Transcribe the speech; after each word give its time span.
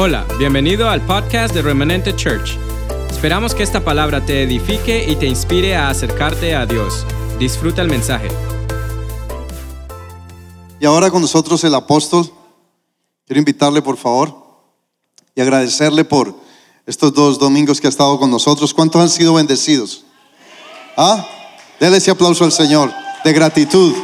Hola, 0.00 0.24
bienvenido 0.38 0.88
al 0.88 1.04
podcast 1.04 1.52
de 1.52 1.60
Remanente 1.60 2.14
Church. 2.14 2.56
Esperamos 3.10 3.52
que 3.52 3.64
esta 3.64 3.84
palabra 3.84 4.24
te 4.24 4.44
edifique 4.44 5.04
y 5.10 5.16
te 5.16 5.26
inspire 5.26 5.74
a 5.74 5.88
acercarte 5.88 6.54
a 6.54 6.66
Dios. 6.66 7.04
Disfruta 7.40 7.82
el 7.82 7.88
mensaje. 7.88 8.28
Y 10.78 10.86
ahora 10.86 11.10
con 11.10 11.20
nosotros 11.20 11.64
el 11.64 11.74
apóstol. 11.74 12.30
Quiero 13.26 13.40
invitarle 13.40 13.82
por 13.82 13.96
favor 13.96 14.32
y 15.34 15.40
agradecerle 15.40 16.04
por 16.04 16.32
estos 16.86 17.12
dos 17.12 17.36
domingos 17.36 17.80
que 17.80 17.88
ha 17.88 17.90
estado 17.90 18.20
con 18.20 18.30
nosotros. 18.30 18.72
¿Cuántos 18.72 19.02
han 19.02 19.10
sido 19.10 19.34
bendecidos? 19.34 20.04
¿Ah? 20.96 21.26
Dele 21.80 21.96
ese 21.96 22.12
aplauso 22.12 22.44
al 22.44 22.52
Señor 22.52 22.92
de 23.24 23.32
gratitud 23.32 23.96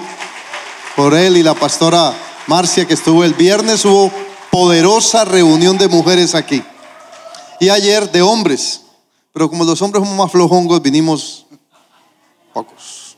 por 0.96 1.14
él 1.14 1.36
y 1.36 1.44
la 1.44 1.54
pastora 1.54 2.12
Marcia 2.48 2.84
que 2.84 2.94
estuvo 2.94 3.22
el 3.22 3.34
viernes. 3.34 3.84
Hubo 3.84 4.23
poderosa 4.54 5.24
reunión 5.24 5.76
de 5.78 5.88
mujeres 5.88 6.32
aquí. 6.32 6.62
Y 7.58 7.70
ayer 7.70 8.12
de 8.12 8.22
hombres. 8.22 8.82
Pero 9.32 9.50
como 9.50 9.64
los 9.64 9.82
hombres 9.82 10.04
somos 10.04 10.16
más 10.16 10.30
flojongos, 10.30 10.80
vinimos 10.80 11.44
pocos. 12.52 13.16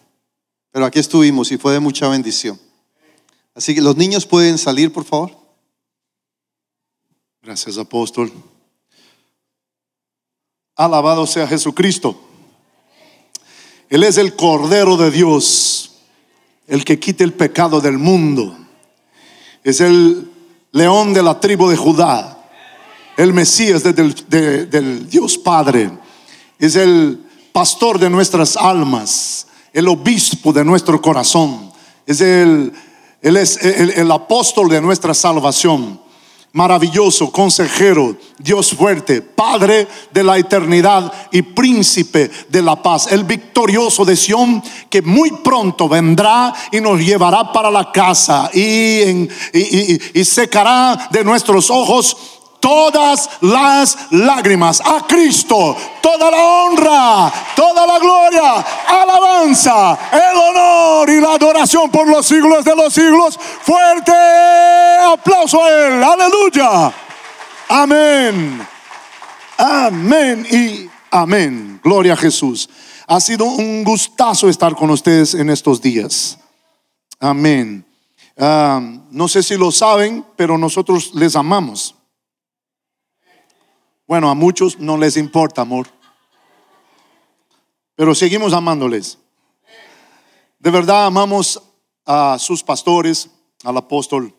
Pero 0.73 0.87
aquí 0.87 0.99
estuvimos 0.99 1.53
y 1.53 1.59
fue 1.59 1.75
de 1.75 1.81
mucha 1.81 2.09
bendición. 2.09 2.59
Así 3.55 3.75
que 3.75 3.83
los 3.83 3.99
niños 3.99 4.25
pueden 4.25 4.57
salir, 4.57 4.91
por 4.91 5.05
favor. 5.05 5.37
Gracias, 7.43 7.77
apóstol. 7.77 8.33
Alabado 10.75 11.27
sea 11.27 11.47
Jesucristo. 11.47 12.19
Él 13.91 14.05
es 14.05 14.17
el 14.17 14.35
Cordero 14.37 14.97
de 14.97 15.11
Dios, 15.11 15.97
el 16.67 16.83
que 16.83 16.99
quita 16.99 17.25
el 17.25 17.35
pecado 17.35 17.83
del 17.83 17.99
mundo. 17.99 18.57
Es 19.63 19.83
el 19.83 20.33
león 20.77 21.15
de 21.15 21.23
la 21.23 21.41
tribu 21.41 21.69
de 21.69 21.77
Judá, 21.77 22.39
el 23.17 23.33
Mesías 23.33 23.83
del, 23.83 24.15
de- 24.29 24.67
del 24.67 25.09
Dios 25.09 25.39
Padre. 25.39 25.91
Es 26.59 26.77
el 26.77 27.25
pastor 27.53 27.99
de 27.99 28.11
nuestras 28.11 28.57
almas, 28.57 29.47
el 29.73 29.89
obispo 29.89 30.53
de 30.53 30.65
nuestro 30.65 31.01
corazón. 31.01 31.73
Es 32.07 32.21
el, 32.21 32.73
él 33.23 33.37
es 33.39 33.57
el, 33.65 33.91
el 33.91 34.11
apóstol 34.13 34.69
de 34.69 34.81
nuestra 34.81 35.15
salvación 35.15 35.99
maravilloso, 36.57 37.31
consejero, 37.31 38.17
Dios 38.39 38.71
fuerte, 38.75 39.21
Padre 39.21 39.87
de 40.11 40.25
la 40.25 40.39
eternidad 40.39 41.13
y 41.31 41.43
príncipe 41.43 42.31
de 42.49 42.63
la 42.63 42.83
paz, 42.83 43.13
el 43.13 43.25
victorioso 43.25 44.07
de 44.07 44.17
Sión 44.17 44.63
que 44.89 45.03
muy 45.03 45.31
pronto 45.45 45.87
vendrá 45.87 46.55
y 46.73 46.81
nos 46.81 46.99
llevará 46.99 47.53
para 47.53 47.71
la 47.71 47.93
casa 47.93 48.51
y, 48.55 49.03
en- 49.03 49.29
y- 49.53 49.93
y- 49.95 50.01
y 50.15 50.25
secará 50.25 51.09
de 51.11 51.23
nuestros 51.25 51.69
ojos 51.71 52.17
todas 52.67 53.31
las 53.43 53.97
lágrimas. 54.11 54.83
A 54.85 55.07
Cristo, 55.07 55.77
toda 56.03 56.33
la 56.33 56.37
honra, 56.37 57.33
toda 57.55 57.87
la 57.87 57.99
gloria, 58.01 58.65
alabanza, 58.89 59.97
el 60.11 60.37
honor 60.37 61.09
y 61.09 61.21
la 61.21 61.35
adoración 61.35 61.89
por 61.93 62.09
los 62.09 62.27
siglos 62.27 62.65
de 62.65 62.75
los 62.75 62.93
siglos. 62.93 63.39
Fuerte 63.39 64.13
aplauso 65.05 65.63
a 65.63 65.71
Él. 65.71 66.03
Aleluya. 66.03 66.93
Amén. 67.69 68.67
Amén 69.59 70.47
y 70.51 70.91
amén. 71.13 71.81
Gloria 71.85 72.15
a 72.15 72.17
Jesús. 72.17 72.69
Ha 73.07 73.21
sido 73.21 73.45
un 73.45 73.85
gustazo 73.85 74.49
estar 74.49 74.75
con 74.75 74.91
ustedes 74.91 75.35
en 75.35 75.51
estos 75.51 75.81
días. 75.81 76.37
Amén. 77.21 77.87
Ah, 78.37 78.81
no 79.13 79.29
sé 79.29 79.45
si 79.45 79.57
lo 79.57 79.71
saben, 79.71 80.25
pero 80.35 80.59
nosotros 80.59 81.13
les 81.15 81.37
amamos. 81.37 81.95
Bueno, 84.07 84.31
a 84.31 84.35
muchos 84.35 84.79
no 84.79 84.97
les 84.97 85.17
importa, 85.17 85.63
amor. 85.63 85.89
Pero 87.97 88.15
seguimos 88.15 88.53
amándoles. 88.53 89.19
De 90.59 90.71
verdad 90.71 91.07
amamos 91.07 91.63
a 92.05 92.39
sus 92.39 92.63
pastores, 92.63 93.31
al 93.65 93.77
apóstol 93.77 94.35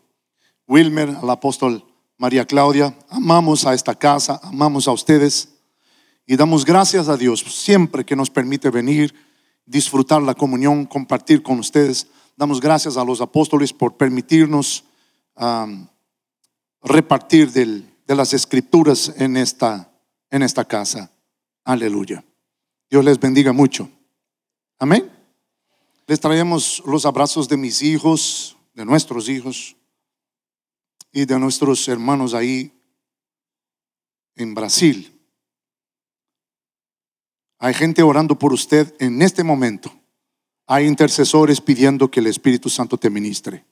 Wilmer, 0.68 1.09
al 1.09 1.30
apóstol 1.30 1.84
María 2.18 2.46
Claudia. 2.46 2.97
Amamos 3.09 3.66
a 3.66 3.74
esta 3.74 3.96
casa, 3.96 4.40
amamos 4.44 4.88
a 4.88 4.92
ustedes. 4.92 5.50
Y 6.25 6.36
damos 6.36 6.66
gracias 6.66 7.09
a 7.09 7.18
Dios 7.18 7.40
siempre 7.42 8.06
que 8.06 8.16
nos 8.16 8.30
permite 8.30 8.69
venir, 8.69 9.13
disfrutar 9.66 10.22
la 10.22 10.34
comunión, 10.34 10.86
compartir 10.86 11.42
con 11.42 11.59
ustedes. 11.59 12.08
Damos 12.36 12.62
gracias 12.62 12.96
a 12.97 13.03
los 13.03 13.22
apóstoles 13.22 13.74
por 13.74 13.97
permitirnos 13.97 14.86
repartir 16.84 17.52
del- 17.52 17.94
de 18.07 18.16
las 18.16 18.34
escrituras 18.34 19.13
en 19.18 19.35
esta, 19.35 19.91
en 20.31 20.41
esta 20.41 20.63
casa. 20.63 21.12
Aleluya. 21.66 22.23
Dios 22.90 23.03
les 23.03 23.19
bendiga 23.19 23.51
mucho. 23.51 23.90
Amén. 24.79 25.12
Les 26.07 26.19
traemos 26.19 26.81
los 26.85 27.06
abrazos 27.06 27.50
de 27.50 27.57
mis 27.57 27.81
hijos, 27.81 28.56
de 28.73 28.85
nuestros 28.85 29.28
hijos 29.28 29.75
y 31.12 31.25
de 31.25 31.38
nuestros 31.38 31.85
hermanos 31.90 32.34
ahí 32.34 32.72
en 34.35 34.56
Brasil. 34.56 35.13
Hay 37.59 37.74
gente 37.74 38.03
orando 38.03 38.39
por 38.39 38.53
usted 38.53 38.95
en 39.00 39.22
este 39.22 39.44
momento. 39.44 39.91
Hay 40.66 40.85
intercesores 40.85 41.59
pidiendo 41.59 42.09
que 42.09 42.22
el 42.22 42.28
Espíritu 42.28 42.69
Santo 42.69 42.97
te 42.97 43.09
ministre. 43.09 43.66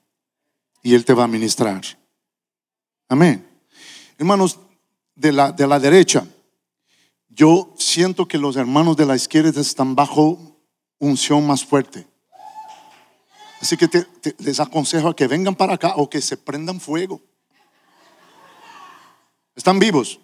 Y 0.82 0.94
Él 0.94 1.06
te 1.06 1.14
va 1.14 1.24
a 1.24 1.28
ministrar. 1.28 1.84
Amén. 3.08 3.55
Hermanos, 4.18 4.60
de 5.16 5.32
la, 5.32 5.52
de 5.52 5.68
la 5.68 5.80
derecha, 5.80 6.28
yo 7.30 7.74
siento 7.78 8.28
que 8.28 8.38
los 8.38 8.56
hermanos 8.56 8.98
de 8.98 9.06
la 9.06 9.16
izquierda 9.16 9.60
están 9.60 9.96
bajo 9.96 10.58
unción 11.00 11.46
más 11.46 11.64
fuerte. 11.66 12.08
Así 13.62 13.78
que 13.78 13.88
te- 13.88 14.04
te- 14.04 14.36
les 14.40 14.60
aconsejo 14.60 15.10
a 15.10 15.16
que 15.16 15.28
vengan 15.28 15.56
para 15.56 15.74
acá 15.76 15.94
o 15.96 16.10
que 16.10 16.22
se 16.22 16.38
prendan 16.38 16.80
fuego. 16.80 17.22
¿Están 19.56 19.80
vivos? 19.80 20.20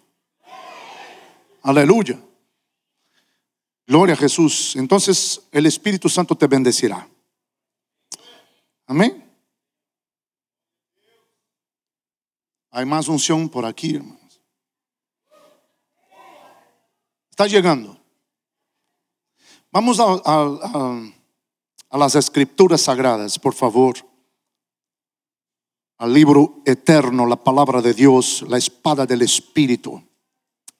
Aleluya. 1.62 2.20
Gloria 3.86 4.14
a 4.14 4.18
Jesús. 4.18 4.76
Entonces 4.76 5.42
el 5.50 5.66
Espíritu 5.66 6.08
Santo 6.08 6.36
te 6.36 6.46
bendecirá. 6.46 7.08
Amén. 8.86 9.31
Hay 12.74 12.86
más 12.86 13.06
unción 13.06 13.50
por 13.50 13.66
aquí, 13.66 13.96
hermanos. 13.96 14.40
Está 17.30 17.46
llegando. 17.46 17.98
Vamos 19.70 19.98
a, 20.00 21.02
las 21.90 22.14
escrituras 22.14 22.80
sagradas, 22.80 23.38
por 23.38 23.52
favor. 23.52 23.96
Al 25.98 26.14
libro 26.14 26.62
eterno, 26.64 27.26
la 27.26 27.36
palabra 27.36 27.82
de 27.82 27.92
Dios, 27.92 28.42
la 28.48 28.56
espada 28.56 29.04
del 29.04 29.20
Espíritu, 29.20 30.02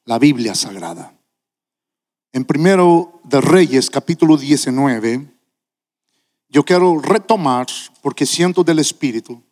la 0.07 0.19
Biblia 0.19 0.55
sagrada. 0.55 1.15
En 2.33 2.47
primero 2.47 3.21
de 3.25 3.43
Reyes, 3.43 3.91
capítulo 3.91 4.39
19, 4.39 5.31
yo 6.49 6.65
quiero 6.65 6.99
retomar, 7.01 7.67
porque 8.01 8.25
siento 8.25 8.65
del 8.65 8.79
Espíritu, 8.79 9.43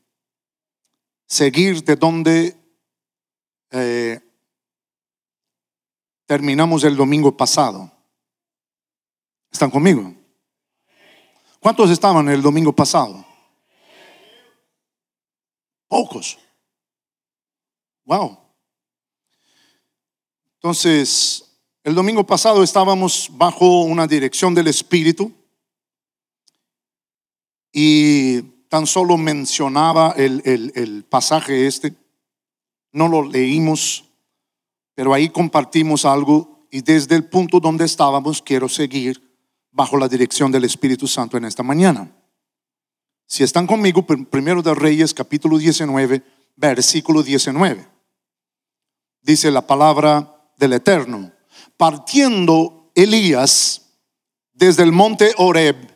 seguir 1.30 1.84
de 1.84 1.94
donde 1.94 2.56
eh, 3.70 4.20
terminamos 6.26 6.82
el 6.82 6.96
domingo 6.96 7.36
pasado. 7.36 7.90
¿Están 9.50 9.70
conmigo? 9.70 10.12
¿Cuántos 11.60 11.88
estaban 11.90 12.28
el 12.28 12.42
domingo 12.42 12.72
pasado? 12.72 13.24
Pocos. 15.86 16.36
Wow. 18.04 18.36
Entonces, 20.54 21.44
el 21.84 21.94
domingo 21.94 22.26
pasado 22.26 22.64
estábamos 22.64 23.28
bajo 23.30 23.82
una 23.82 24.08
dirección 24.08 24.52
del 24.52 24.66
Espíritu 24.66 25.32
y 27.72 28.59
tan 28.70 28.86
solo 28.86 29.18
mencionaba 29.18 30.14
el, 30.16 30.40
el- 30.46 31.04
pasaje 31.04 31.66
este, 31.66 31.92
no 32.92 33.08
lo 33.08 33.22
leímos, 33.28 34.04
pero 34.94 35.12
ahí 35.12 35.28
compartimos 35.28 36.04
algo 36.04 36.66
y 36.70 36.80
desde 36.80 37.16
el 37.16 37.24
punto 37.24 37.58
donde 37.58 37.84
estábamos 37.84 38.40
quiero 38.40 38.68
seguir 38.68 39.20
bajo 39.72 39.96
la 39.98 40.08
dirección 40.08 40.52
del 40.52 40.64
Espíritu 40.64 41.08
Santo 41.08 41.36
en 41.36 41.44
esta 41.46 41.64
mañana. 41.64 42.14
Si 43.26 43.42
están 43.42 43.66
conmigo, 43.66 44.06
pr- 44.06 44.26
primero 44.28 44.62
de 44.62 44.72
Reyes, 44.74 45.12
capítulo 45.14 45.58
19, 45.58 46.22
versículo 46.54 47.24
19. 47.24 47.88
Dice 49.20 49.50
la 49.50 49.66
palabra 49.66 50.32
del 50.56 50.74
Eterno. 50.74 51.32
Partiendo 51.76 52.92
Elías 52.94 53.82
desde 54.52 54.84
el 54.84 54.92
monte 54.92 55.32
Horeb, 55.38 55.89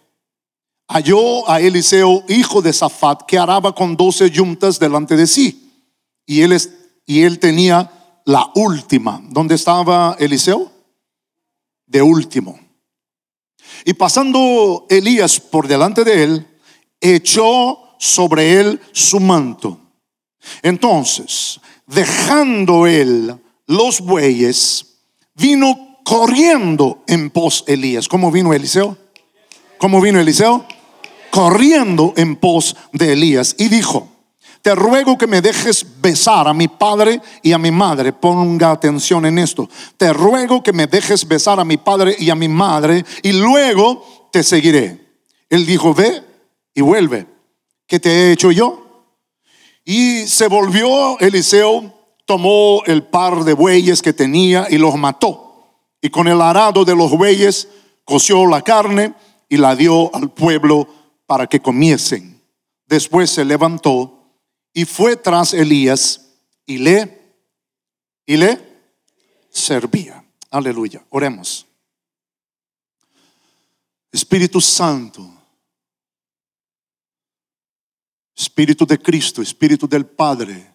halló 0.88 1.48
a 1.48 1.60
Eliseo, 1.60 2.24
hijo 2.28 2.62
de 2.62 2.72
Safat, 2.72 3.22
que 3.26 3.38
araba 3.38 3.74
con 3.74 3.96
doce 3.96 4.30
yuntas 4.30 4.78
delante 4.78 5.16
de 5.16 5.26
sí. 5.26 5.72
Y 6.26 6.42
él, 6.42 6.52
es- 6.52 6.70
y 7.06 7.22
él 7.22 7.38
tenía 7.38 7.90
la 8.24 8.50
última. 8.54 9.20
¿Dónde 9.30 9.54
estaba 9.54 10.16
Eliseo? 10.18 10.70
De 11.86 12.02
último. 12.02 12.58
Y 13.84 13.94
pasando 13.94 14.86
Elías 14.88 15.40
por 15.40 15.68
delante 15.68 16.04
de 16.04 16.22
él, 16.22 16.46
echó 17.00 17.78
sobre 17.98 18.60
él 18.60 18.80
su 18.92 19.20
manto. 19.20 19.78
Entonces, 20.62 21.60
dejando 21.86 22.86
él 22.86 23.34
los 23.66 24.00
bueyes, 24.00 24.86
vino 25.34 25.98
corriendo 26.04 27.02
en 27.06 27.30
pos 27.30 27.64
Elías. 27.66 28.08
¿Cómo 28.08 28.30
vino 28.30 28.52
Eliseo? 28.52 28.96
¿Cómo 29.78 30.00
vino 30.00 30.20
Eliseo? 30.20 30.66
Corriendo 31.34 32.14
en 32.16 32.36
pos 32.36 32.76
de 32.92 33.12
Elías 33.12 33.56
y 33.58 33.66
dijo, 33.68 34.06
te 34.62 34.72
ruego 34.72 35.18
que 35.18 35.26
me 35.26 35.40
dejes 35.42 35.84
besar 36.00 36.46
a 36.46 36.54
mi 36.54 36.68
padre 36.68 37.20
y 37.42 37.50
a 37.50 37.58
mi 37.58 37.72
madre. 37.72 38.12
Ponga 38.12 38.70
atención 38.70 39.26
en 39.26 39.40
esto. 39.40 39.68
Te 39.96 40.12
ruego 40.12 40.62
que 40.62 40.72
me 40.72 40.86
dejes 40.86 41.26
besar 41.26 41.58
a 41.58 41.64
mi 41.64 41.76
padre 41.76 42.14
y 42.20 42.30
a 42.30 42.36
mi 42.36 42.46
madre 42.46 43.04
y 43.20 43.32
luego 43.32 44.28
te 44.30 44.44
seguiré. 44.44 45.08
Él 45.50 45.66
dijo, 45.66 45.92
ve 45.92 46.22
y 46.72 46.82
vuelve. 46.82 47.26
¿Qué 47.88 47.98
te 47.98 48.10
he 48.10 48.32
hecho 48.32 48.52
yo? 48.52 49.08
Y 49.84 50.28
se 50.28 50.46
volvió 50.46 51.18
Eliseo, 51.18 51.92
tomó 52.26 52.84
el 52.86 53.02
par 53.02 53.42
de 53.42 53.54
bueyes 53.54 54.02
que 54.02 54.12
tenía 54.12 54.68
y 54.70 54.78
los 54.78 54.94
mató. 54.94 55.82
Y 56.00 56.10
con 56.10 56.28
el 56.28 56.40
arado 56.40 56.84
de 56.84 56.94
los 56.94 57.10
bueyes 57.10 57.66
coció 58.04 58.46
la 58.46 58.62
carne 58.62 59.14
y 59.48 59.56
la 59.56 59.74
dio 59.74 60.14
al 60.14 60.30
pueblo 60.30 60.86
para 61.26 61.46
que 61.46 61.60
comiesen. 61.60 62.42
Después 62.86 63.30
se 63.30 63.44
levantó 63.44 64.38
y 64.72 64.84
fue 64.84 65.16
tras 65.16 65.54
Elías 65.54 66.34
y 66.66 66.78
le 66.78 67.24
y 68.26 68.36
le 68.36 68.58
servía. 69.50 70.24
Aleluya. 70.50 71.04
Oremos. 71.10 71.66
Espíritu 74.12 74.60
Santo, 74.60 75.28
Espíritu 78.36 78.86
de 78.86 78.98
Cristo, 78.98 79.42
Espíritu 79.42 79.88
del 79.88 80.06
Padre, 80.06 80.72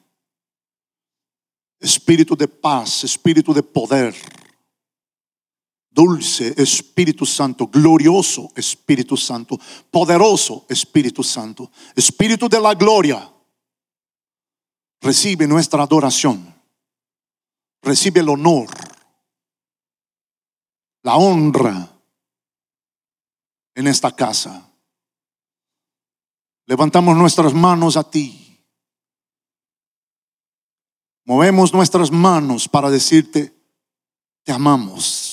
Espíritu 1.80 2.36
de 2.36 2.50
paz, 2.50 3.06
Espíritu 3.06 3.54
de 3.54 3.64
poder, 3.64 4.14
dulce 6.00 6.54
Espíritu 6.56 7.26
Santo, 7.26 7.68
glorioso 7.68 8.54
Espíritu 8.56 9.18
Santo, 9.18 9.60
poderoso 9.92 10.66
Espíritu 10.70 11.22
Santo, 11.24 11.70
Espíritu 11.94 12.48
de 12.48 12.62
la 12.62 12.74
gloria 12.74 13.30
recibe 15.02 15.46
nuestra 15.46 15.84
adoración, 15.84 16.56
recibe 17.82 18.22
el 18.22 18.30
honor, 18.30 18.70
la 21.04 21.18
honra 21.18 21.90
en 23.76 23.88
esta 23.88 24.16
casa. 24.16 24.72
Levantamos 26.66 27.18
nuestras 27.18 27.54
manos 27.54 27.98
a 27.98 28.10
ti. 28.10 28.66
Movemos 31.26 31.74
nuestras 31.74 32.10
manos 32.10 32.70
para 32.70 32.90
decirte, 32.90 33.54
te 34.44 34.54
amamos, 34.54 35.29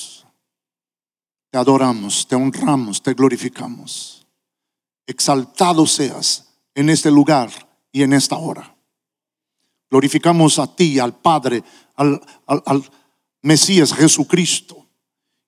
te 1.49 1.57
adoramos, 1.57 2.27
te 2.27 2.35
honramos, 2.35 3.01
te 3.01 3.13
glorificamos. 3.13 4.25
Exaltado 5.05 5.87
seas 5.87 6.47
en 6.75 6.89
este 6.89 7.09
lugar 7.09 7.49
y 7.91 8.03
en 8.03 8.13
esta 8.13 8.37
hora. 8.37 8.75
Glorificamos 9.89 10.59
a 10.59 10.75
ti, 10.75 10.99
al 10.99 11.15
Padre, 11.15 11.63
al, 11.95 12.21
Mesías 13.41 13.93
Jesucristo. 13.93 14.85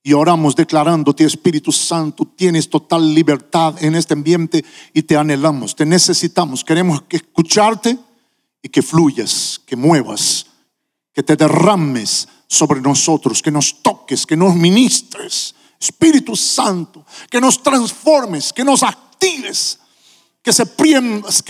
Y 0.01 0.13
oramos 0.13 0.55
declarándote, 0.55 1.25
Espíritu 1.25 1.73
Santo, 1.73 2.25
tienes 2.25 2.69
total 2.69 3.13
libertad 3.13 3.75
en 3.83 3.95
este 3.95 4.13
ambiente 4.13 4.63
y 4.93 5.03
te 5.03 5.17
anhelamos, 5.17 5.75
te 5.75 5.85
necesitamos. 5.85 6.63
Queremos 6.63 7.03
escucharte 7.09 7.99
y 8.61 8.69
que 8.69 8.81
fluyas, 8.81 9.59
que 9.65 9.75
muevas, 9.75 10.45
que 11.13 11.21
te 11.21 11.35
derrames 11.35 12.29
sobre 12.47 12.79
nosotros, 12.79 13.41
que 13.41 13.51
nos 13.51 13.83
toques, 13.83 14.25
que 14.25 14.37
nos 14.37 14.55
ministres. 14.55 15.53
Espíritu 15.79 16.35
Santo, 16.35 17.05
que 17.29 17.39
nos 17.39 17.61
transformes, 17.63 18.51
que 18.51 18.63
nos 18.63 18.83
actives 18.83 19.79
que 20.41 20.53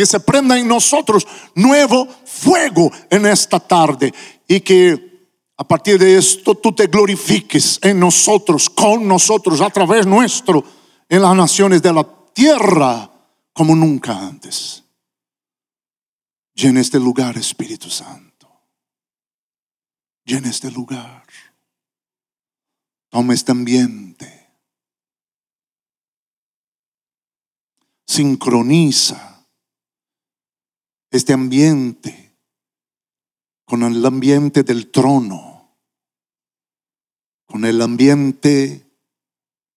se, 0.05 0.19
prenda, 0.19 0.59
en 0.59 0.67
nosotros 0.67 1.27
nuevo 1.55 2.07
fuego 2.25 2.91
en 3.09 3.25
esta 3.25 3.59
tarde 3.59 4.13
y 4.47 4.59
que 4.61 5.09
a 5.57 5.63
partir 5.67 5.99
de 5.99 6.17
esto 6.17 6.55
tú 6.55 6.73
te 6.73 6.87
glorifiques 6.87 7.79
en 7.81 7.99
nosotros, 7.99 8.69
con 8.69 9.07
nosotros, 9.07 9.61
a 9.61 9.69
través 9.69 10.05
nuestro, 10.05 10.63
en 11.07 11.21
las 11.21 11.35
naciones 11.35 11.81
de 11.81 11.93
la 11.93 12.07
tierra 12.33 13.11
como 13.53 13.75
nunca 13.75 14.17
antes. 14.17 14.83
Llena 16.53 16.81
este 16.81 16.99
lugar, 16.99 17.37
Espíritu 17.37 17.89
Santo. 17.89 18.49
Llena 20.25 20.49
este 20.49 20.71
lugar. 20.71 21.23
Toma 23.09 23.33
este 23.33 23.51
ambiente 23.51 24.39
sincroniza 28.09 29.47
este 31.11 31.31
ambiente 31.31 32.35
con 33.65 33.83
el 33.83 34.06
ambiente 34.06 34.63
del 34.63 34.89
trono, 34.91 35.77
con 37.45 37.65
el 37.65 37.81
ambiente 37.81 38.91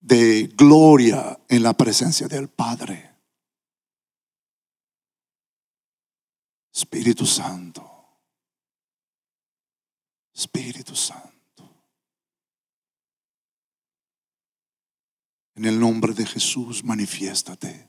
de 0.01 0.51
gloria 0.57 1.39
en 1.49 1.63
la 1.63 1.75
presencia 1.75 2.27
del 2.27 2.49
Padre. 2.49 3.11
Espíritu 6.73 7.27
Santo, 7.27 8.19
Espíritu 10.35 10.97
Santo. 10.97 11.32
En 15.63 15.69
el 15.69 15.79
nombre 15.79 16.13
de 16.13 16.27
Jesús, 16.27 16.83
manifiéstate 16.83 17.89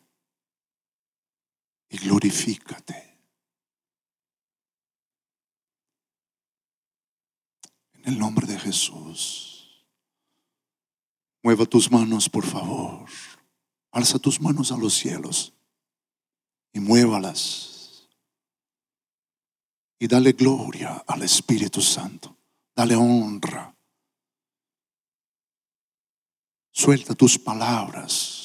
y 1.89 1.97
glorifícate. 1.97 3.17
En 7.93 8.13
el 8.13 8.19
nombre 8.19 8.45
de 8.45 8.59
Jesús. 8.59 9.87
Mueva 11.41 11.65
tus 11.65 11.91
manos, 11.91 12.29
por 12.29 12.45
favor. 12.45 13.09
Alza 13.89 14.19
tus 14.19 14.39
manos 14.39 14.71
a 14.71 14.77
los 14.77 14.93
cielos 14.93 15.51
y 16.73 16.79
muévalas. 16.79 18.07
Y 19.97 20.05
dale 20.05 20.33
gloria 20.33 21.03
al 21.07 21.23
Espíritu 21.23 21.81
Santo. 21.81 22.37
Dale 22.75 22.95
honra. 22.95 23.72
Suelta 26.73 27.15
tus 27.15 27.39
palabras 27.39 28.43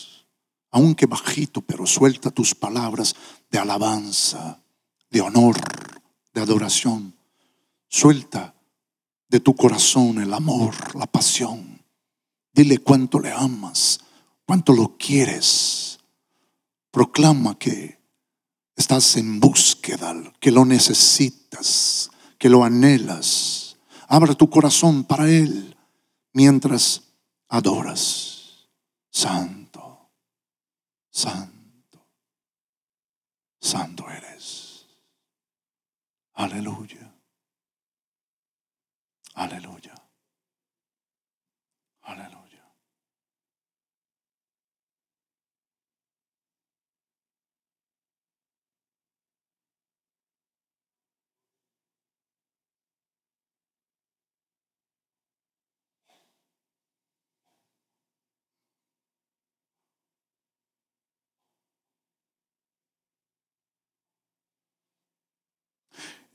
aunque 0.70 1.06
bajito, 1.06 1.60
pero 1.62 1.86
suelta 1.86 2.30
tus 2.30 2.54
palabras 2.54 3.14
de 3.50 3.58
alabanza, 3.58 4.60
de 5.10 5.20
honor, 5.20 5.56
de 6.34 6.40
adoración. 6.40 7.14
Suelta 7.88 8.54
de 9.28 9.40
tu 9.40 9.54
corazón 9.54 10.20
el 10.20 10.32
amor, 10.34 10.74
la 10.94 11.06
pasión. 11.06 11.82
Dile 12.52 12.78
cuánto 12.78 13.18
le 13.18 13.32
amas, 13.32 14.00
cuánto 14.44 14.72
lo 14.72 14.96
quieres. 14.98 15.98
Proclama 16.90 17.58
que 17.58 17.98
estás 18.76 19.16
en 19.16 19.40
búsqueda, 19.40 20.14
que 20.38 20.50
lo 20.50 20.64
necesitas, 20.64 22.10
que 22.38 22.48
lo 22.48 22.62
anhelas. 22.62 23.76
Abre 24.06 24.34
tu 24.34 24.50
corazón 24.50 25.04
para 25.04 25.30
Él 25.30 25.76
mientras 26.32 27.07
adoras. 27.48 28.68
Santo. 29.10 29.68
Santo, 31.18 32.06
santo 33.60 34.08
eres. 34.08 34.86
Aleluya. 36.34 37.12
Aleluya. 39.34 39.94
Aleluya. 42.02 42.37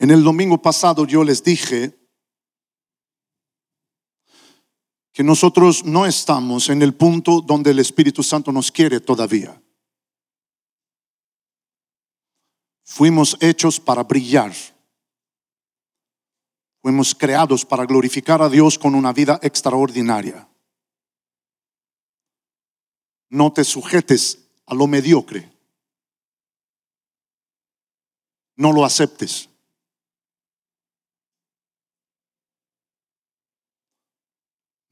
En 0.03 0.11
el 0.11 0.21
domingo 0.21 0.61
pasado 0.61 1.07
yo 1.07 1.23
les 1.23 1.41
dije 1.41 1.97
que 5.13 5.23
nosotros 5.23 5.85
no 5.85 6.05
estamos 6.05 6.67
en 6.67 6.81
el 6.81 6.93
punto 6.93 7.39
donde 7.39 7.71
el 7.71 7.79
Espíritu 7.79 8.21
Santo 8.21 8.51
nos 8.51 8.69
quiere 8.69 8.99
todavía. 8.99 9.63
Fuimos 12.83 13.37
hechos 13.39 13.79
para 13.79 14.03
brillar. 14.03 14.51
Fuimos 16.81 17.15
creados 17.15 17.63
para 17.63 17.85
glorificar 17.85 18.41
a 18.41 18.49
Dios 18.49 18.77
con 18.77 18.95
una 18.95 19.13
vida 19.13 19.39
extraordinaria. 19.41 20.49
No 23.29 23.53
te 23.53 23.63
sujetes 23.63 24.49
a 24.65 24.75
lo 24.75 24.85
mediocre. 24.85 25.49
No 28.57 28.73
lo 28.73 28.83
aceptes. 28.83 29.47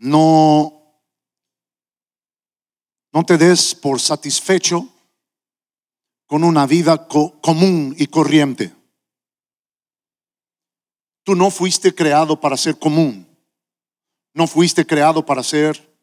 No, 0.03 0.81
no 3.13 3.23
te 3.23 3.37
des 3.37 3.75
por 3.75 3.99
satisfecho 3.99 4.89
con 6.25 6.43
una 6.43 6.65
vida 6.65 7.07
común 7.07 7.93
y 7.95 8.07
corriente. 8.07 8.73
Tú 11.23 11.35
no 11.35 11.51
fuiste 11.51 11.93
creado 11.93 12.39
para 12.39 12.57
ser 12.57 12.79
común. 12.79 13.27
No 14.33 14.47
fuiste 14.47 14.87
creado 14.87 15.23
para 15.23 15.43
ser 15.43 15.95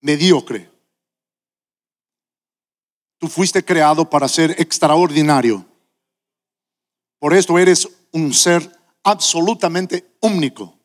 mediocre. 0.00 0.70
Tú 3.18 3.26
fuiste 3.26 3.64
creado 3.64 4.08
para 4.08 4.28
ser 4.28 4.52
extraordinario. 4.52 5.66
Por 7.18 7.34
esto 7.34 7.58
eres 7.58 7.88
un 8.12 8.32
ser 8.32 8.70
absolutamente 9.02 10.16
único. 10.20 10.79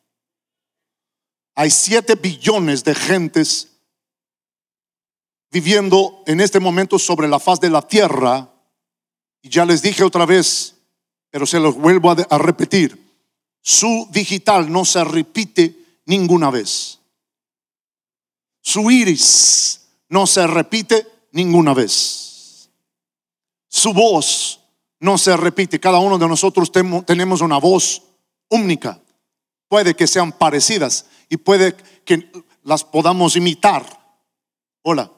Hay 1.55 1.71
siete 1.71 2.15
billones 2.15 2.83
de 2.83 2.93
gentes 2.93 3.69
viviendo 5.51 6.21
en 6.27 6.41
este 6.41 6.59
momento 6.59 6.99
sobre 6.99 7.29
la 7.29 7.39
faz 7.39 7.61
de 7.61 7.69
la 7.69 7.81
tierra. 7.81 8.51
Y 9.41 9.47
ya 9.47 9.63
les 9.63 9.81
dije 9.81 10.03
otra 10.03 10.25
vez, 10.25 10.75
pero 11.29 11.45
se 11.45 11.61
los 11.61 11.75
vuelvo 11.75 12.11
a, 12.11 12.37
repetir. 12.37 13.01
Su 13.61 14.07
digital 14.11 14.69
no 14.69 14.83
se 14.83 15.01
repite 15.05 16.01
ninguna 16.05 16.51
vez. 16.51 16.99
Su 18.61 18.91
iris 18.91 19.79
no 20.09 20.27
se 20.27 20.45
repite 20.45 21.07
ninguna 21.31 21.73
vez. 21.73 22.69
Su 23.69 23.93
voz 23.93 24.59
no 24.99 25.17
se 25.17 25.37
repite. 25.37 25.79
Cada 25.79 25.99
uno 25.99 26.17
de 26.17 26.27
nosotros 26.27 26.69
tenemos 27.05 27.39
una 27.39 27.59
voz 27.59 28.01
única. 28.49 28.99
Puede 29.67 29.95
que 29.95 30.07
sean 30.07 30.31
parecidas 30.31 31.05
y 31.29 31.37
puede 31.37 31.75
que 32.05 32.31
las 32.63 32.83
podamos 32.83 33.35
imitar. 33.35 33.85
Hola. 34.83 35.11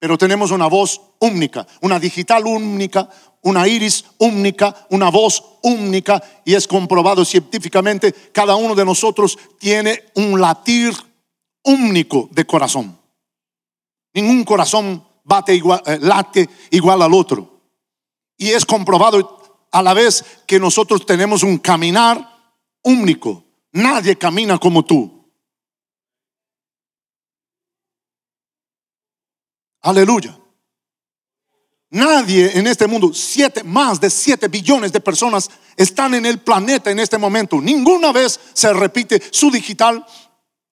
Pero 0.00 0.16
tenemos 0.16 0.50
una 0.50 0.66
voz 0.66 0.98
única, 1.18 1.66
una 1.82 2.00
digital 2.00 2.46
única, 2.46 3.06
una 3.42 3.68
iris 3.68 4.04
única, 4.18 4.86
una 4.88 5.10
voz 5.10 5.44
única 5.62 6.22
y 6.44 6.54
es 6.54 6.66
comprobado 6.66 7.22
científicamente, 7.24 8.12
cada 8.32 8.56
uno 8.56 8.74
de 8.74 8.86
nosotros 8.86 9.38
tiene 9.58 10.04
un 10.14 10.40
latir 10.40 10.94
único 11.64 12.30
de 12.32 12.46
corazón. 12.46 12.98
Ningún 14.14 14.44
corazón 14.44 15.04
bate 15.22 15.54
igual, 15.54 15.82
eh, 15.86 15.98
late 16.00 16.48
igual 16.70 17.02
al 17.02 17.12
otro. 17.12 17.60
Y 18.38 18.48
es 18.50 18.64
comprobado 18.64 19.66
a 19.70 19.82
la 19.82 19.92
vez 19.92 20.24
que 20.46 20.58
nosotros 20.58 21.04
tenemos 21.04 21.42
un 21.42 21.58
caminar 21.58 22.26
único. 22.82 23.44
Nadie 23.72 24.16
camina 24.16 24.58
como 24.58 24.84
tú. 24.84 25.20
Aleluya. 29.82 30.36
Nadie 31.92 32.56
en 32.56 32.68
este 32.68 32.86
mundo, 32.86 33.12
siete, 33.12 33.64
más 33.64 34.00
de 34.00 34.10
siete 34.10 34.46
billones 34.46 34.92
de 34.92 35.00
personas 35.00 35.50
están 35.76 36.14
en 36.14 36.24
el 36.24 36.38
planeta 36.38 36.90
en 36.90 37.00
este 37.00 37.18
momento. 37.18 37.60
Ninguna 37.60 38.12
vez 38.12 38.38
se 38.52 38.72
repite 38.72 39.20
su 39.32 39.50
digital. 39.50 40.04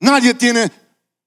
Nadie 0.01 0.35
tiene 0.35 0.71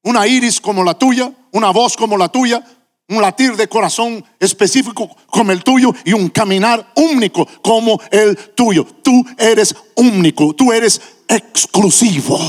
una 0.04 0.25
iris 0.28 0.62
como 0.62 0.84
la 0.84 0.98
tuya, 0.98 1.34
una 1.51 1.72
voz 1.72 1.98
como 1.98 2.18
la 2.18 2.30
tuya, 2.30 2.63
un 3.12 3.22
latir 3.22 3.56
de 3.56 3.68
corazón 3.68 4.24
específico 4.39 5.10
como 5.27 5.51
el 5.51 5.63
tuyo 5.63 5.94
y 6.06 6.13
un 6.13 6.30
caminar 6.30 6.94
único 6.96 7.46
como 7.62 8.00
el 8.10 8.38
tuyo. 8.56 8.86
Tú 9.03 9.25
eres 9.38 9.75
único, 9.96 10.53
tú 10.56 10.72
eres 10.72 11.01
exclusivo. 11.27 12.39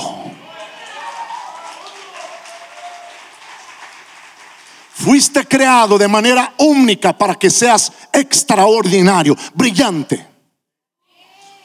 Fuiste 4.95 5.45
creado 5.47 5.99
de 5.99 6.07
manera 6.07 6.54
única 6.59 7.12
para 7.19 7.35
que 7.35 7.50
seas 7.50 7.92
extraordinario, 8.12 9.37
brillante. 9.52 10.28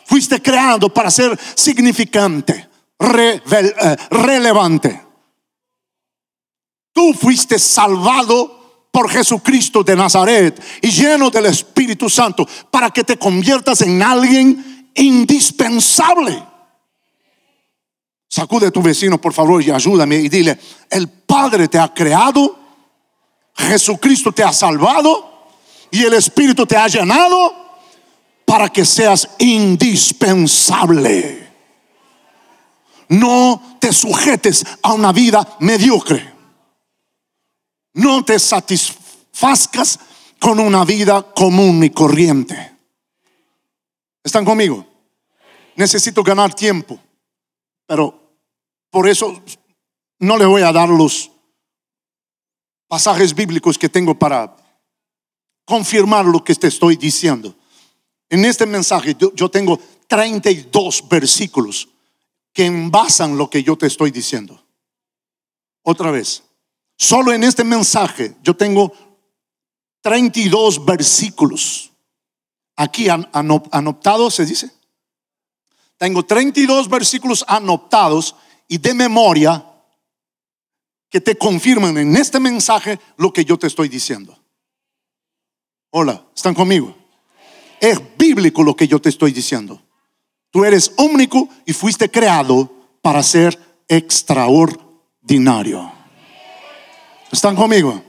Fuiste 0.05 0.41
creado 0.41 0.91
para 0.91 1.11
ser 1.11 1.37
significante, 1.53 2.67
eh, 2.99 3.97
relevante. 4.09 5.03
Tú 6.91 7.13
fuiste 7.13 7.59
salvado 7.59 8.56
por 8.91 9.09
Jesucristo 9.09 9.83
de 9.83 9.95
Nazaret 9.95 10.61
y 10.81 10.89
lleno 10.89 11.29
del 11.29 11.47
Espíritu 11.47 12.09
Santo 12.09 12.47
para 12.71 12.89
que 12.89 13.03
te 13.03 13.17
conviertas 13.17 13.81
en 13.81 14.01
alguien 14.01 14.91
indispensable. 14.95 16.43
Sacude 18.29 18.67
a 18.67 18.71
tu 18.71 18.81
vecino, 18.81 19.19
por 19.19 19.33
favor, 19.33 19.63
y 19.63 19.71
ayúdame 19.71 20.17
y 20.17 20.29
dile, 20.29 20.59
el 20.89 21.07
Padre 21.07 21.67
te 21.67 21.79
ha 21.79 21.93
creado 21.93 22.67
Jesucristo 23.57 24.31
te 24.31 24.43
ha 24.43 24.53
salvado 24.53 25.49
y 25.89 26.03
el 26.03 26.13
Espíritu 26.13 26.65
te 26.65 26.77
ha 26.77 26.87
llenado 26.87 27.53
para 28.45 28.69
que 28.69 28.85
seas 28.85 29.27
indispensable. 29.39 31.47
No 33.09 33.77
te 33.79 33.91
sujetes 33.91 34.63
a 34.83 34.93
una 34.93 35.11
vida 35.11 35.57
mediocre. 35.59 36.36
No 37.97 38.23
te 38.23 38.37
satisfazcas 38.37 39.99
con 40.39 40.59
una 40.59 40.85
vida 40.85 41.33
común 41.33 41.83
y 41.83 41.89
corriente. 41.89 42.77
¿Están 44.23 44.45
conmigo? 44.45 44.85
Necesito 45.75 46.21
ganar 46.21 46.53
tiempo, 46.53 46.99
pero 47.87 48.37
por 48.91 49.07
eso 49.07 49.41
no 50.19 50.37
le 50.37 50.45
voy 50.45 50.61
a 50.61 50.71
dar 50.71 50.89
los 50.89 51.31
pasajes 52.87 53.33
bíblicos 53.33 53.79
que 53.79 53.89
tengo 53.89 54.17
para 54.17 54.55
confirmar 55.65 56.25
lo 56.25 56.43
que 56.43 56.53
te 56.53 56.67
estoy 56.67 56.97
diciendo. 56.97 57.55
En 58.29 58.45
este 58.45 58.67
mensaje 58.67 59.15
yo, 59.17 59.49
tengo 59.49 59.79
32 60.07 61.09
versículos 61.09 61.89
que 62.53 62.65
envasan 62.65 63.37
lo 63.37 63.49
que 63.49 63.63
yo 63.63 63.75
te 63.75 63.87
estoy 63.87 64.11
diciendo. 64.11 64.63
Otra 65.81 66.11
vez, 66.11 66.43
solo 66.97 67.31
en 67.31 67.43
este 67.43 67.63
mensaje 67.63 68.35
yo 68.43 68.55
tengo 68.55 68.93
32 70.01 70.85
versículos. 70.85 71.91
Aquí 72.75 73.07
anoptados 73.09 74.35
se 74.35 74.45
dice. 74.45 74.71
Tengo 75.97 76.23
32 76.23 76.89
versículos 76.89 77.43
anoptados 77.47 78.35
y 78.67 78.77
de 78.77 78.93
memoria 78.93 79.65
que 81.09 81.21
te 81.21 81.37
confirman 81.37 81.97
en 81.97 82.15
este 82.15 82.39
mensaje 82.39 82.99
lo 83.17 83.33
que 83.33 83.43
yo 83.43 83.57
te 83.57 83.65
estoy 83.67 83.89
diciendo. 83.89 84.37
Hola, 85.89 86.23
¿están 86.35 86.53
conmigo? 86.53 86.95
Es 87.79 87.99
bíblico 88.17 88.63
lo 88.63 88.75
que 88.75 88.87
yo 88.87 88.99
te 88.99 89.09
estoy 89.09 89.31
diciendo. 89.31 89.81
Tú 90.51 90.63
eres 90.63 90.93
único 90.97 91.49
y 91.65 91.73
fuiste 91.73 92.11
creado 92.11 92.71
para 93.01 93.23
ser 93.23 93.57
extraordinario. 93.87 95.96
¿Están 97.31 97.55
conmigo? 97.55 98.01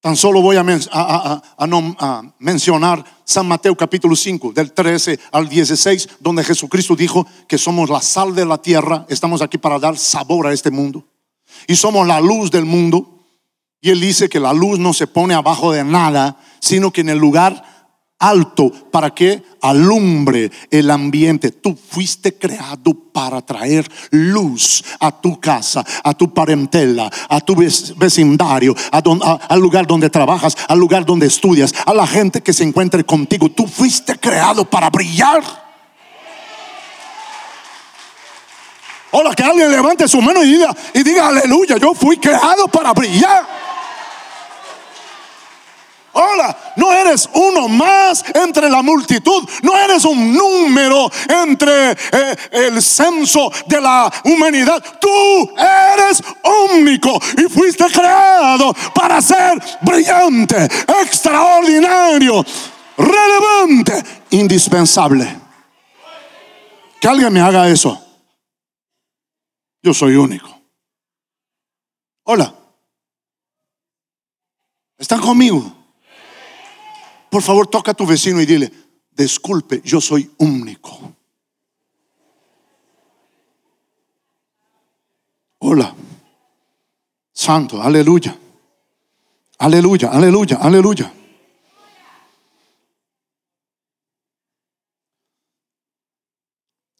Tan 0.00 0.16
solo 0.16 0.42
voy 0.42 0.56
a, 0.56 2.22
mencionar 2.38 3.04
San 3.24 3.46
Mateo 3.46 3.76
capítulo 3.76 4.16
5, 4.16 4.52
del 4.52 4.72
13 4.72 5.18
al 5.30 5.48
16, 5.48 6.08
donde 6.18 6.42
Jesucristo 6.42 6.96
dijo 6.96 7.26
que 7.46 7.56
somos 7.56 7.88
la 7.88 8.02
sal 8.02 8.34
de 8.34 8.44
la 8.44 8.58
tierra, 8.58 9.06
estamos 9.08 9.42
aquí 9.42 9.58
para 9.58 9.78
dar 9.78 9.96
sabor 9.96 10.48
a 10.48 10.52
este 10.52 10.72
mundo, 10.72 11.06
y 11.68 11.76
somos 11.76 12.06
la 12.06 12.20
luz 12.20 12.50
del 12.50 12.64
mundo. 12.64 13.08
Y 13.80 13.90
él 13.90 14.00
dice 14.00 14.28
que 14.28 14.38
la 14.38 14.52
luz 14.52 14.78
no 14.78 14.92
se 14.92 15.08
pone 15.08 15.34
abajo 15.34 15.72
de 15.72 15.82
nada, 15.82 16.38
sino 16.60 16.92
que 16.92 17.00
en 17.00 17.08
el 17.08 17.18
lugar 17.18 17.64
alto 18.22 18.70
para 18.90 19.10
que 19.10 19.42
alumbre 19.60 20.50
el 20.70 20.90
ambiente. 20.90 21.50
Tú 21.50 21.76
fuiste 21.76 22.34
creado 22.34 22.94
para 23.12 23.42
traer 23.42 23.90
luz 24.10 24.84
a 25.00 25.10
tu 25.10 25.38
casa, 25.40 25.84
a 26.04 26.14
tu 26.14 26.32
parentela, 26.32 27.10
a 27.28 27.40
tu 27.40 27.56
vecindario, 27.56 28.74
al 28.90 29.60
lugar 29.60 29.86
donde 29.86 30.08
trabajas, 30.08 30.56
al 30.68 30.78
lugar 30.78 31.04
donde 31.04 31.26
estudias, 31.26 31.74
a 31.84 31.92
la 31.92 32.06
gente 32.06 32.40
que 32.40 32.52
se 32.52 32.64
encuentre 32.64 33.04
contigo. 33.04 33.50
Tú 33.50 33.66
fuiste 33.66 34.18
creado 34.18 34.64
para 34.64 34.88
brillar. 34.88 35.42
Hola, 39.10 39.34
que 39.34 39.42
alguien 39.42 39.70
levante 39.70 40.08
su 40.08 40.22
mano 40.22 40.42
y 40.42 40.52
diga, 40.52 40.74
y 40.94 41.02
diga 41.02 41.28
aleluya, 41.28 41.76
yo 41.76 41.92
fui 41.92 42.16
creado 42.16 42.68
para 42.68 42.92
brillar. 42.92 43.71
Hola, 46.14 46.74
no 46.76 46.92
eres 46.92 47.28
uno 47.32 47.68
más 47.68 48.22
entre 48.34 48.68
la 48.68 48.82
multitud, 48.82 49.48
no 49.62 49.78
eres 49.78 50.04
un 50.04 50.34
número 50.34 51.10
entre 51.26 51.92
eh, 51.92 52.36
el 52.50 52.82
censo 52.82 53.50
de 53.66 53.80
la 53.80 54.12
humanidad. 54.24 54.82
Tú 55.00 55.54
eres 55.56 56.22
único 56.74 57.18
y 57.38 57.48
fuiste 57.48 57.86
creado 57.86 58.74
para 58.94 59.22
ser 59.22 59.58
brillante, 59.80 60.68
extraordinario, 61.02 62.44
relevante, 62.98 64.02
indispensable. 64.30 65.40
Que 67.00 67.08
alguien 67.08 67.32
me 67.32 67.40
haga 67.40 67.68
eso. 67.68 67.98
Yo 69.82 69.94
soy 69.94 70.14
único. 70.16 70.48
Hola. 72.24 72.54
¿Están 74.98 75.20
conmigo? 75.20 75.81
Por 77.32 77.40
favor, 77.40 77.66
toca 77.66 77.92
a 77.92 77.94
tu 77.94 78.04
vecino 78.04 78.42
y 78.42 78.44
dile, 78.44 78.70
disculpe, 79.10 79.80
yo 79.82 80.02
soy 80.02 80.30
único. 80.36 81.16
Hola. 85.60 85.96
Santo, 87.32 87.80
aleluya. 87.80 88.38
Aleluya, 89.56 90.10
aleluya, 90.10 90.58
aleluya. 90.60 91.10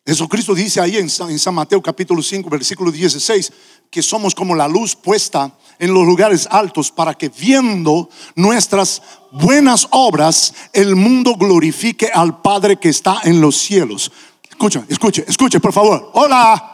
Jesucristo 0.06 0.54
dice 0.54 0.80
ahí 0.80 0.96
en 0.96 1.10
San, 1.10 1.54
Mateo 1.54 1.82
capítulo 1.82 2.22
5, 2.22 2.48
versículo 2.48 2.90
16, 2.90 3.52
que 3.92 4.02
somos 4.02 4.34
como 4.34 4.54
la 4.54 4.66
luz 4.66 4.96
puesta 4.96 5.52
en 5.78 5.92
los 5.92 6.06
lugares 6.06 6.48
altos 6.50 6.90
para 6.90 7.12
que 7.12 7.28
viendo 7.28 8.08
nuestras 8.34 9.02
buenas 9.30 9.86
obras, 9.90 10.54
el 10.72 10.96
mundo 10.96 11.34
glorifique 11.34 12.10
al 12.12 12.40
Padre 12.40 12.78
que 12.78 12.88
está 12.88 13.20
en 13.24 13.42
los 13.42 13.58
cielos. 13.58 14.10
Escucha, 14.48 14.82
escuche, 14.88 15.26
escuche, 15.28 15.60
por 15.60 15.74
favor. 15.74 16.10
Hola. 16.14 16.70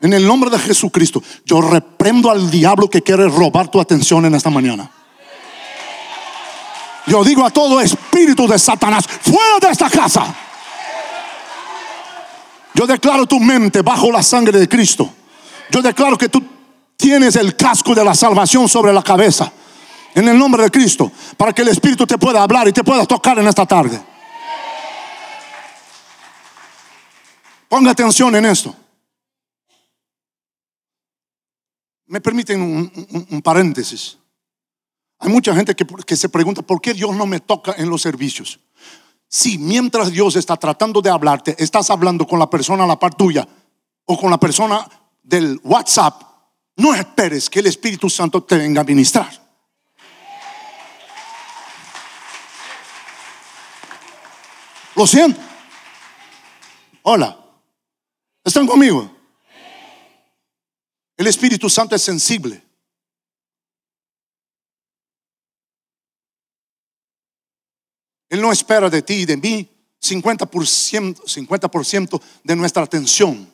En 0.00 0.12
el 0.12 0.24
nombre 0.24 0.50
de 0.50 0.60
Jesucristo, 0.60 1.20
yo 1.44 1.60
reprendo 1.60 2.30
al 2.30 2.48
diablo 2.48 2.88
que 2.88 3.02
quiere 3.02 3.26
robar 3.26 3.68
tu 3.68 3.80
atención 3.80 4.24
en 4.24 4.36
esta 4.36 4.50
mañana. 4.50 4.88
Yo 7.08 7.24
digo 7.24 7.44
a 7.44 7.50
todo 7.50 7.80
espíritu 7.80 8.46
de 8.46 8.56
Satanás, 8.56 9.04
fuera 9.08 9.58
de 9.60 9.70
esta 9.70 9.90
casa. 9.90 10.32
Yo 12.78 12.86
declaro 12.86 13.26
tu 13.26 13.40
mente 13.40 13.82
bajo 13.82 14.12
la 14.12 14.22
sangre 14.22 14.56
de 14.56 14.68
Cristo. 14.68 15.12
Yo 15.68 15.82
declaro 15.82 16.16
que 16.16 16.28
tú 16.28 16.40
tienes 16.96 17.34
el 17.34 17.56
casco 17.56 17.92
de 17.92 18.04
la 18.04 18.14
salvación 18.14 18.68
sobre 18.68 18.92
la 18.92 19.02
cabeza. 19.02 19.52
En 20.14 20.28
el 20.28 20.38
nombre 20.38 20.62
de 20.62 20.70
Cristo. 20.70 21.10
Para 21.36 21.52
que 21.52 21.62
el 21.62 21.68
Espíritu 21.68 22.06
te 22.06 22.16
pueda 22.16 22.40
hablar 22.40 22.68
y 22.68 22.72
te 22.72 22.84
pueda 22.84 23.04
tocar 23.04 23.36
en 23.40 23.48
esta 23.48 23.66
tarde. 23.66 24.00
Ponga 27.68 27.90
atención 27.90 28.36
en 28.36 28.46
esto. 28.46 28.76
Me 32.06 32.20
permiten 32.20 32.62
un, 32.62 33.42
paréntesis. 33.42 34.18
Hay 35.18 35.32
mucha 35.32 35.52
gente 35.52 35.74
que, 35.74 36.16
se 36.16 36.28
pregunta, 36.28 36.62
¿por 36.62 36.80
qué 36.80 36.94
Dios 36.94 37.12
no 37.16 37.26
me 37.26 37.40
toca 37.40 37.74
en 37.76 37.90
los 37.90 38.02
servicios? 38.02 38.60
Si 39.28 39.58
mientras 39.58 40.10
Dios 40.10 40.36
está 40.36 40.56
tratando 40.56 41.02
de 41.02 41.10
hablarte, 41.10 41.54
estás 41.62 41.90
hablando 41.90 42.26
con 42.26 42.38
la 42.38 42.48
persona 42.48 42.84
a 42.84 42.86
la 42.86 42.98
par 42.98 43.14
tuya 43.14 43.46
o 44.06 44.18
con 44.18 44.30
la 44.30 44.38
persona 44.38 44.88
del 45.22 45.60
WhatsApp, 45.62 46.22
no 46.76 46.94
esperes 46.94 47.50
que 47.50 47.60
el 47.60 47.66
Espíritu 47.66 48.08
Santo 48.08 48.42
te 48.42 48.56
venga 48.56 48.80
a 48.80 48.84
ministrar. 48.84 49.30
Lo 54.94 55.06
siento. 55.06 55.40
Hola. 57.02 57.38
¿Están 58.42 58.66
conmigo? 58.66 59.10
El 61.16 61.26
Espíritu 61.26 61.68
Santo 61.68 61.94
es 61.94 62.02
sensible. 62.02 62.67
Él 68.28 68.40
no 68.40 68.52
espera 68.52 68.90
de 68.90 69.02
ti 69.02 69.14
y 69.14 69.24
de 69.26 69.36
mí 69.36 69.68
50%, 70.02 71.26
50 71.26 71.70
de 72.44 72.56
nuestra 72.56 72.82
atención, 72.82 73.52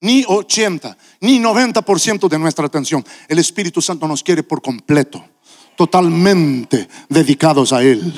ni 0.00 0.24
80, 0.26 0.96
ni 1.20 1.38
90% 1.40 2.28
de 2.28 2.38
nuestra 2.38 2.66
atención. 2.66 3.04
El 3.28 3.38
Espíritu 3.38 3.80
Santo 3.80 4.06
nos 4.06 4.22
quiere 4.22 4.42
por 4.42 4.60
completo, 4.60 5.24
totalmente 5.76 6.88
dedicados 7.08 7.72
a 7.72 7.82
Él, 7.82 8.12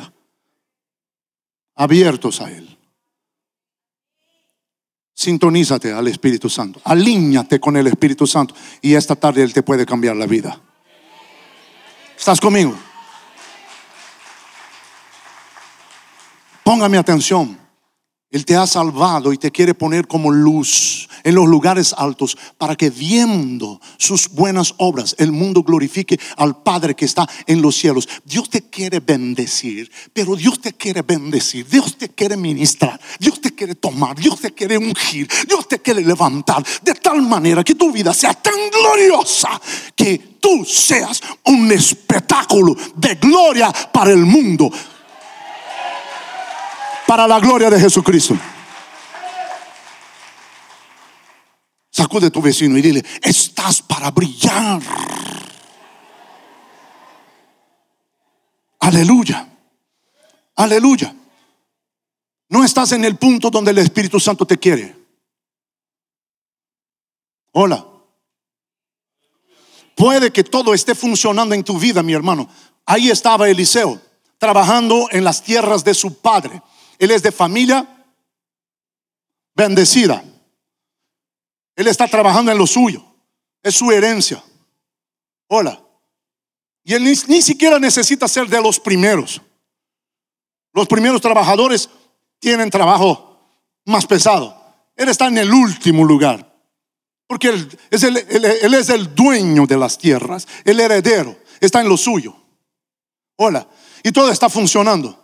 abiertos 1.77 2.41
a 2.41 2.51
Él. 2.51 2.77
Sintonízate 5.15 5.93
al 5.93 6.09
Espíritu 6.09 6.49
Santo, 6.49 6.81
alíñate 6.83 7.61
con 7.61 7.77
el 7.77 7.87
Espíritu 7.87 8.27
Santo 8.27 8.55
y 8.81 8.95
esta 8.95 9.15
tarde 9.17 9.43
Él 9.43 9.53
te 9.53 9.63
puede 9.63 9.85
cambiar 9.85 10.17
la 10.17 10.27
vida. 10.27 10.59
¿Estás 12.17 12.41
conmigo? 12.41 12.75
Póngame 16.71 16.99
atención. 16.99 17.59
Él 18.31 18.45
te 18.45 18.55
ha 18.55 18.65
salvado 18.65 19.33
y 19.33 19.39
te 19.39 19.51
quiere 19.51 19.75
poner 19.75 20.07
como 20.07 20.31
luz 20.31 21.09
en 21.25 21.35
los 21.35 21.49
lugares 21.49 21.93
altos 21.99 22.39
para 22.59 22.77
que 22.77 22.91
viendo 22.91 23.81
sus 23.99 24.29
buenas 24.29 24.75
obras 24.79 25.17
el 25.19 25.33
mundo 25.33 25.65
glorifique 25.65 26.17
al 26.37 26.63
Padre 26.63 26.95
que 26.95 27.07
está 27.07 27.29
en 27.49 27.61
los 27.61 27.75
cielos. 27.75 28.09
Dios 28.25 28.49
te 28.49 28.71
quiere 28.71 29.01
bendecir, 29.01 29.91
pero 30.13 30.37
Dios 30.37 30.61
te 30.61 30.73
quiere 30.73 31.03
bendecir, 31.03 31.67
Dios 31.69 31.99
te 31.99 32.11
quiere 32.11 32.37
ministrar, 32.37 33.01
Dios 33.19 33.41
te 33.41 33.53
quiere 33.53 33.75
tomar, 33.75 34.15
Dios 34.15 34.39
te 34.39 34.53
quiere 34.53 34.79
ungir, 34.79 35.29
Dios 35.49 35.67
te 35.67 35.81
quiere 35.81 36.05
levantar 36.05 36.65
de 36.83 36.95
tal 36.95 37.21
manera 37.21 37.65
que 37.65 37.75
tu 37.75 37.91
vida 37.91 38.15
sea 38.15 38.33
tan 38.35 38.55
gloriosa 38.71 39.61
que 39.97 40.37
tú 40.41 40.65
seas 40.65 41.21
un 41.47 41.73
espectáculo 41.73 42.77
de 42.95 43.17
gloria 43.17 43.73
para 43.93 44.13
el 44.13 44.25
mundo 44.25 44.71
para 47.11 47.27
la 47.27 47.41
gloria 47.41 47.69
de 47.69 47.81
Jesucristo. 47.81 48.39
Sacude 51.91 52.31
tu 52.31 52.41
vecino 52.41 52.79
y 52.79 52.83
dile, 52.83 53.05
estás 53.21 53.83
para 53.83 54.13
brillar. 54.13 54.81
Aleluya. 58.79 59.45
Aleluya. 60.55 61.13
No 62.49 62.63
estás 62.63 62.93
en 62.93 63.05
el 63.05 63.17
punto 63.17 63.51
donde 63.51 63.73
el 63.73 63.79
Espíritu 63.79 64.21
Santo 64.21 64.47
te 64.47 64.57
quiere. 64.57 64.97
Hola. 67.51 67.89
Puede 69.97 70.31
que 70.31 70.45
todo 70.45 70.75
esté 70.75 70.95
funcionando 70.95 71.57
en 71.57 71.65
tu 71.65 71.77
vida, 71.77 72.05
mi 72.05 72.13
hermano. 72.13 72.49
Ahí 72.87 73.11
estaba 73.11 73.51
Eliseo, 73.51 74.01
trabajando 74.39 75.09
en 75.11 75.25
las 75.25 75.43
tierras 75.43 75.83
de 75.83 75.95
su 75.95 76.21
padre. 76.21 76.63
Él 77.01 77.11
es 77.11 77.23
de 77.23 77.33
familia 77.33 77.89
bendecida. 79.55 80.23
Él 81.75 81.89
está 81.89 82.07
trabajando 82.07 82.53
en 82.53 82.59
lo 82.59 82.67
suyo. 82.67 83.03
Es 83.63 83.75
su 83.75 83.91
herencia. 83.91 84.45
Hola. 85.49 85.83
Y 86.85 86.93
él 86.93 87.03
ni, 87.05 87.43
siquiera 87.43 87.79
necesita 87.79 88.29
ser 88.29 88.49
de 88.49 88.61
los 88.61 88.79
primeros. 88.79 89.41
Los 90.75 90.87
primeros 90.87 91.23
trabajadores 91.23 91.89
tienen 92.39 92.69
trabajo 92.69 93.41
más 93.87 94.07
pesado. 94.07 94.55
Él 94.95 95.09
está 95.09 95.27
en 95.29 95.39
el 95.39 95.51
último 95.51 96.05
lugar. 96.05 96.55
Porque 97.27 97.49
él 97.49 97.79
es 97.91 98.03
el, 98.03 98.19
él 98.19 98.75
es 98.75 98.91
el 98.91 99.15
dueño 99.15 99.67
de 99.67 99.79
las 99.79 99.97
tierras, 99.97 100.47
el 100.65 100.79
heredero. 100.81 101.39
Está 101.61 101.81
en 101.81 101.89
lo 101.89 101.97
suyo. 101.97 102.37
Hola. 103.37 103.67
Y 104.03 104.13
todo 104.13 104.31
está 104.31 104.51
funcionando. 104.51 105.20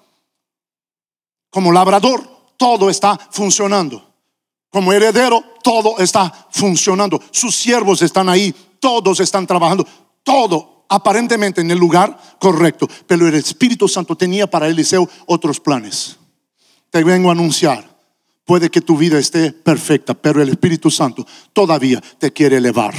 Como 1.51 1.73
labrador, 1.73 2.23
todo 2.57 2.91
está 2.91 3.19
funcionando. 3.31 4.07
Como 4.71 4.93
heredero, 4.93 5.43
todo 5.63 5.99
está 5.99 6.49
funcionando. 6.51 7.21
Sus 7.31 7.57
siervos 7.57 8.03
están 8.03 8.29
ahí, 8.29 8.55
todos 8.81 9.21
están 9.21 9.47
trabajando, 9.47 9.87
todo 10.23 10.85
aparentemente 10.89 11.61
en 11.61 11.71
el 11.71 11.79
lugar 11.79 12.19
correcto. 12.39 12.89
Pero 13.07 13.27
el 13.27 13.35
Espíritu 13.35 13.89
Santo 13.89 14.17
tenía 14.17 14.47
para 14.47 14.69
Eliseo 14.69 15.09
otros 15.27 15.61
planes. 15.61 16.17
Te 16.91 17.03
vengo 17.05 17.29
a 17.29 17.33
anunciar, 17.33 17.85
puede 18.45 18.71
que 18.71 18.81
tu 18.81 18.97
vida 18.97 19.19
esté 19.19 19.53
perfecta, 19.53 20.15
pero 20.15 20.43
el 20.43 20.49
Espíritu 20.49 20.91
Santo 20.91 21.27
todavía 21.53 22.01
te 22.19 22.33
quiere 22.33 22.59
elevar. 22.59 22.95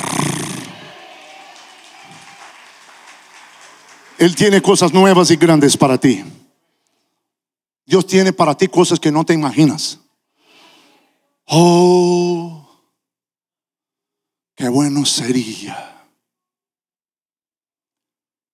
Él 4.18 4.36
tiene 4.36 4.62
cosas 4.62 4.94
nuevas 4.94 5.30
y 5.30 5.36
grandes 5.36 5.78
para 5.78 5.98
ti. 5.98 6.24
Dios 7.88 8.06
tiene 8.06 8.34
para 8.34 8.54
ti 8.56 8.68
cosas 8.68 9.00
que 9.00 9.14
no 9.14 9.26
te 9.26 9.34
imaginas. 9.34 9.98
Oh, 11.46 12.70
qué 14.54 14.68
bueno 14.68 15.06
sería 15.06 16.06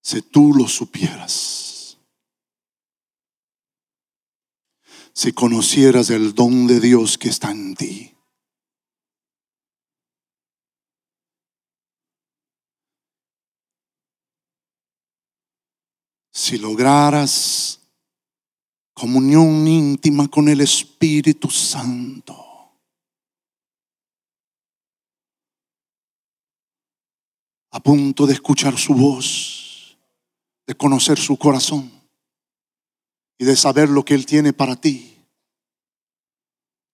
si 0.04 0.22
tú 0.22 0.54
lo 0.54 0.67
supieras. 0.67 1.98
Si 5.13 5.34
conocieras 5.34 6.12
el 6.12 6.36
don 6.36 6.67
de 6.67 6.80
Dios 6.80 7.17
que 7.17 7.30
está 7.30 7.50
en 7.50 7.74
ti. 7.74 8.15
Si 16.32 16.60
lograras 16.60 17.83
comunión 18.93 19.67
íntima 19.67 20.27
con 20.27 20.47
el 20.47 20.62
Espíritu 20.62 21.49
Santo. 21.49 22.38
A 27.71 27.79
punto 27.79 28.27
de 28.27 28.34
escuchar 28.34 28.77
su 28.77 28.93
voz, 28.93 29.97
de 30.67 30.75
conocer 30.75 31.19
su 31.19 31.38
corazón 31.38 31.91
y 33.38 33.45
de 33.45 33.56
saber 33.56 33.89
lo 33.89 34.06
que 34.06 34.13
Él 34.13 34.25
tiene 34.25 34.53
para 34.53 34.75
ti, 34.75 35.25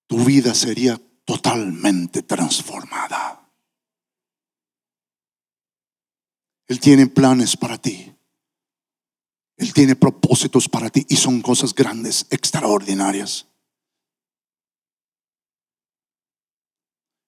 tu 0.08 0.24
vida 0.24 0.56
sería 0.56 1.00
totalmente 1.26 2.24
transformada. 2.24 3.48
Él 6.68 6.80
tiene 6.80 7.08
planes 7.08 7.58
para 7.58 7.78
ti. 7.78 8.16
Él 9.60 9.74
tiene 9.74 9.96
propósitos 9.98 10.68
para 10.70 10.90
ti 10.90 11.06
y 11.10 11.18
son 11.18 11.42
cosas 11.42 11.76
grandes, 11.76 12.26
extraordinarias. 12.30 13.46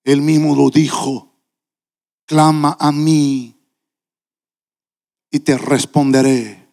Él 0.06 0.22
mismo 0.22 0.56
lo 0.56 0.70
dijo, 0.70 1.36
clama 2.26 2.78
a 2.80 2.94
mí 2.94 3.60
y 5.30 5.42
te 5.42 5.58
responderé. 5.58 6.70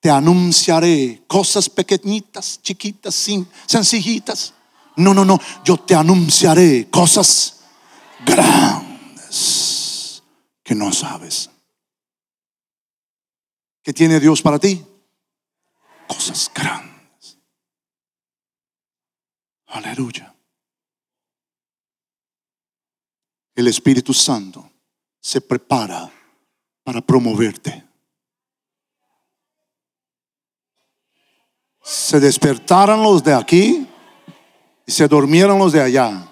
Te 0.00 0.10
anunciaré 0.10 1.24
cosas 1.26 1.70
pequeñitas, 1.70 2.60
chiquitas, 2.62 3.26
sencillitas. 3.66 4.52
No, 4.96 5.14
no, 5.14 5.24
no, 5.24 5.40
yo 5.64 5.78
te 5.78 5.94
anunciaré 5.94 6.90
cosas 6.90 7.60
grandes 8.26 10.22
que 10.62 10.74
no 10.74 10.92
sabes. 10.92 11.48
¿Qué 13.82 13.94
tiene 13.94 14.20
Dios 14.20 14.42
para 14.42 14.58
ti? 14.58 14.84
Cosas 16.10 16.50
grandes. 16.52 17.38
Aleluya. 19.66 20.34
El 23.54 23.68
Espíritu 23.68 24.12
Santo 24.12 24.68
se 25.20 25.40
prepara 25.40 26.10
para 26.82 27.00
promoverte. 27.00 27.84
Se 31.82 32.18
despertaron 32.18 33.02
los 33.02 33.22
de 33.22 33.34
aquí 33.34 33.86
y 34.86 34.92
se 34.92 35.06
durmieron 35.06 35.58
los 35.58 35.72
de 35.72 35.82
allá. 35.82 36.26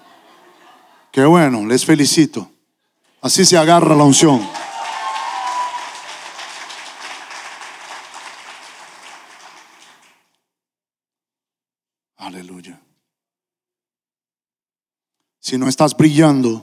Qué 1.12 1.25
bueno, 1.25 1.64
les 1.64 1.85
felicito. 1.85 2.51
Así 3.21 3.45
se 3.45 3.57
agarra 3.57 3.95
la 3.95 4.05
unción. 4.05 4.49
Aleluya. 12.29 12.79
Si 15.49 15.57
no 15.57 15.67
estás 15.67 15.97
brillando, 15.97 16.63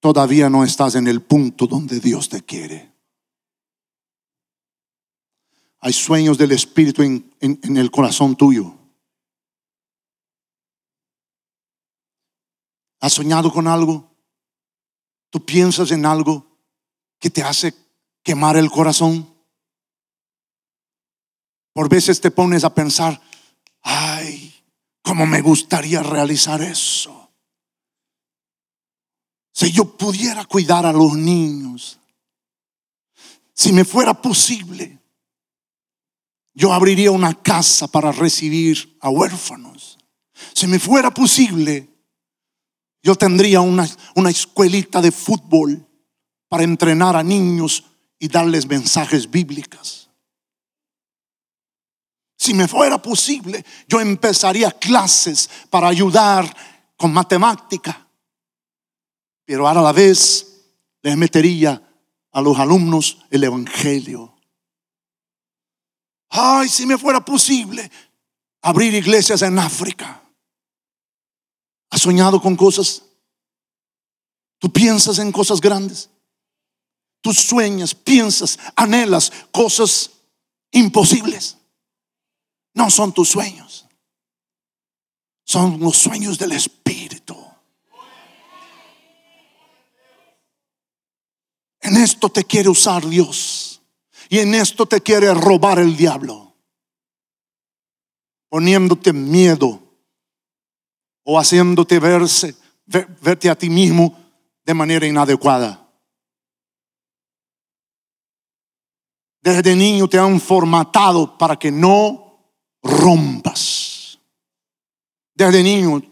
todavía 0.00 0.48
no 0.48 0.64
estás 0.64 0.94
en 0.94 1.06
el 1.06 1.20
punto 1.20 1.66
donde 1.66 2.00
Dios 2.00 2.30
te 2.30 2.40
quiere. 2.42 2.90
Hay 5.80 5.92
sueños 5.92 6.38
del 6.38 6.52
Espíritu 6.52 7.02
en, 7.02 7.76
el 7.76 7.90
corazón 7.90 8.34
tuyo. 8.34 8.74
¿Has 12.98 13.12
soñado 13.12 13.52
con 13.52 13.68
algo? 13.68 14.10
¿Tú 15.28 15.44
piensas 15.44 15.90
en 15.90 16.06
algo 16.06 16.46
que 17.18 17.28
te 17.28 17.42
hace 17.42 17.74
quemar 18.22 18.56
el 18.56 18.70
corazón? 18.70 19.34
Por 21.74 21.90
veces 21.90 22.22
te 22.22 22.30
pones 22.30 22.64
a 22.64 22.72
pensar, 22.72 23.20
ay, 23.82 24.54
cómo 25.02 25.26
me 25.26 25.42
gustaría 25.42 26.02
realizar 26.02 26.62
eso. 26.62 27.19
Si 29.60 29.70
yo 29.72 29.84
pudiera 29.84 30.46
cuidar 30.46 30.86
a 30.86 30.92
los 30.92 31.12
niños, 31.12 31.98
si 33.52 33.74
me 33.74 33.84
fuera 33.84 34.14
posible, 34.14 34.98
yo 36.54 36.72
abriría 36.72 37.10
una 37.10 37.34
casa 37.34 37.86
para 37.86 38.10
recibir 38.10 38.96
a 39.02 39.10
huérfanos. 39.10 39.98
Si 40.54 40.66
me 40.66 40.78
fuera 40.78 41.12
posible, 41.12 41.90
yo 43.02 43.14
tendría 43.16 43.60
una, 43.60 43.86
una 44.14 44.30
escuelita 44.30 45.02
de 45.02 45.12
fútbol 45.12 45.86
para 46.48 46.64
entrenar 46.64 47.14
a 47.14 47.22
niños 47.22 47.84
y 48.18 48.28
darles 48.28 48.64
mensajes 48.64 49.30
bíblicos. 49.30 50.08
Si 52.38 52.54
me 52.54 52.66
fuera 52.66 52.96
posible, 53.02 53.62
yo 53.86 54.00
empezaría 54.00 54.70
clases 54.70 55.50
para 55.68 55.88
ayudar 55.88 56.56
con 56.96 57.12
matemática. 57.12 58.06
Pero 59.50 59.66
ahora 59.66 59.80
a 59.80 59.82
la 59.82 59.92
vez 59.92 60.46
les 61.02 61.16
metería 61.16 61.82
a 62.30 62.40
los 62.40 62.56
alumnos 62.56 63.18
el 63.30 63.42
Evangelio. 63.42 64.38
Ay, 66.28 66.68
si 66.68 66.86
me 66.86 66.96
fuera 66.96 67.24
posible 67.24 67.90
abrir 68.62 68.94
iglesias 68.94 69.42
en 69.42 69.58
África. 69.58 70.22
¿Has 71.90 72.00
soñado 72.00 72.40
con 72.40 72.54
cosas? 72.54 73.02
¿Tú 74.60 74.72
piensas 74.72 75.18
en 75.18 75.32
cosas 75.32 75.60
grandes? 75.60 76.10
Tú 77.20 77.34
sueñas, 77.34 77.92
piensas, 77.92 78.56
anhelas 78.76 79.32
cosas 79.50 80.12
imposibles. 80.70 81.56
No 82.74 82.88
son 82.88 83.12
tus 83.12 83.30
sueños. 83.30 83.84
Son 85.44 85.80
los 85.80 85.96
sueños 85.96 86.38
del 86.38 86.52
Espíritu. 86.52 87.39
En 91.90 91.96
esto 91.96 92.28
te 92.28 92.44
quiere 92.44 92.68
usar 92.68 93.04
Dios. 93.04 93.82
Y 94.28 94.38
en 94.38 94.54
esto 94.54 94.86
te 94.86 95.00
quiere 95.00 95.34
robar 95.34 95.80
el 95.80 95.96
diablo. 95.96 96.54
Poniéndote 98.48 99.12
miedo. 99.12 99.80
O 101.24 101.36
haciéndote 101.36 101.98
verse, 101.98 102.54
verte 102.86 103.50
a 103.50 103.56
ti 103.56 103.68
mismo 103.68 104.16
de 104.64 104.72
manera 104.72 105.04
inadecuada. 105.04 105.84
Desde 109.42 109.74
niño 109.74 110.06
te 110.06 110.18
han 110.18 110.40
formatado 110.40 111.36
para 111.36 111.58
que 111.58 111.72
no 111.72 112.54
rompas. 112.84 114.20
Desde 115.34 115.60
niño 115.64 116.02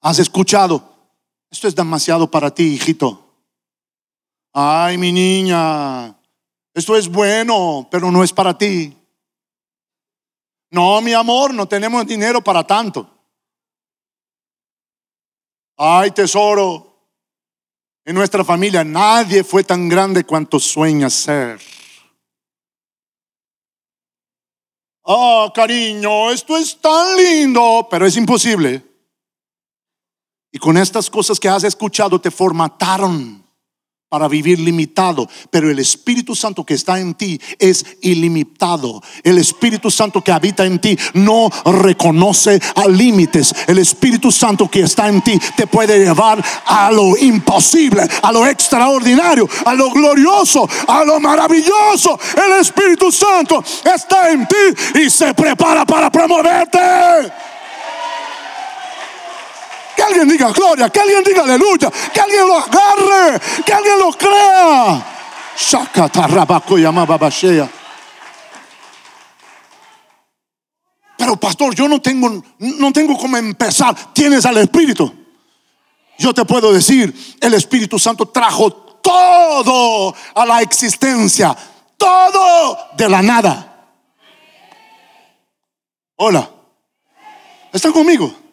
has 0.00 0.18
escuchado, 0.18 0.92
esto 1.50 1.68
es 1.68 1.74
demasiado 1.76 2.28
para 2.28 2.52
ti, 2.52 2.74
hijito. 2.74 3.23
Ay, 4.56 4.96
mi 4.98 5.10
niña, 5.10 6.16
esto 6.72 6.96
es 6.96 7.08
bueno, 7.08 7.88
pero 7.90 8.12
no 8.12 8.22
es 8.22 8.32
para 8.32 8.56
ti. 8.56 8.96
No, 10.70 11.00
mi 11.00 11.12
amor, 11.12 11.52
no 11.52 11.66
tenemos 11.66 12.06
dinero 12.06 12.40
para 12.40 12.64
tanto. 12.64 13.10
Ay, 15.76 16.12
tesoro, 16.12 16.94
en 18.04 18.14
nuestra 18.14 18.44
familia 18.44 18.84
nadie 18.84 19.42
fue 19.42 19.64
tan 19.64 19.88
grande 19.88 20.22
cuanto 20.22 20.60
sueña 20.60 21.10
ser. 21.10 21.60
Oh, 25.02 25.52
cariño, 25.52 26.30
esto 26.30 26.56
es 26.56 26.80
tan 26.80 27.16
lindo, 27.16 27.88
pero 27.90 28.06
es 28.06 28.16
imposible. 28.16 28.84
Y 30.52 30.58
con 30.60 30.76
estas 30.76 31.10
cosas 31.10 31.40
que 31.40 31.48
has 31.48 31.64
escuchado 31.64 32.20
te 32.20 32.30
formataron 32.30 33.43
para 34.14 34.28
vivir 34.28 34.60
limitado, 34.60 35.28
pero 35.50 35.68
el 35.68 35.80
Espíritu 35.80 36.36
Santo 36.36 36.64
que 36.64 36.74
está 36.74 37.00
en 37.00 37.14
ti 37.14 37.40
es 37.58 37.84
ilimitado. 38.00 39.02
El 39.24 39.38
Espíritu 39.38 39.90
Santo 39.90 40.22
que 40.22 40.30
habita 40.30 40.64
en 40.64 40.78
ti 40.78 40.96
no 41.14 41.50
reconoce 41.64 42.60
a 42.76 42.86
límites. 42.86 43.52
El 43.66 43.78
Espíritu 43.78 44.30
Santo 44.30 44.70
que 44.70 44.82
está 44.82 45.08
en 45.08 45.20
ti 45.20 45.36
te 45.56 45.66
puede 45.66 45.98
llevar 45.98 46.40
a 46.64 46.92
lo 46.92 47.16
imposible, 47.16 48.06
a 48.22 48.30
lo 48.30 48.46
extraordinario, 48.46 49.48
a 49.64 49.74
lo 49.74 49.90
glorioso, 49.90 50.68
a 50.86 51.04
lo 51.04 51.18
maravilloso. 51.18 52.16
El 52.36 52.60
Espíritu 52.60 53.10
Santo 53.10 53.64
está 53.84 54.30
en 54.30 54.46
ti 54.46 55.00
y 55.00 55.10
se 55.10 55.34
prepara 55.34 55.84
para 55.84 56.08
promoverte. 56.08 56.78
¿Qué 59.96 60.02
alguien 60.02 60.28
diga 60.28 60.50
gloria, 60.50 60.88
que 60.90 61.00
alguien 61.00 61.22
diga 61.24 61.42
aleluya, 61.42 61.90
que 62.12 62.20
alguien 62.20 62.46
lo 62.46 62.58
agarre, 62.58 63.40
que 63.64 63.72
alguien 63.72 63.98
lo 63.98 64.12
crea. 64.12 65.06
Pero 71.16 71.36
pastor, 71.36 71.74
yo 71.74 71.88
no 71.88 72.00
tengo, 72.00 72.42
no 72.58 72.92
tengo 72.92 73.16
cómo 73.16 73.36
empezar. 73.36 74.12
Tienes 74.12 74.44
al 74.46 74.58
Espíritu. 74.58 75.12
Yo 76.18 76.34
te 76.34 76.44
puedo 76.44 76.72
decir, 76.72 77.36
el 77.40 77.54
Espíritu 77.54 77.98
Santo 77.98 78.26
trajo 78.26 78.72
todo 78.72 80.14
a 80.34 80.46
la 80.46 80.60
existencia, 80.62 81.56
todo 81.96 82.78
de 82.96 83.08
la 83.08 83.22
nada. 83.22 83.88
Hola. 86.16 86.50
¿Está 87.72 87.90
conmigo? 87.90 88.43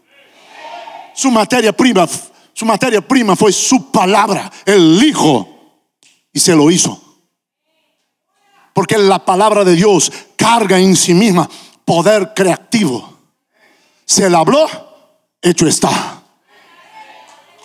Su 1.14 1.32
materia 1.32 1.72
prima, 1.74 2.08
su 2.54 2.66
materia 2.66 3.02
prima 3.02 3.36
fue 3.36 3.52
su 3.52 3.92
palabra, 3.92 4.52
el 4.66 5.04
Hijo, 5.04 5.48
y 6.34 6.40
se 6.40 6.56
lo 6.56 6.70
hizo. 6.72 7.00
Porque 8.74 8.98
la 8.98 9.24
palabra 9.24 9.64
de 9.64 9.76
Dios 9.76 10.12
carga 10.36 10.80
en 10.80 10.96
sí 10.96 11.14
misma 11.14 11.50
poder 11.86 12.34
creativo. 12.34 13.18
Se 14.06 14.30
le 14.30 14.38
habló, 14.38 14.68
hecho 15.42 15.68
está. 15.68 16.22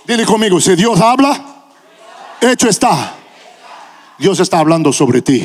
Dile 0.06 0.24
conmigo, 0.24 0.60
si 0.60 0.74
Dios 0.76 1.00
habla, 1.00 1.66
hecho 2.40 2.68
está. 2.68 3.14
Dios 4.18 4.40
está 4.40 4.58
hablando 4.58 4.92
sobre 4.92 5.22
ti. 5.22 5.44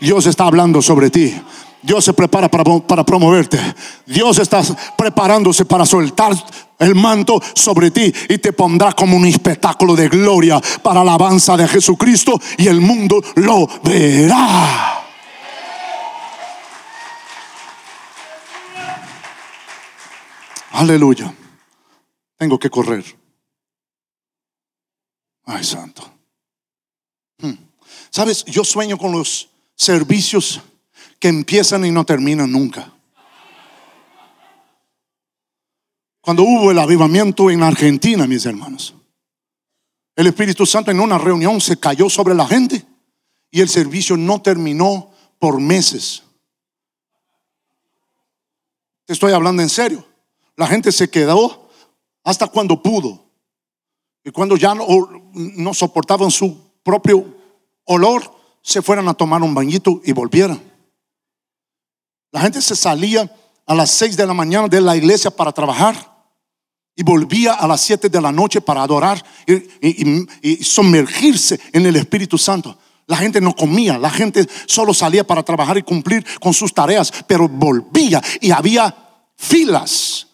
Dios 0.00 0.26
está 0.26 0.44
hablando 0.44 0.82
sobre 0.82 1.10
ti. 1.10 1.34
Dios 1.82 2.04
se 2.04 2.12
prepara 2.12 2.50
para, 2.50 2.64
para, 2.80 3.04
promoverte. 3.04 3.58
Dios 4.06 4.38
está 4.38 4.62
preparándose 4.96 5.64
para 5.64 5.86
soltar 5.86 6.32
el 6.78 6.94
manto 6.94 7.40
sobre 7.54 7.90
ti 7.90 8.12
y 8.28 8.38
te 8.38 8.52
pondrá 8.52 8.92
como 8.92 9.16
un 9.16 9.24
espectáculo 9.24 9.96
de 9.96 10.08
gloria 10.08 10.60
para 10.82 11.02
la 11.04 11.12
alabanza 11.12 11.56
de 11.56 11.66
Jesucristo 11.66 12.38
y 12.58 12.66
el 12.66 12.80
mundo 12.80 13.22
lo 13.36 13.66
verá. 13.82 15.00
Aleluya. 20.72 21.34
Tengo 22.36 22.58
que 22.58 22.70
correr. 22.70 23.04
Ay, 25.44 25.64
santo. 25.64 26.02
Hmm. 27.38 27.54
Sabes, 28.10 28.44
yo 28.44 28.64
sueño 28.64 28.96
con 28.96 29.12
los 29.12 29.50
servicios 29.74 30.60
que 31.20 31.28
empiezan 31.28 31.84
y 31.84 31.90
no 31.90 32.04
terminan 32.04 32.50
nunca. 32.50 32.92
Cuando 36.22 36.42
hubo 36.42 36.70
el 36.70 36.78
avivamiento 36.78 37.50
en 37.50 37.62
Argentina, 37.62 38.26
mis 38.26 38.44
hermanos, 38.46 38.94
el 40.16 40.26
Espíritu 40.26 40.66
Santo 40.66 40.90
en 40.90 41.00
una 41.00 41.18
reunión 41.18 41.60
se 41.60 41.78
cayó 41.78 42.10
sobre 42.10 42.34
la 42.34 42.46
gente 42.46 42.84
y 43.50 43.60
el 43.60 43.68
servicio 43.68 44.16
no 44.16 44.42
terminó 44.42 45.10
por 45.38 45.60
meses. 45.60 46.22
Te 49.06 49.12
estoy 49.12 49.32
hablando 49.32 49.62
en 49.62 49.68
serio. 49.68 50.04
La 50.56 50.66
gente 50.66 50.92
se 50.92 51.10
quedó 51.10 51.68
hasta 52.22 52.46
cuando 52.46 52.82
pudo. 52.82 53.24
Y 54.22 54.30
cuando 54.30 54.56
ya 54.56 54.74
no, 54.74 55.74
soportaban 55.74 56.30
su 56.30 56.56
propio 56.82 57.24
olor, 57.84 58.22
se 58.62 58.82
fueran 58.82 59.08
a 59.08 59.14
tomar 59.14 59.42
un 59.42 59.54
bañito 59.54 60.00
y 60.04 60.12
volvieran. 60.12 60.69
La 62.32 62.40
gente 62.40 62.62
se 62.62 62.76
salía 62.76 63.30
a 63.66 63.74
las 63.74 63.90
seis 63.90 64.16
de 64.16 64.26
la 64.26 64.34
mañana 64.34 64.68
de 64.68 64.80
la 64.80 64.96
iglesia 64.96 65.30
para 65.30 65.52
trabajar 65.52 66.10
y 66.96 67.02
volvía 67.02 67.54
a 67.54 67.66
las 67.66 67.80
siete 67.80 68.08
de 68.08 68.20
la 68.20 68.32
noche 68.32 68.60
para 68.60 68.82
adorar 68.82 69.24
y, 69.46 70.64
sumergirse 70.64 71.60
en 71.72 71.86
el 71.86 71.96
Espíritu 71.96 72.38
Santo. 72.38 72.76
La 73.06 73.16
gente 73.16 73.40
no 73.40 73.54
comía, 73.54 73.98
la 73.98 74.10
gente 74.10 74.46
solo 74.66 74.94
salía 74.94 75.26
para 75.26 75.42
trabajar 75.42 75.78
y 75.78 75.82
cumplir 75.82 76.24
con 76.40 76.54
sus 76.54 76.72
tareas, 76.72 77.12
pero 77.26 77.48
volvía 77.48 78.22
y 78.40 78.50
había 78.52 78.94
filas 79.36 80.29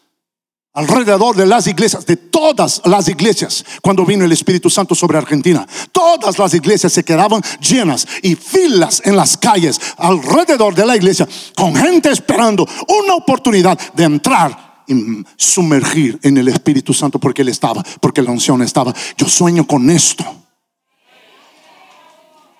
alrededor 0.77 1.35
de 1.35 1.47
las 1.47 1.67
iglesias, 1.67 2.07
de 2.07 2.17
todas 2.17 2.83
las 2.85 3.09
iglesias, 3.09 3.65
cuando 3.83 4.05
vino 4.05 4.25
el 4.25 4.33
Espíritu 4.33 4.71
Santo 4.71 4.95
sobre 4.95 5.19
Argentina. 5.19 5.67
Todas 5.91 6.39
las 6.39 6.55
iglesias 6.55 6.93
se 6.93 7.05
quedaban 7.05 7.43
llenas 7.61 8.07
y 8.23 8.37
filas 8.37 9.03
en 9.05 9.17
las 9.17 9.37
calles 9.37 9.81
alrededor 9.97 10.75
de 10.75 10.87
la 10.87 10.97
iglesia, 10.97 11.27
con 11.57 11.75
gente 11.75 12.11
esperando 12.11 12.69
una 13.03 13.15
oportunidad 13.15 13.79
de 13.95 14.05
entrar 14.05 14.83
y 14.87 15.25
sumergir 15.37 16.21
en 16.23 16.37
el 16.37 16.49
Espíritu 16.49 16.93
Santo 16.93 17.19
porque 17.19 17.43
Él 17.43 17.49
estaba, 17.49 17.83
porque 18.01 18.23
la 18.23 18.31
unción 18.31 18.62
estaba. 18.62 18.95
Yo 19.17 19.29
sueño 19.29 19.67
con 19.67 19.89
esto. 19.91 20.46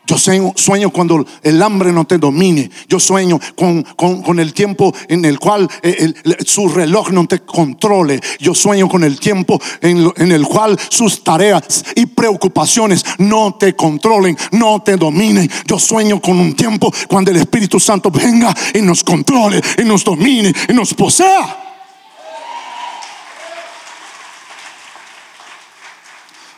Yo 0.07 0.17
sueño, 0.19 0.91
cuando 0.91 1.27
el 1.43 1.63
hambre 1.63 1.93
no 1.93 2.05
te 2.05 2.19
domine. 2.19 2.71
Yo 2.89 3.01
sueño 3.01 3.41
con, 3.57 4.39
el 4.39 4.55
tiempo 4.55 4.95
en 5.09 5.25
el 5.25 5.39
cual 5.39 5.69
eh, 5.83 6.15
su 6.45 6.69
reloj 6.69 7.11
no 7.11 7.27
te 7.27 7.41
controle. 7.41 8.21
Yo 8.39 8.55
sueño 8.55 8.89
con 8.89 9.03
el 9.03 9.19
tiempo 9.19 9.61
en, 9.81 10.13
en, 10.17 10.33
el 10.33 10.47
cual 10.47 10.79
sus 10.91 11.25
tareas 11.25 11.85
y 11.97 12.07
preocupaciones 12.07 13.05
no 13.19 13.57
te 13.59 13.75
controlen, 13.75 14.37
no 14.53 14.81
te 14.83 14.97
dominen. 14.97 15.51
Yo 15.67 15.79
sueño 15.79 16.21
con 16.21 16.39
un 16.39 16.55
tiempo 16.55 16.93
cuando 17.09 17.33
el 17.33 17.39
Espíritu 17.39 17.81
Santo 17.81 18.11
venga 18.11 18.55
y 18.75 18.83
nos 18.83 19.03
controle, 19.03 19.61
y 19.79 19.85
nos 19.85 20.05
domine, 20.05 20.53
y 20.69 20.73
nos 20.73 20.95
posea. 20.95 21.66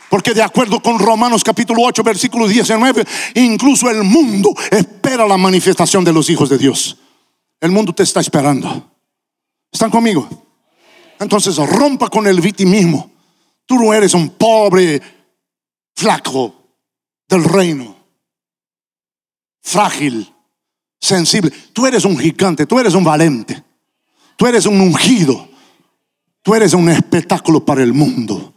Porque 0.09 0.33
de 0.33 0.41
acuerdo 0.41 0.81
con 0.81 0.97
Romanos 0.97 1.43
capítulo 1.43 1.83
8, 1.83 2.01
versículo 2.03 2.47
19, 2.47 3.05
incluso 3.35 3.89
el 3.89 4.03
mundo 4.03 4.53
espera 4.71 5.27
la 5.27 5.37
manifestación 5.37 6.03
de 6.03 6.11
los 6.11 6.29
hijos 6.31 6.49
de 6.49 6.57
Dios. 6.57 6.97
El 7.61 7.71
mundo 7.71 7.93
te 7.93 8.03
está 8.03 8.19
esperando. 8.19 8.91
¿Están 9.71 9.91
conmigo? 9.91 10.27
Entonces 11.19 11.55
rompa 11.57 12.09
con 12.09 12.25
el 12.25 12.41
victimismo. 12.41 13.11
Tú 13.67 13.75
no 13.75 13.93
eres 13.93 14.15
un 14.15 14.31
pobre 14.31 14.99
flaco 15.95 16.55
del 17.27 17.43
reino. 17.43 17.95
Frágil, 19.61 20.33
sensible. 20.99 21.51
Tú 21.71 21.85
eres 21.85 22.03
un 22.03 22.17
gigante, 22.17 22.65
tú 22.65 22.79
eres 22.79 22.95
un 22.95 23.03
valente. 23.03 23.63
Tú 24.35 24.47
eres 24.47 24.65
un 24.65 24.81
ungido. 24.81 25.47
Tú 26.41 26.55
eres 26.55 26.73
un 26.73 26.89
espectáculo 26.89 27.63
para 27.63 27.83
el 27.83 27.93
mundo 27.93 28.55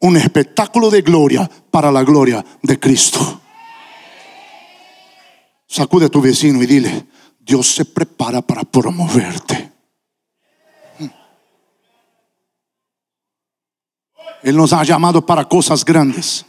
un 0.00 0.16
espectáculo 0.16 0.90
de 0.90 1.02
gloria 1.02 1.50
para 1.70 1.90
la 1.90 2.02
gloria 2.02 2.44
de 2.62 2.78
Cristo. 2.78 3.40
Sacude 5.66 6.06
a 6.06 6.08
tu 6.08 6.20
vecino 6.20 6.62
y 6.62 6.66
dile, 6.66 7.06
Dios 7.40 7.74
se 7.74 7.84
prepara 7.84 8.42
para 8.42 8.64
promoverte. 8.64 9.72
Él 14.42 14.56
nos 14.56 14.72
ha 14.72 14.84
llamado 14.84 15.24
para 15.24 15.44
cosas 15.48 15.84
grandes. 15.84 16.46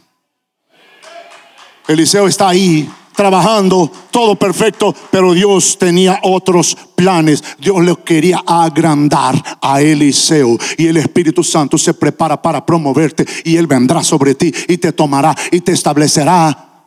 Eliseo 1.88 2.28
está 2.28 2.48
ahí 2.48 2.88
trabajando, 3.18 3.90
todo 4.12 4.36
perfecto, 4.36 4.94
pero 5.10 5.32
Dios 5.32 5.76
tenía 5.76 6.20
otros 6.22 6.76
planes. 6.94 7.42
Dios 7.58 7.84
le 7.84 7.96
quería 7.96 8.40
agrandar 8.46 9.34
a 9.60 9.82
Eliseo 9.82 10.56
y 10.76 10.86
el 10.86 10.98
Espíritu 10.98 11.42
Santo 11.42 11.76
se 11.78 11.94
prepara 11.94 12.40
para 12.40 12.64
promoverte 12.64 13.26
y 13.42 13.56
Él 13.56 13.66
vendrá 13.66 14.04
sobre 14.04 14.36
ti 14.36 14.54
y 14.68 14.78
te 14.78 14.92
tomará 14.92 15.34
y 15.50 15.60
te 15.62 15.72
establecerá 15.72 16.86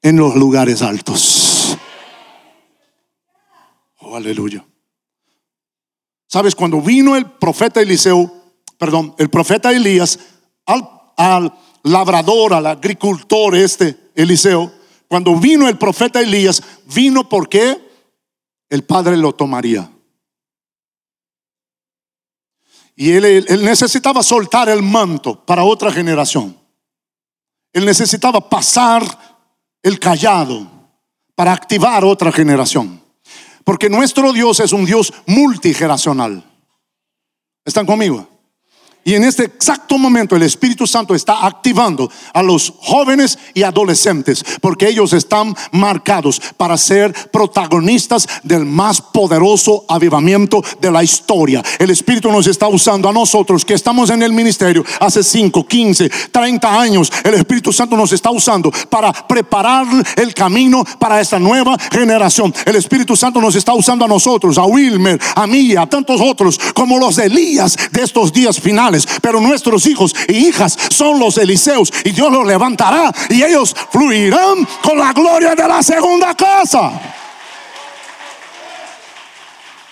en 0.00 0.16
los 0.16 0.34
lugares 0.34 0.80
altos. 0.80 1.76
Oh, 3.98 4.16
aleluya. 4.16 4.64
Sabes, 6.26 6.54
cuando 6.54 6.80
vino 6.80 7.16
el 7.16 7.26
profeta 7.26 7.82
Eliseo, 7.82 8.32
perdón, 8.78 9.14
el 9.18 9.28
profeta 9.28 9.72
Elías 9.72 10.18
al, 10.64 10.88
al 11.18 11.52
labrador, 11.82 12.54
al 12.54 12.66
agricultor 12.66 13.54
este, 13.56 13.94
Eliseo, 14.14 14.79
cuando 15.10 15.34
vino 15.34 15.68
el 15.68 15.76
profeta 15.76 16.20
Elías, 16.20 16.62
vino 16.86 17.28
porque 17.28 17.76
el 18.68 18.84
Padre 18.84 19.16
lo 19.16 19.34
tomaría. 19.34 19.90
Y 22.94 23.10
él, 23.10 23.44
necesitaba 23.64 24.22
soltar 24.22 24.68
el 24.68 24.82
manto 24.82 25.44
para 25.44 25.64
otra 25.64 25.90
generación. 25.90 26.56
Él 27.72 27.86
necesitaba 27.86 28.48
pasar 28.48 29.02
el 29.82 29.98
callado 29.98 30.70
para 31.34 31.54
activar 31.54 32.04
otra 32.04 32.30
generación. 32.30 33.02
Porque 33.64 33.90
nuestro 33.90 34.32
Dios 34.32 34.60
es 34.60 34.72
un 34.72 34.84
Dios 34.84 35.12
multigeneracional. 35.26 36.44
¿Están 37.64 37.84
conmigo? 37.84 38.28
Y 39.02 39.14
en 39.14 39.24
este 39.24 39.44
exacto 39.44 39.96
momento 39.96 40.36
el 40.36 40.42
Espíritu 40.42 40.86
Santo 40.86 41.14
está 41.14 41.46
activando 41.46 42.10
a 42.34 42.42
los 42.42 42.74
jóvenes 42.80 43.38
y 43.54 43.62
adolescentes 43.62 44.44
porque 44.60 44.88
ellos 44.88 45.14
están 45.14 45.56
marcados 45.72 46.40
para 46.58 46.76
ser 46.76 47.14
protagonistas 47.30 48.28
del 48.42 48.66
más 48.66 49.00
poderoso 49.00 49.86
avivamiento 49.88 50.62
de 50.82 50.90
la 50.90 51.02
historia. 51.02 51.62
El 51.78 51.88
Espíritu 51.88 52.30
nos 52.30 52.46
está 52.46 52.68
usando 52.68 53.08
a 53.08 53.12
nosotros 53.12 53.64
que 53.64 53.72
estamos 53.72 54.10
en 54.10 54.22
el 54.22 54.34
ministerio 54.34 54.84
hace 55.00 55.22
5, 55.22 55.66
15, 55.66 56.10
30 56.30 56.80
años. 56.80 57.10
El 57.24 57.34
Espíritu 57.34 57.72
Santo 57.72 57.96
nos 57.96 58.12
está 58.12 58.30
usando 58.30 58.70
para 58.90 59.12
preparar 59.12 59.86
el 60.16 60.34
camino 60.34 60.84
para 60.98 61.22
esta 61.22 61.38
nueva 61.38 61.78
generación. 61.90 62.52
El 62.66 62.76
Espíritu 62.76 63.16
Santo 63.16 63.40
nos 63.40 63.54
está 63.54 63.72
usando 63.72 64.04
a 64.04 64.08
nosotros, 64.08 64.58
a 64.58 64.64
Wilmer, 64.64 65.18
a 65.34 65.46
mí, 65.46 65.74
a 65.74 65.86
tantos 65.86 66.20
otros 66.20 66.60
como 66.74 66.98
los 66.98 67.16
Elías 67.16 67.78
de 67.92 68.02
estos 68.02 68.30
días 68.30 68.60
finales 68.60 68.89
pero 69.20 69.40
nuestros 69.40 69.86
hijos 69.86 70.14
y 70.28 70.48
hijas 70.48 70.76
son 70.90 71.18
los 71.18 71.38
Eliseos 71.38 71.92
y 72.04 72.10
Dios 72.10 72.30
los 72.30 72.46
levantará 72.46 73.12
y 73.28 73.42
ellos 73.42 73.74
fluirán 73.90 74.66
con 74.82 74.98
la 74.98 75.12
gloria 75.12 75.54
de 75.54 75.66
la 75.66 75.82
segunda 75.82 76.34
casa. 76.34 76.92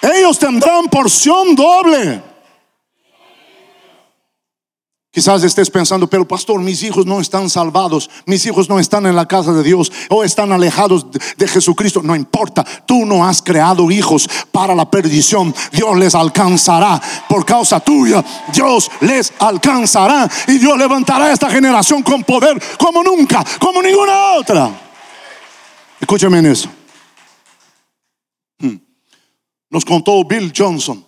Ellos 0.00 0.38
tendrán 0.38 0.86
porción 0.88 1.54
doble. 1.54 2.27
Quizás 5.10 5.42
estés 5.42 5.70
pensando, 5.70 6.06
pero 6.06 6.28
pastor, 6.28 6.60
mis 6.60 6.82
hijos 6.82 7.06
no 7.06 7.18
están 7.18 7.48
salvados, 7.48 8.10
mis 8.26 8.44
hijos 8.44 8.68
no 8.68 8.78
están 8.78 9.06
en 9.06 9.16
la 9.16 9.26
casa 9.26 9.52
de 9.54 9.62
Dios 9.62 9.90
o 10.10 10.22
están 10.22 10.52
alejados 10.52 11.06
de 11.10 11.48
Jesucristo. 11.48 12.02
No 12.02 12.14
importa, 12.14 12.62
tú 12.86 13.06
no 13.06 13.24
has 13.24 13.40
creado 13.40 13.90
hijos 13.90 14.28
para 14.52 14.74
la 14.74 14.90
perdición. 14.90 15.54
Dios 15.72 15.96
les 15.96 16.14
alcanzará 16.14 17.00
por 17.26 17.46
causa 17.46 17.80
tuya. 17.80 18.22
Dios 18.52 18.90
les 19.00 19.32
alcanzará 19.38 20.28
y 20.46 20.58
Dios 20.58 20.76
levantará 20.76 21.32
esta 21.32 21.48
generación 21.48 22.02
con 22.02 22.22
poder 22.22 22.62
como 22.78 23.02
nunca, 23.02 23.42
como 23.58 23.80
ninguna 23.80 24.34
otra. 24.34 24.70
Escúchame 25.98 26.38
en 26.40 26.46
eso. 26.46 26.68
Hmm. 28.58 28.76
Nos 29.70 29.86
contó 29.86 30.22
Bill 30.26 30.52
Johnson, 30.54 31.02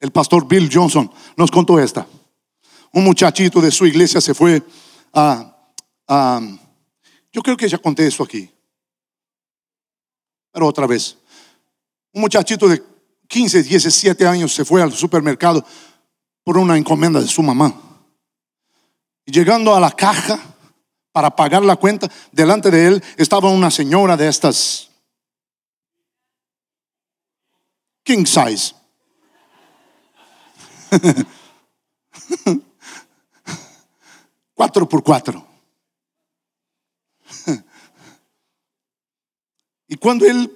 el 0.00 0.10
pastor 0.10 0.48
Bill 0.48 0.70
Johnson, 0.72 1.12
nos 1.36 1.50
contó 1.50 1.78
esta 1.78 2.06
un 2.92 3.04
muchachito 3.04 3.60
de 3.60 3.70
su 3.70 3.86
iglesia 3.86 4.20
se 4.20 4.34
fue 4.34 4.62
a, 5.12 5.48
yo 7.32 7.42
creo 7.42 7.56
que 7.56 7.68
ya 7.68 7.78
conté 7.78 8.06
eso 8.06 8.22
aquí, 8.22 8.50
pero 10.52 10.66
otra 10.66 10.86
vez, 10.86 11.16
un 12.12 12.20
muchachito 12.20 12.68
de 12.68 12.82
15, 13.26 13.62
17 13.62 14.26
años 14.26 14.52
se 14.52 14.64
fue 14.64 14.82
al 14.82 14.92
supermercado 14.92 15.64
por 16.44 16.58
una 16.58 16.76
encomienda 16.76 17.20
de 17.20 17.28
su 17.28 17.42
mamá. 17.42 17.74
Y 19.24 19.32
llegando 19.32 19.74
a 19.74 19.80
la 19.80 19.90
caja 19.90 20.38
para 21.12 21.34
pagar 21.34 21.62
la 21.62 21.76
cuenta, 21.76 22.10
delante 22.30 22.70
de 22.70 22.88
él 22.88 23.02
estaba 23.16 23.48
una 23.50 23.70
señora 23.70 24.16
de 24.16 24.28
estas 24.28 24.90
king 28.02 28.26
size. 28.26 28.74
cuatro 34.54 34.88
por 34.88 35.02
cuatro. 35.02 35.46
Y 39.92 39.96
cuando 39.96 40.24
él 40.24 40.50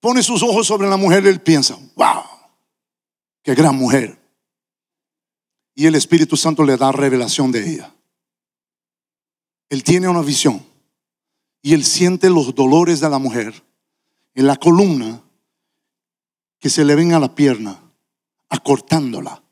pone 0.00 0.22
sus 0.22 0.42
ojos 0.42 0.66
sobre 0.66 0.88
la 0.88 0.96
mujer, 0.96 1.26
él 1.26 1.42
piensa, 1.42 1.76
wow, 1.96 2.22
qué 3.42 3.54
gran 3.54 3.76
mujer. 3.76 4.18
Y 5.74 5.84
el 5.84 5.96
Espíritu 5.96 6.34
Santo 6.34 6.64
le 6.64 6.78
da 6.78 6.90
revelación 6.90 7.52
de 7.52 7.74
ella. 7.74 7.94
Él 9.68 9.84
tiene 9.84 10.08
una 10.08 10.22
visión 10.22 10.64
y 11.60 11.74
él 11.74 11.84
siente 11.84 12.30
los 12.30 12.54
dolores 12.54 13.00
de 13.00 13.10
la 13.10 13.18
mujer 13.18 13.62
en 14.34 14.46
la 14.46 14.56
columna 14.56 15.22
que 16.58 16.70
se 16.70 16.82
le 16.82 16.94
ven 16.94 17.12
a 17.12 17.20
la 17.20 17.34
pierna, 17.34 17.78
acortándola. 18.48 19.42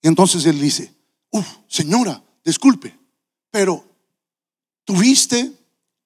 Y 0.00 0.08
entonces 0.08 0.46
él 0.46 0.58
dice, 0.58 0.94
uff, 1.32 1.46
señora, 1.68 2.22
disculpe, 2.44 2.98
pero 3.50 3.84
tuviste 4.84 5.52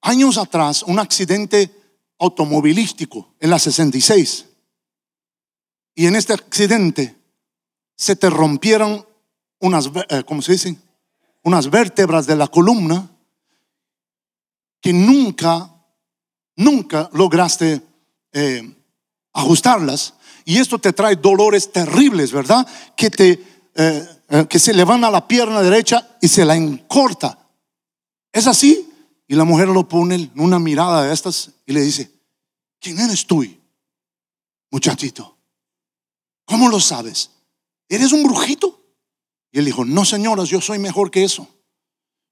años 0.01 0.37
atrás 0.37 0.83
un 0.83 0.99
accidente 0.99 1.71
automovilístico 2.19 3.33
en 3.39 3.49
la 3.49 3.59
66. 3.59 4.45
Y 5.95 6.07
en 6.07 6.15
este 6.15 6.33
accidente 6.33 7.15
se 7.95 8.15
te 8.15 8.29
rompieron 8.29 9.05
unas, 9.59 9.89
eh, 10.09 10.23
¿cómo 10.25 10.41
se 10.41 10.53
dice? 10.53 10.77
Unas 11.43 11.69
vértebras 11.69 12.27
de 12.27 12.35
la 12.35 12.47
columna 12.47 13.09
que 14.81 14.93
nunca, 14.93 15.73
nunca 16.55 17.09
lograste 17.13 17.81
eh, 18.33 18.75
ajustarlas. 19.33 20.13
Y 20.43 20.59
esto 20.59 20.77
te 20.77 20.93
trae 20.93 21.15
dolores 21.15 21.71
terribles, 21.71 22.31
¿verdad? 22.31 22.67
Que 22.95 23.09
te 23.09 23.43
eh, 23.73 24.07
que 24.49 24.59
se 24.59 24.73
le 24.73 24.83
van 24.83 25.03
a 25.03 25.11
la 25.11 25.27
pierna 25.27 25.61
derecha 25.61 26.17
y 26.21 26.27
se 26.27 26.45
la 26.45 26.55
encorta. 26.55 27.49
¿Es 28.31 28.47
así? 28.47 28.89
Y 29.27 29.35
la 29.35 29.43
mujer 29.43 29.67
lo 29.67 29.87
pone 29.87 30.15
en 30.15 30.31
una 30.35 30.59
mirada 30.59 31.03
de 31.03 31.13
estas 31.13 31.51
y 31.65 31.73
le 31.73 31.81
dice, 31.81 32.11
¿quién 32.79 32.99
eres 32.99 33.25
tú? 33.25 33.45
Muchachito, 34.71 35.37
¿cómo 36.45 36.69
lo 36.69 36.79
sabes? 36.79 37.31
¿Eres 37.87 38.11
un 38.11 38.23
brujito? 38.23 38.81
Y 39.51 39.59
él 39.59 39.65
dijo, 39.65 39.85
no 39.85 40.03
señoras, 40.05 40.49
yo 40.49 40.59
soy 40.59 40.79
mejor 40.79 41.11
que 41.11 41.23
eso. 41.23 41.47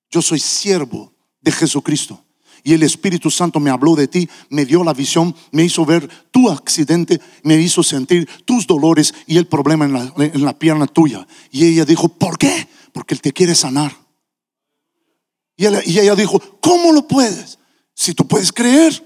Yo 0.10 0.22
soy 0.22 0.40
siervo 0.40 1.14
de 1.42 1.52
Jesucristo 1.52 2.24
y 2.64 2.74
el 2.74 2.84
Espíritu 2.84 3.30
Santo 3.30 3.60
me 3.60 3.70
habló 3.70 3.96
de 3.96 4.08
ti, 4.08 4.30
me 4.50 4.66
dio 4.66 4.84
la 4.84 4.94
visión, 4.94 5.36
me 5.52 5.64
hizo 5.64 5.86
ver 5.86 6.08
tu 6.32 6.50
accidente, 6.50 7.20
me 7.44 7.56
hizo 7.56 7.84
sentir 7.84 8.28
tus 8.46 8.66
dolores 8.66 9.14
y 9.28 9.38
el 9.38 9.48
problema 9.48 9.86
en 9.86 10.46
la, 10.46 10.58
pierna 10.58 10.88
tuya. 10.88 11.28
Y 11.52 11.66
ella 11.66 11.84
dijo, 11.84 12.08
¿por 12.08 12.38
qué? 12.38 12.68
Porque 12.94 13.16
Él 13.16 13.22
te 13.22 13.34
quiere 13.34 13.54
sanar. 13.54 13.94
Y 15.58 15.66
ella, 15.66 16.16
dijo, 16.16 16.40
¿cómo 16.62 16.94
lo 16.94 17.08
puedes? 17.08 17.60
Si 17.94 18.14
tú 18.14 18.26
puedes 18.28 18.52
creer, 18.52 19.04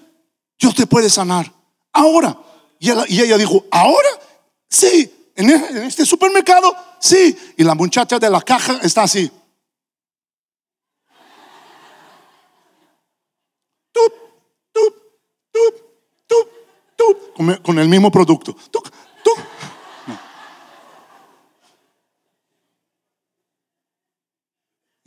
Dios 0.59 0.75
te 0.75 0.85
puede 0.85 1.09
sanar. 1.09 1.51
Ahora. 1.91 2.39
Y 2.79 2.91
ella, 2.91 3.05
y 3.07 3.21
ella 3.21 3.37
dijo, 3.37 3.65
¿ahora? 3.71 4.09
Sí. 4.69 5.11
En 5.35 5.49
este 5.83 6.05
supermercado, 6.05 6.73
sí. 6.99 7.35
Y 7.57 7.63
la 7.63 7.75
muchacha 7.75 8.17
de 8.19 8.29
la 8.29 8.41
caja 8.41 8.79
está 8.83 9.03
así. 9.03 9.29
Con 17.63 17.79
el 17.79 17.87
mismo 17.87 18.11
producto. 18.11 18.55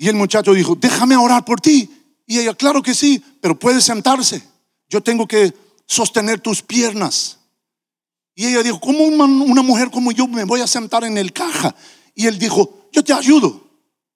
Y 0.01 0.09
el 0.09 0.15
muchacho 0.17 0.55
dijo, 0.55 0.75
déjame 0.77 1.15
orar 1.15 1.45
por 1.45 1.61
ti. 1.61 1.91
Y 2.27 2.39
ella, 2.39 2.55
claro 2.55 2.83
que 2.83 2.95
sí, 2.95 3.23
pero 3.43 3.59
puede 3.59 3.83
sentarse. 3.83 4.43
Yo 4.89 5.03
tengo 5.03 5.29
que 5.29 5.53
sostener 5.85 6.41
tus 6.41 6.63
piernas. 6.63 7.39
Y 8.35 8.47
ella 8.47 8.63
dijo, 8.63 8.81
¿cómo 8.81 9.05
una, 9.05 9.63
mujer 9.63 9.91
como 9.91 10.11
yo 10.11 10.27
me 10.27 10.45
voy 10.45 10.63
a 10.63 10.67
sentar 10.67 11.05
en 11.05 11.19
el 11.19 11.35
caja? 11.35 11.75
Y 12.15 12.27
él 12.27 12.39
dijo, 12.39 12.89
yo 12.93 13.05
te 13.05 13.13
ayudo, 13.13 13.63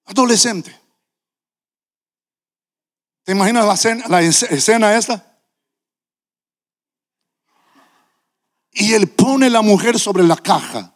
adolescente. 0.06 0.74
¿Te 3.24 3.32
imaginas 3.32 3.64
la 4.08 4.22
escena 4.22 4.94
esta? 4.94 5.34
Y 8.72 8.92
él 8.92 9.08
pone 9.08 9.48
la 9.48 9.62
mujer 9.62 9.98
sobre 9.98 10.24
la 10.24 10.36
caja 10.36 10.94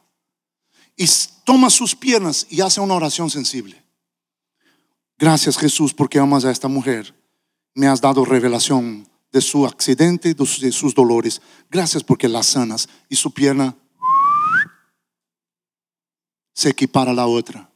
y 0.96 1.06
toma 1.44 1.70
sus 1.70 1.94
piernas 1.94 2.46
y 2.50 2.60
hace 2.60 2.80
una 2.80 2.94
oración 2.94 3.30
sensible. 3.30 3.82
Gracias 5.16 5.56
Jesús 5.56 5.94
porque 5.94 6.18
amas 6.18 6.44
a 6.44 6.50
esta 6.50 6.68
mujer. 6.68 7.14
Me 7.74 7.86
has 7.86 8.00
dado 8.00 8.24
revelación 8.24 9.08
de 9.30 9.40
su 9.40 9.64
accidente, 9.64 10.34
de 10.34 10.72
sus 10.72 10.94
dolores. 10.94 11.40
Gracias 11.70 12.02
porque 12.02 12.28
la 12.28 12.42
sanas 12.42 12.88
y 13.08 13.16
su 13.16 13.32
pierna 13.32 13.74
se 16.52 16.70
equipara 16.70 17.12
a 17.12 17.14
la 17.14 17.26
otra. 17.26 17.70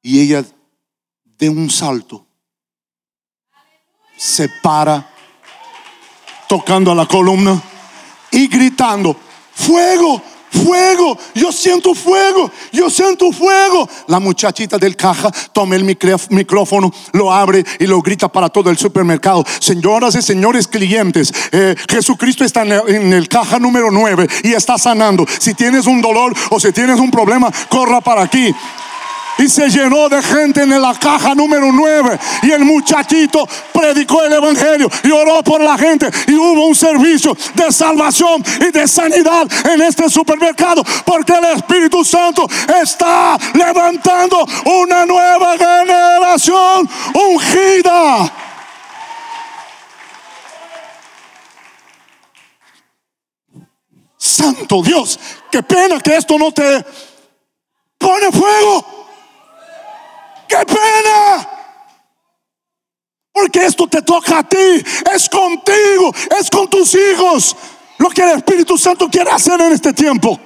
Y 0.00 0.20
ella 0.20 0.44
de 1.24 1.48
un 1.50 1.68
salto 1.68 2.23
se 4.24 4.48
para 4.48 5.06
tocando 6.48 6.90
a 6.90 6.94
la 6.94 7.04
columna 7.04 7.60
y 8.30 8.48
gritando, 8.48 9.14
fuego, 9.52 10.20
fuego, 10.50 11.18
yo 11.34 11.52
siento 11.52 11.94
fuego, 11.94 12.50
yo 12.72 12.88
siento 12.88 13.30
fuego. 13.32 13.86
La 14.06 14.20
muchachita 14.20 14.78
del 14.78 14.96
caja 14.96 15.30
toma 15.52 15.76
el 15.76 15.84
micrófono, 15.84 16.90
lo 17.12 17.30
abre 17.30 17.62
y 17.78 17.86
lo 17.86 18.00
grita 18.00 18.28
para 18.28 18.48
todo 18.48 18.70
el 18.70 18.78
supermercado. 18.78 19.44
Señoras 19.60 20.14
y 20.14 20.22
señores 20.22 20.68
clientes, 20.68 21.30
eh, 21.52 21.74
Jesucristo 21.90 22.44
está 22.44 22.62
en 22.62 23.12
el, 23.12 23.28
caja 23.28 23.58
número 23.58 23.90
9 23.90 24.26
y 24.42 24.54
está 24.54 24.78
sanando. 24.78 25.26
Si 25.38 25.52
tienes 25.52 25.86
un 25.86 26.00
dolor 26.00 26.32
o 26.48 26.58
si 26.58 26.72
tienes 26.72 26.98
un 26.98 27.10
problema, 27.10 27.52
corra 27.68 28.00
para 28.00 28.22
aquí. 28.22 28.54
Y 29.38 29.48
se 29.48 29.68
llenó 29.68 30.08
de 30.08 30.22
gente 30.22 30.62
en 30.62 30.80
la 30.80 30.94
caja 30.94 31.34
número 31.34 31.70
9 31.72 32.18
y 32.42 32.50
el 32.50 32.64
muchachito 32.64 33.46
predicó 33.72 34.22
el 34.24 34.32
evangelio 34.32 34.88
y 35.02 35.10
oró 35.10 35.42
por 35.42 35.60
la 35.60 35.76
gente 35.76 36.10
y 36.28 36.34
hubo 36.34 36.66
un 36.66 36.74
servicio 36.74 37.36
de 37.54 37.72
salvación 37.72 38.44
y 38.60 38.70
de 38.70 38.86
sanidad 38.86 39.46
en 39.72 39.82
este 39.82 40.08
supermercado 40.08 40.82
porque 41.04 41.32
el 41.32 41.44
Espíritu 41.56 42.04
Santo 42.04 42.46
está 42.82 43.38
levantando 43.54 44.46
una 44.64 45.06
nueva 45.06 45.56
generación 45.58 46.88
ungida. 47.14 48.32
Santo 54.16 54.82
Dios, 54.82 55.18
qué 55.50 55.62
pena 55.62 56.00
que 56.00 56.16
esto 56.16 56.38
no 56.38 56.50
te 56.50 56.84
pone 57.98 58.32
fuego. 58.32 58.93
Qué 60.48 60.56
pena. 60.66 61.48
Porque 63.32 63.66
esto 63.66 63.88
te 63.88 64.00
toca 64.00 64.38
a 64.38 64.48
ti, 64.48 64.84
es 65.12 65.28
contigo, 65.28 66.14
es 66.38 66.48
con 66.48 66.70
tus 66.70 66.94
hijos. 66.94 67.56
Lo 67.98 68.08
que 68.10 68.22
el 68.22 68.36
Espíritu 68.38 68.78
Santo 68.78 69.08
quiere 69.08 69.30
hacer 69.30 69.60
en 69.60 69.72
este 69.72 69.92
tiempo. 69.92 70.38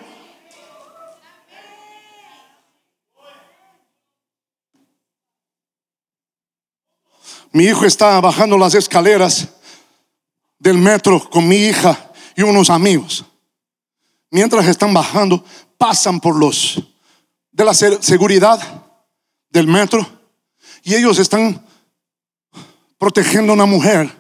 Mi 7.53 7.65
hijo 7.65 7.85
está 7.85 8.21
bajando 8.21 8.57
las 8.57 8.75
escaleras 8.75 9.49
del 10.59 10.79
metro 10.79 11.29
con 11.29 11.47
mi 11.47 11.57
hija 11.57 12.11
y 12.37 12.43
unos 12.43 12.71
amigos. 12.71 13.25
Mientras 14.31 14.67
están 14.67 14.93
bajando, 14.93 15.45
pasan 15.77 16.21
por 16.21 16.37
los 16.37 16.83
de 17.51 17.65
la 17.65 17.75
seguridad 17.75 18.88
del 19.51 19.67
metro 19.67 20.07
y 20.83 20.95
ellos 20.95 21.19
están 21.19 21.65
protegiendo 22.99 23.53
a 23.53 23.55
una 23.55 23.67
mujer 23.67 24.11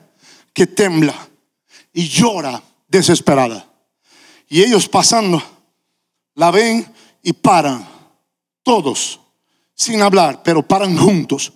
que 0.52 0.66
tembla 0.66 1.14
y 1.92 2.08
llora 2.08 2.62
desesperada. 2.86 3.66
Y 4.48 4.62
ellos 4.62 4.88
pasando, 4.88 5.42
la 6.34 6.50
ven 6.50 6.86
y 7.22 7.32
paran, 7.32 7.86
todos, 8.62 9.20
sin 9.74 10.00
hablar, 10.02 10.42
pero 10.42 10.62
paran 10.62 10.96
juntos, 10.96 11.52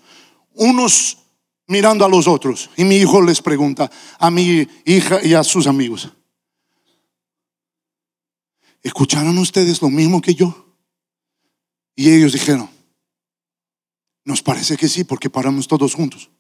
unos 0.55 1.19
mirando 1.67 2.05
a 2.05 2.09
los 2.09 2.27
otros. 2.27 2.71
Y 2.77 2.85
mi 2.85 2.97
hijo 2.97 3.23
les 3.23 3.41
pregunta 3.41 3.91
a 4.19 4.31
mi 4.31 4.67
hija 4.85 5.21
y 5.23 5.35
a 5.35 5.45
sus 5.45 5.67
amigos, 5.67 6.11
¿escucharon 8.83 9.37
ustedes 9.39 9.81
lo 9.81 9.89
mismo 9.89 10.21
que 10.21 10.35
yo? 10.35 10.75
Y 11.95 12.11
ellos 12.13 12.33
dijeron, 12.33 12.69
nos 14.25 14.43
parece 14.43 14.77
que 14.77 14.89
sí, 14.89 15.05
porque 15.05 15.31
paramos 15.31 15.67
todos 15.69 15.95
juntos. 15.95 16.31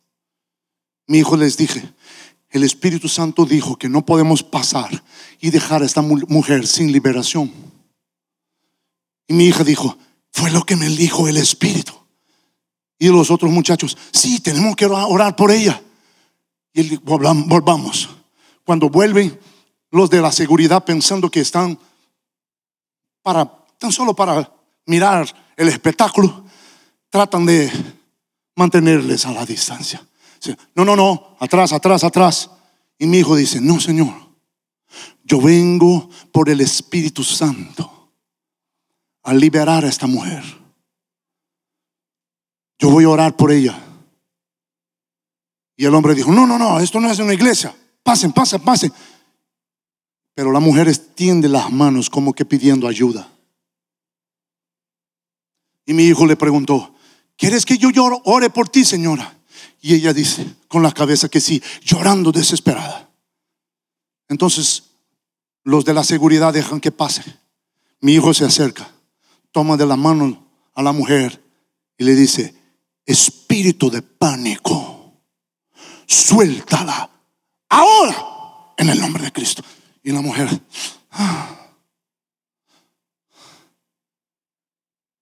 Mi 1.06 1.18
hijo 1.18 1.36
les 1.36 1.56
dije, 1.56 1.92
el 2.50 2.64
Espíritu 2.64 3.08
Santo 3.08 3.44
dijo 3.44 3.76
que 3.76 3.88
no 3.88 4.04
podemos 4.04 4.42
pasar 4.42 5.02
y 5.40 5.50
dejar 5.50 5.82
a 5.82 5.86
esta 5.86 6.02
mujer 6.02 6.66
sin 6.66 6.92
liberación. 6.92 7.52
Y 9.26 9.34
mi 9.34 9.46
hija 9.46 9.64
dijo, 9.64 9.96
fue 10.30 10.50
lo 10.50 10.62
que 10.62 10.76
me 10.76 10.88
dijo 10.88 11.28
el 11.28 11.36
Espíritu. 11.36 11.92
Y 12.98 13.08
los 13.08 13.30
otros 13.30 13.50
muchachos, 13.50 13.96
sí, 14.12 14.38
tenemos 14.38 14.76
que 14.76 14.86
orar 14.86 15.34
por 15.34 15.50
ella. 15.50 15.82
Y 16.72 16.80
él 16.80 17.00
volvamos. 17.02 18.08
Cuando 18.64 18.88
vuelven 18.88 19.38
los 19.90 20.08
de 20.08 20.20
la 20.20 20.30
seguridad 20.30 20.84
pensando 20.84 21.30
que 21.30 21.40
están 21.40 21.78
para, 23.22 23.50
tan 23.78 23.90
solo 23.90 24.14
para 24.14 24.52
mirar 24.86 25.26
el 25.56 25.68
espectáculo, 25.68 26.44
tratan 27.12 27.44
de 27.44 27.70
mantenerles 28.56 29.26
a 29.26 29.32
la 29.32 29.44
distancia. 29.44 30.04
No, 30.74 30.82
no, 30.84 30.96
no, 30.96 31.36
atrás, 31.38 31.74
atrás, 31.74 32.02
atrás. 32.04 32.50
Y 32.98 33.06
mi 33.06 33.18
hijo 33.18 33.36
dice, 33.36 33.60
no, 33.60 33.78
Señor, 33.78 34.14
yo 35.22 35.38
vengo 35.40 36.08
por 36.32 36.48
el 36.48 36.62
Espíritu 36.62 37.22
Santo 37.22 38.14
a 39.24 39.34
liberar 39.34 39.84
a 39.84 39.88
esta 39.88 40.06
mujer. 40.06 40.42
Yo 42.78 42.90
voy 42.90 43.04
a 43.04 43.10
orar 43.10 43.36
por 43.36 43.52
ella. 43.52 43.78
Y 45.76 45.84
el 45.84 45.94
hombre 45.94 46.14
dijo, 46.14 46.32
no, 46.32 46.46
no, 46.46 46.58
no, 46.58 46.80
esto 46.80 46.98
no 46.98 47.10
es 47.10 47.18
una 47.18 47.34
iglesia. 47.34 47.76
Pasen, 48.02 48.32
pasen, 48.32 48.62
pasen. 48.62 48.90
Pero 50.34 50.50
la 50.50 50.60
mujer 50.60 50.88
extiende 50.88 51.46
las 51.46 51.70
manos 51.70 52.08
como 52.08 52.32
que 52.32 52.46
pidiendo 52.46 52.88
ayuda. 52.88 53.28
Y 55.84 55.92
mi 55.92 56.04
hijo 56.04 56.24
le 56.24 56.36
preguntó, 56.36 56.91
¿quieres 57.36 57.64
que 57.64 57.78
yo 57.78 57.90
ore 58.24 58.50
por 58.50 58.68
ti, 58.68 58.84
señora? 58.84 59.38
Y 59.80 59.94
ella 59.94 60.12
dice 60.12 60.46
con 60.68 60.82
la 60.82 60.92
cabeza 60.92 61.28
que 61.28 61.40
sí, 61.40 61.62
llorando 61.82 62.32
desesperada. 62.32 63.10
Entonces, 64.28 64.84
los 65.64 65.84
de 65.84 65.94
la 65.94 66.04
seguridad 66.04 66.52
dejan 66.52 66.80
que 66.80 66.92
pase. 66.92 67.22
Mi 68.00 68.14
hijo 68.14 68.32
se 68.32 68.44
acerca, 68.44 68.90
toma 69.50 69.76
de 69.76 69.86
la 69.86 69.96
mano 69.96 70.46
a 70.74 70.82
la 70.82 70.92
mujer 70.92 71.42
y 71.98 72.04
le 72.04 72.14
dice, 72.14 72.54
espíritu 73.04 73.90
de 73.90 74.02
pánico, 74.02 75.20
suéltala 76.06 77.10
ahora 77.68 78.74
en 78.76 78.88
el 78.88 79.00
nombre 79.00 79.24
de 79.24 79.32
Cristo. 79.32 79.62
Y 80.02 80.10
la 80.10 80.20
mujer, 80.20 80.48
ah, 81.10 81.70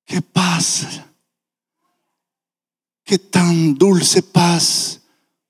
¿qué 0.06 0.22
pasa? 0.22 1.09
¿Qué 3.10 3.18
tan 3.18 3.74
dulce 3.74 4.22
paz 4.22 5.00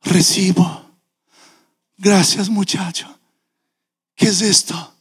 recibo? 0.01 0.83
Gracias 1.99 2.49
muchacho. 2.49 3.07
¿Qué 4.17 4.29
es 4.29 4.41
esto? 4.41 4.95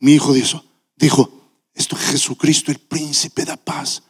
Mi 0.00 0.14
hijo 0.14 0.32
dijo, 0.32 0.64
dijo, 0.96 1.30
esto 1.72 1.94
es 1.94 2.02
Jesucristo, 2.02 2.72
el 2.72 2.80
príncipe 2.80 3.44
de 3.44 3.56
paz. 3.58 4.02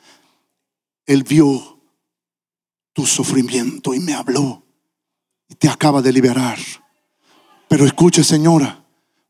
Él 1.05 1.25
vio 1.25 1.79
tu 2.95 3.05
sufrimiento 3.05 3.93
y 3.93 4.01
me 4.01 4.15
habló 4.15 4.65
y 5.47 5.57
te 5.57 5.69
acaba 5.69 6.01
de 6.01 6.15
liberar. 6.15 6.59
Pero 7.69 7.85
escuche, 7.85 8.25
señora, 8.25 8.83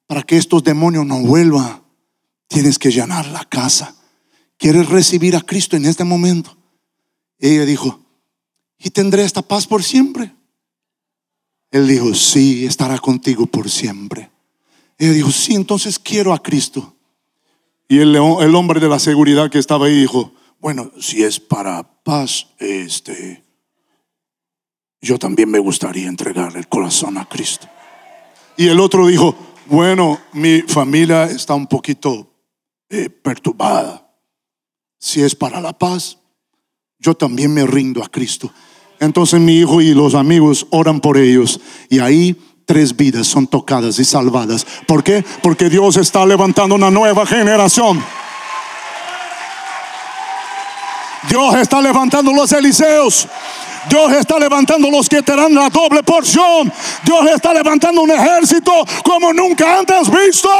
para 0.07 0.23
que 0.23 0.37
estos 0.37 0.63
demonios 0.63 1.05
no 1.05 1.19
vuelvan, 1.23 1.83
tienes 2.47 2.79
que 2.79 2.93
llenar 2.93 3.27
la 3.27 3.45
casa. 3.47 3.97
¿Quieres 4.57 4.89
recibir 4.89 5.35
a 5.35 5.41
Cristo 5.41 5.77
en 5.77 5.87
este 5.87 6.05
momento? 6.05 6.57
Ella 7.41 7.65
dijo, 7.65 8.07
¿y 8.81 8.91
tendré 8.91 9.23
esta 9.23 9.43
paz 9.43 9.67
por 9.67 9.83
siempre? 9.83 10.35
Él 11.71 11.87
dijo, 11.87 12.15
sí, 12.15 12.67
estará 12.67 12.99
contigo 12.99 13.47
por 13.47 13.71
siempre. 13.71 14.31
Ella 14.99 15.13
dijo, 15.13 15.31
sí, 15.31 15.55
entonces 15.55 15.99
quiero 15.99 16.33
a 16.33 16.43
Cristo. 16.43 16.97
Y 17.89 17.99
el, 17.99 18.17
hombre 18.17 18.81
de 18.81 18.89
la 18.89 18.99
seguridad 18.99 19.51
que 19.51 19.59
estaba 19.59 19.87
ahí 19.87 20.01
dijo, 20.01 20.33
bueno, 20.61 20.91
si 21.01 21.23
es 21.23 21.41
para 21.41 22.03
paz, 22.03 22.49
este, 22.59 23.45
yo 25.01 25.19
también 25.19 25.51
me 25.51 25.59
gustaría 25.59 26.09
entregar 26.09 26.57
el 26.57 26.69
corazón 26.69 27.19
a 27.19 27.29
Cristo. 27.29 27.69
Y 28.57 28.69
el 28.69 28.81
otro 28.81 29.07
dijo, 29.07 29.37
bueno, 29.67 30.21
mi 30.33 30.63
familia 30.63 31.25
está 31.25 31.55
un 31.55 31.67
poquito 31.67 32.33
eh, 32.89 33.11
perturbada. 33.11 34.13
Si 34.99 35.23
es 35.23 35.35
para 35.35 35.61
la 35.61 35.77
paz, 35.77 36.19
yo 36.99 37.15
también 37.15 37.55
me 37.55 37.67
rindo 37.67 38.05
a 38.05 38.09
Cristo. 38.09 38.53
Entonces 39.01 39.41
mi 39.41 39.57
hijo 39.57 39.81
y 39.81 39.95
los 39.95 40.15
amigos 40.15 40.67
oran 40.71 41.01
por 41.01 41.17
ellos 41.17 41.59
y 41.89 41.99
ahí 41.99 42.37
tres 42.67 42.95
vidas 42.95 43.27
son 43.27 43.47
tocadas 43.47 43.99
y 43.99 44.05
salvadas. 44.05 44.67
¿Por 44.87 45.03
qué? 45.03 45.25
Porque 45.43 45.71
Dios 45.71 45.97
está 45.97 46.25
levantando 46.27 46.75
una 46.75 46.91
nueva 46.91 47.27
generación. 47.27 48.01
Dios 51.29 51.55
está 51.57 51.81
levantando 51.81 52.33
los 52.33 52.53
Eliseos. 52.53 53.27
Dios 53.89 54.13
está 54.13 54.39
levantando 54.39 54.91
los 54.91 55.09
que 55.09 55.23
te 55.23 55.35
dan 55.35 55.55
la 55.55 55.71
doble 55.71 56.03
porción. 56.03 56.71
Dios 57.03 57.27
está 57.35 57.55
levantando 57.55 58.03
un 58.03 58.11
ejército 58.11 58.85
como 59.03 59.33
nunca 59.33 59.79
antes 59.79 60.11
visto. 60.11 60.51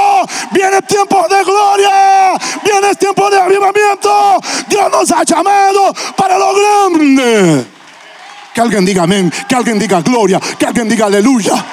Viene 0.51 0.81
tiempo 0.83 1.27
de 1.29 1.45
gloria. 1.45 2.33
Viene 2.65 2.95
tiempo 2.95 3.29
de 3.29 3.39
avivamiento. 3.39 4.41
Dios 4.69 4.91
nos 4.91 5.11
ha 5.11 5.25
llamado 5.25 5.95
para 6.17 6.39
lo 6.39 6.55
grande. 6.55 7.80
Que 8.55 8.61
alguien 8.61 8.85
diga 8.85 9.05
amén. 9.05 9.33
Que 9.49 9.55
alguien 9.55 9.79
diga 9.79 10.01
gloria. 10.01 10.41
Que 10.59 10.67
alguien 10.67 10.89
diga 10.89 11.07
aleluya. 11.07 11.65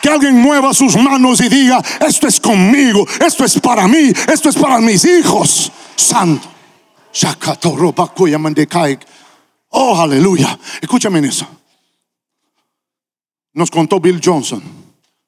Que 0.00 0.08
alguien 0.08 0.36
mueva 0.40 0.72
sus 0.72 0.96
manos 0.96 1.40
y 1.40 1.48
diga, 1.48 1.82
esto 2.06 2.28
es 2.28 2.38
conmigo, 2.38 3.04
esto 3.26 3.44
es 3.44 3.58
para 3.58 3.88
mí, 3.88 4.12
esto 4.32 4.48
es 4.48 4.56
para 4.56 4.78
mis 4.78 5.04
hijos. 5.04 5.72
Santo. 5.96 6.48
Oh, 9.70 10.00
aleluya. 10.00 10.56
Escúchame 10.80 11.18
en 11.18 11.24
eso. 11.26 11.48
Nos 13.54 13.70
contó 13.72 13.98
Bill 13.98 14.20
Johnson. 14.24 14.62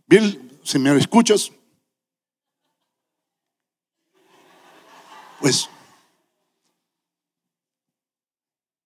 Bill, 0.07 0.61
si 0.63 0.79
me 0.79 0.97
escuchas, 0.97 1.51
Pues 5.41 5.71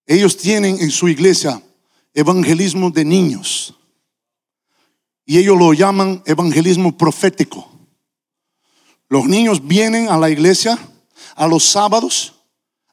ellos 0.06 0.36
tienen 0.36 0.78
en 0.80 0.90
su 0.90 1.08
iglesia 1.08 1.62
evangelismo 2.12 2.90
de 2.90 3.04
niños. 3.04 3.74
Y 5.26 5.38
ellos 5.38 5.58
lo 5.58 5.72
llaman 5.72 6.22
evangelismo 6.26 6.96
profético. 6.96 7.68
Los 9.08 9.26
niños 9.26 9.66
vienen 9.66 10.08
a 10.08 10.18
la 10.18 10.30
iglesia 10.30 10.78
a 11.36 11.46
los 11.46 11.64
sábados 11.64 12.34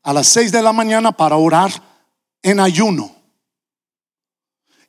a 0.03 0.13
las 0.13 0.27
seis 0.27 0.51
de 0.51 0.61
la 0.61 0.73
mañana 0.73 1.11
para 1.11 1.35
orar 1.35 1.71
en 2.41 2.59
ayuno. 2.59 3.15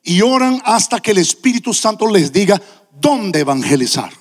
Y 0.01 0.21
oran 0.21 0.61
hasta 0.65 0.99
que 0.99 1.11
el 1.11 1.19
Espíritu 1.19 1.73
Santo 1.73 2.07
les 2.07 2.31
diga 2.31 2.61
dónde 2.91 3.39
evangelizar. 3.39 4.11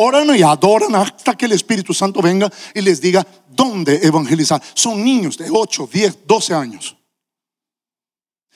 Oran 0.00 0.36
y 0.36 0.42
adoran 0.42 0.94
hasta 0.94 1.36
que 1.36 1.46
el 1.46 1.52
Espíritu 1.52 1.92
Santo 1.92 2.22
venga 2.22 2.48
y 2.72 2.80
les 2.80 3.00
diga 3.00 3.26
dónde 3.48 3.96
evangelizar. 4.06 4.62
Son 4.72 5.02
niños 5.02 5.36
de 5.36 5.50
8, 5.50 5.88
10, 5.92 6.18
12 6.24 6.54
años. 6.54 6.96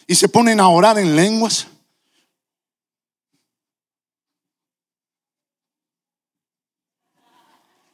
Y 0.07 0.15
se 0.15 0.29
ponen 0.29 0.61
a 0.61 0.69
orar 0.69 1.01
en 1.01 1.17
lenguas. 1.17 1.67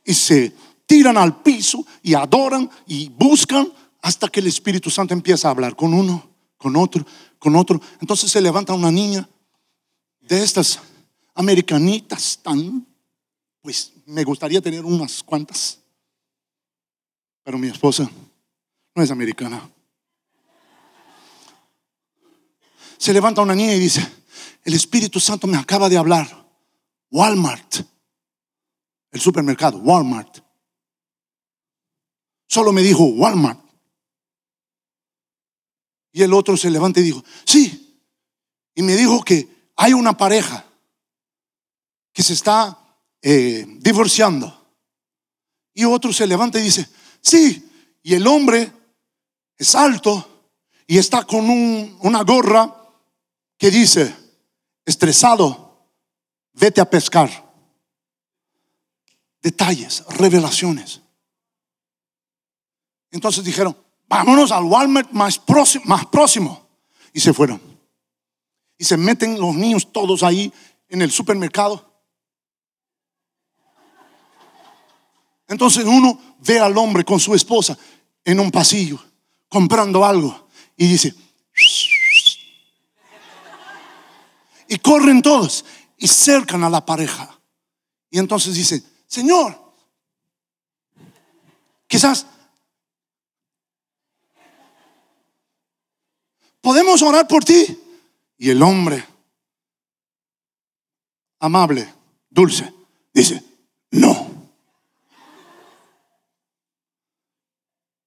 Y 0.05 0.13
se 0.13 0.53
tiran 0.85 1.17
al 1.17 1.41
piso 1.41 1.87
y 2.03 2.13
adoran 2.13 2.71
y 2.87 3.09
buscan 3.09 3.73
hasta 4.03 4.29
que 4.29 4.41
el 4.41 4.49
Espíritu 4.49 4.91
Santo 4.91 5.15
empieza 5.15 5.49
a 5.49 5.53
hablar 5.53 5.75
con 5.75 5.95
uno, 5.95 6.29
con 6.59 6.77
otro, 6.77 7.03
con 7.39 7.57
otro. 7.57 7.81
Entonces 8.03 8.31
se 8.31 8.43
levanta 8.43 8.75
una 8.75 8.91
niña 8.91 9.27
de 10.21 10.43
estas 10.43 10.81
americanitas 11.35 12.41
tan 12.43 12.88
pues 13.69 13.93
me 14.07 14.25
gustaría 14.25 14.63
tener 14.63 14.83
unas 14.83 15.23
cuantas. 15.23 15.79
Pero 17.43 17.59
mi 17.59 17.69
esposa 17.69 18.11
no 18.95 19.03
es 19.03 19.11
americana. 19.11 19.71
Se 22.97 23.13
levanta 23.13 23.43
una 23.43 23.55
niña 23.55 23.75
y 23.75 23.79
dice, 23.79 24.11
el 24.65 24.73
Espíritu 24.73 25.21
Santo 25.21 25.47
me 25.47 25.59
acaba 25.59 25.91
de 25.91 25.99
hablar. 25.99 26.49
Walmart, 27.11 27.81
el 29.11 29.21
supermercado, 29.21 29.77
Walmart. 29.77 30.39
Solo 32.47 32.73
me 32.73 32.81
dijo 32.81 33.05
Walmart. 33.05 33.61
Y 36.13 36.23
el 36.23 36.33
otro 36.33 36.57
se 36.57 36.71
levanta 36.71 37.01
y 37.01 37.03
dijo, 37.03 37.23
sí. 37.45 38.01
Y 38.75 38.81
me 38.81 38.97
dijo 38.97 39.23
que 39.23 39.47
hay 39.77 39.93
una 39.93 40.17
pareja 40.17 40.65
que 42.15 42.23
se 42.23 42.33
está 42.33 42.87
eh, 43.23 43.65
divorciando. 43.79 44.55
Y 45.75 45.85
otro 45.85 46.13
se 46.13 46.27
levanta 46.27 46.59
y 46.59 46.63
dice, 46.63 46.89
sí, 47.21 47.69
y 48.03 48.15
el 48.15 48.27
hombre 48.27 48.73
es 49.57 49.75
alto 49.75 50.51
y 50.87 50.99
está 50.99 51.25
con 51.25 51.49
una 52.01 52.23
gorra 52.23 52.75
que 53.57 53.71
dice, 53.71 54.15
estresado, 54.85 55.87
vete 56.55 56.81
a 56.81 56.89
pescar. 56.89 57.47
Detalles, 59.43 60.05
revelaciones. 60.11 61.03
Entonces 63.11 63.45
dijeron, 63.45 63.77
vámonos 64.09 64.51
al 64.51 64.65
Walmart 64.65 65.11
más 65.13 65.39
próximo, 65.39 65.85
más 65.87 66.07
próximo. 66.07 66.69
Y 67.13 67.21
se 67.21 67.33
fueron. 67.33 67.61
Y 68.77 68.85
se 68.85 68.97
meten 68.97 69.41
los 69.41 69.55
niños 69.55 69.93
todos 69.93 70.23
ahí 70.23 70.53
en 70.89 71.03
el 71.03 71.11
supermercado. 71.11 71.88
Entonces 75.49 75.85
uno 75.85 76.37
ve 76.41 76.61
al 76.61 76.77
hombre 76.77 77.05
con 77.05 77.19
su 77.19 77.35
esposa 77.35 77.77
en 78.25 78.39
un 78.39 78.51
pasillo 78.51 79.03
comprando 79.49 80.05
algo 80.05 80.49
y 80.77 80.87
dice, 80.87 81.15
y 84.69 84.79
corren 84.79 85.23
todos 85.23 85.65
y 85.97 86.07
cercan 86.07 86.63
a 86.63 86.71
la 86.71 86.85
pareja. 86.85 87.41
Y 88.11 88.19
entonces 88.19 88.55
dice, 88.55 88.83
Señor, 89.07 89.59
quizás 91.87 92.27
podemos 96.61 97.03
orar 97.03 97.27
por 97.27 97.45
ti. 97.45 97.79
Y 98.41 98.51
el 98.51 98.63
hombre, 98.63 99.05
amable, 101.41 101.93
dulce, 102.31 102.73
dice, 103.13 103.43
no. 103.91 104.28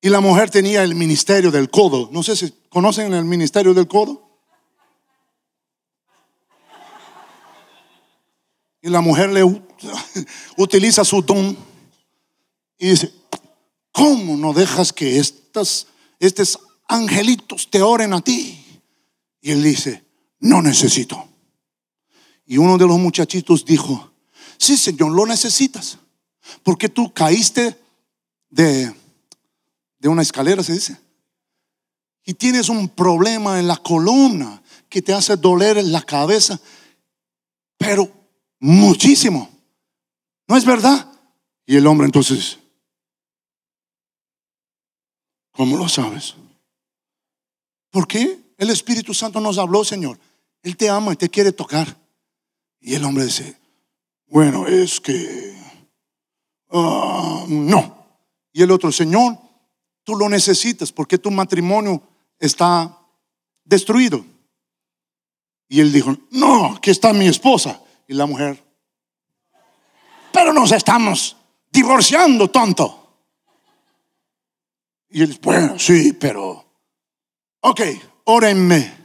Y 0.02 0.10
la 0.10 0.20
mujer 0.20 0.50
tenía 0.50 0.84
el 0.84 0.96
ministerio 0.96 1.52
del 1.52 1.70
codo. 1.70 2.10
No 2.12 2.24
sé 2.24 2.36
si 2.36 2.52
conocen 2.70 3.14
el 3.14 3.24
ministerio 3.24 3.74
del 3.74 3.88
codo. 3.88 4.28
Y 8.82 8.90
la 8.90 9.02
mujer 9.02 9.30
le 9.30 9.44
utiliza 10.58 11.06
su 11.06 11.22
don 11.22 11.56
y 12.80 12.90
dice, 12.90 13.14
¿cómo 13.92 14.36
no 14.36 14.54
dejas 14.54 14.92
que 14.92 15.20
estas, 15.20 15.86
estos 16.20 16.58
angelitos 16.88 17.70
te 17.70 17.84
oren 17.84 18.14
a 18.14 18.22
ti? 18.22 18.82
Y 19.40 19.52
él 19.52 19.62
dice, 19.62 20.04
no 20.40 20.64
necesito. 20.64 21.30
Y 22.44 22.58
uno 22.58 22.80
de 22.80 22.88
los 22.88 22.98
muchachitos 22.98 23.64
dijo, 23.66 24.12
sí, 24.58 24.76
Señor, 24.78 25.12
lo 25.12 25.28
necesitas. 25.28 26.00
Porque 26.64 26.90
tú 26.90 27.14
caíste 27.14 27.80
de 28.50 28.96
de 30.02 30.10
una 30.10 30.24
escalera, 30.24 30.64
se 30.64 30.74
dice. 30.74 30.98
Y 32.26 32.34
tienes 32.34 32.70
un 32.70 32.90
problema 32.90 33.60
en 33.60 33.68
la 33.68 33.78
columna 33.78 34.62
que 34.90 35.02
te 35.02 35.14
hace 35.14 35.38
doler 35.38 35.78
en 35.78 35.92
la 35.92 36.02
cabeza, 36.02 36.60
pero 37.78 38.12
muchísimo. 38.60 39.50
¿No 40.48 40.58
es 40.58 40.66
verdad? 40.66 41.08
Y 41.68 41.78
el 41.78 41.86
hombre 41.86 42.06
entonces, 42.06 42.58
¿cómo 45.52 45.78
lo 45.78 45.88
sabes? 45.88 46.34
¿Por 47.92 48.08
qué? 48.08 48.40
El 48.58 48.72
Espíritu 48.72 49.14
Santo 49.14 49.40
nos 49.40 49.60
habló, 49.60 49.84
Señor. 49.86 50.20
Él 50.64 50.76
te 50.76 50.90
ama 50.90 51.14
y 51.14 51.16
te 51.16 51.30
quiere 51.30 51.52
tocar. 51.52 51.96
Y 52.80 52.96
el 52.96 53.04
hombre 53.06 53.26
dice, 53.26 53.56
bueno, 54.26 54.66
es 54.66 55.00
que 55.00 55.56
ah, 56.72 57.46
no. 57.48 58.02
Y 58.52 58.64
el 58.64 58.72
otro, 58.72 58.92
Señor, 58.92 59.38
Tú 60.04 60.16
lo 60.16 60.28
necesitas 60.30 60.92
porque 60.92 61.18
tu 61.18 61.32
matrimonio 61.32 62.02
está 62.40 62.98
destruido. 63.64 64.26
Y 65.68 65.80
él 65.80 65.94
dijo, 65.94 66.16
no, 66.32 66.80
que 66.82 66.92
está 66.92 67.14
mi 67.14 67.28
esposa. 67.28 67.82
Y 68.08 68.14
la 68.14 68.26
mujer, 68.26 68.62
pero 70.32 70.54
nos 70.54 70.72
estamos 70.72 71.38
divorciando, 71.72 72.50
tonto. 72.50 72.98
Y 75.10 75.22
él, 75.22 75.40
bueno, 75.42 75.78
sí, 75.78 76.14
pero, 76.14 76.66
ok, 77.62 77.82
órenme. 78.26 79.00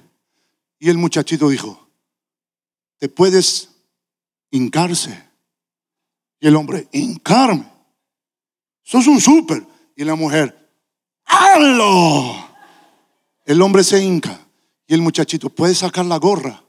Y 0.79 0.91
el 0.91 0.99
muchachito 0.99 1.49
dijo, 1.49 1.89
te 2.99 3.09
puedes 3.09 3.71
hincarse. 4.51 5.25
Y 6.39 6.47
el 6.47 6.57
hombre, 6.57 6.89
hincarme. 6.93 7.67
Sos 8.83 9.07
un 9.07 9.21
súper. 9.21 9.67
Y 9.97 10.05
la 10.05 10.15
mujer, 10.15 10.66
¡Halo! 11.27 12.49
El 13.45 13.61
hombre 13.63 13.85
se 13.85 14.03
hinca 14.03 14.41
y 14.87 14.95
el 14.95 15.03
muchachito 15.03 15.51
puede 15.51 15.75
sacar 15.75 16.07
la 16.07 16.19
gorra 16.19 16.63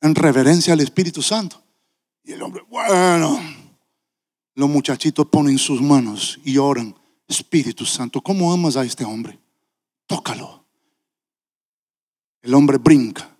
en 0.00 0.14
reverencia 0.14 0.72
al 0.72 0.80
Espíritu 0.80 1.22
Santo. 1.22 1.62
Y 2.22 2.32
el 2.32 2.42
hombre, 2.42 2.62
bueno, 2.68 3.40
los 4.54 4.68
muchachitos 4.68 5.26
ponen 5.26 5.58
sus 5.58 5.80
manos 5.80 6.38
y 6.44 6.58
oran, 6.58 6.94
Espíritu 7.26 7.86
Santo, 7.86 8.20
¿cómo 8.20 8.52
amas 8.52 8.76
a 8.76 8.84
este 8.84 9.04
hombre? 9.04 9.38
Tócalo. 10.06 10.64
El 12.42 12.54
hombre 12.54 12.78
brinca 12.78 13.30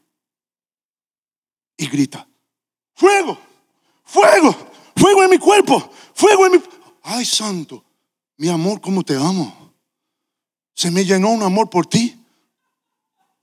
y 1.76 1.86
grita, 1.88 2.26
fuego, 2.94 3.38
fuego, 4.04 4.56
fuego 4.96 5.24
en 5.24 5.30
mi 5.30 5.38
cuerpo, 5.38 5.90
fuego 6.14 6.46
en 6.46 6.52
mi... 6.52 6.58
Ay, 7.02 7.24
santo, 7.24 7.84
mi 8.36 8.48
amor, 8.48 8.80
¿cómo 8.80 9.02
te 9.02 9.16
amo? 9.16 9.61
Se 10.74 10.90
me 10.90 11.04
llenó 11.04 11.30
un 11.30 11.42
amor 11.42 11.70
por 11.70 11.86
ti. 11.86 12.21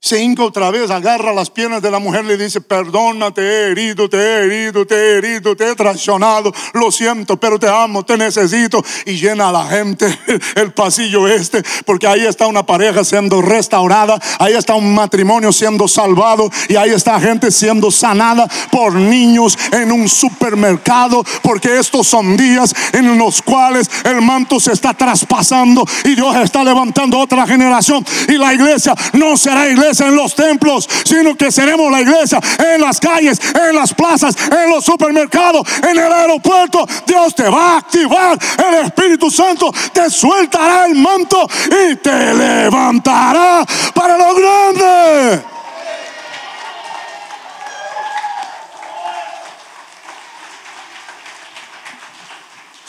Se 0.02 0.18
hinca 0.18 0.44
otra 0.44 0.70
vez, 0.70 0.90
agarra 0.90 1.34
las 1.34 1.50
piernas 1.50 1.82
de 1.82 1.90
la 1.90 1.98
mujer, 1.98 2.24
le 2.24 2.38
dice, 2.38 2.62
perdona, 2.62 3.32
te 3.32 3.42
he 3.42 3.70
herido, 3.70 4.08
te 4.08 4.16
he 4.16 4.44
herido, 4.46 4.86
te 4.86 4.94
he 4.94 5.18
herido, 5.18 5.54
te 5.54 5.70
he 5.70 5.74
traicionado, 5.74 6.54
lo 6.72 6.90
siento, 6.90 7.36
pero 7.36 7.58
te 7.58 7.68
amo, 7.68 8.02
te 8.02 8.16
necesito. 8.16 8.82
Y 9.04 9.18
llena 9.18 9.50
a 9.50 9.52
la 9.52 9.66
gente 9.66 10.06
el 10.54 10.72
pasillo 10.72 11.28
este, 11.28 11.62
porque 11.84 12.06
ahí 12.06 12.24
está 12.24 12.46
una 12.46 12.64
pareja 12.64 13.04
siendo 13.04 13.42
restaurada, 13.42 14.18
ahí 14.38 14.54
está 14.54 14.74
un 14.74 14.94
matrimonio 14.94 15.52
siendo 15.52 15.86
salvado 15.86 16.50
y 16.70 16.76
ahí 16.76 16.90
está 16.90 17.20
gente 17.20 17.50
siendo 17.50 17.90
sanada 17.90 18.48
por 18.72 18.94
niños 18.94 19.58
en 19.70 19.92
un 19.92 20.08
supermercado, 20.08 21.22
porque 21.42 21.78
estos 21.78 22.08
son 22.08 22.38
días 22.38 22.74
en 22.94 23.18
los 23.18 23.42
cuales 23.42 23.90
el 24.04 24.22
manto 24.22 24.60
se 24.60 24.72
está 24.72 24.94
traspasando 24.94 25.84
y 26.06 26.14
Dios 26.14 26.34
está 26.36 26.64
levantando 26.64 27.18
otra 27.18 27.46
generación 27.46 28.02
y 28.28 28.38
la 28.38 28.54
iglesia 28.54 28.94
no 29.12 29.36
será 29.36 29.68
iglesia 29.68 29.89
en 29.98 30.14
los 30.14 30.34
templos, 30.34 30.88
sino 31.04 31.36
que 31.36 31.50
seremos 31.50 31.90
la 31.90 32.00
iglesia 32.00 32.38
en 32.58 32.80
las 32.80 33.00
calles, 33.00 33.40
en 33.68 33.74
las 33.74 33.92
plazas, 33.92 34.36
en 34.50 34.70
los 34.70 34.84
supermercados, 34.84 35.66
en 35.82 35.98
el 35.98 36.12
aeropuerto. 36.12 36.86
Dios 37.06 37.34
te 37.34 37.48
va 37.48 37.74
a 37.74 37.78
activar, 37.78 38.38
el 38.58 38.86
Espíritu 38.86 39.30
Santo 39.30 39.72
te 39.92 40.08
sueltará 40.08 40.86
el 40.86 40.94
manto 40.94 41.48
y 41.66 41.96
te 41.96 42.34
levantará 42.34 43.64
para 43.92 44.16
lo 44.16 44.34
grande. 44.34 45.59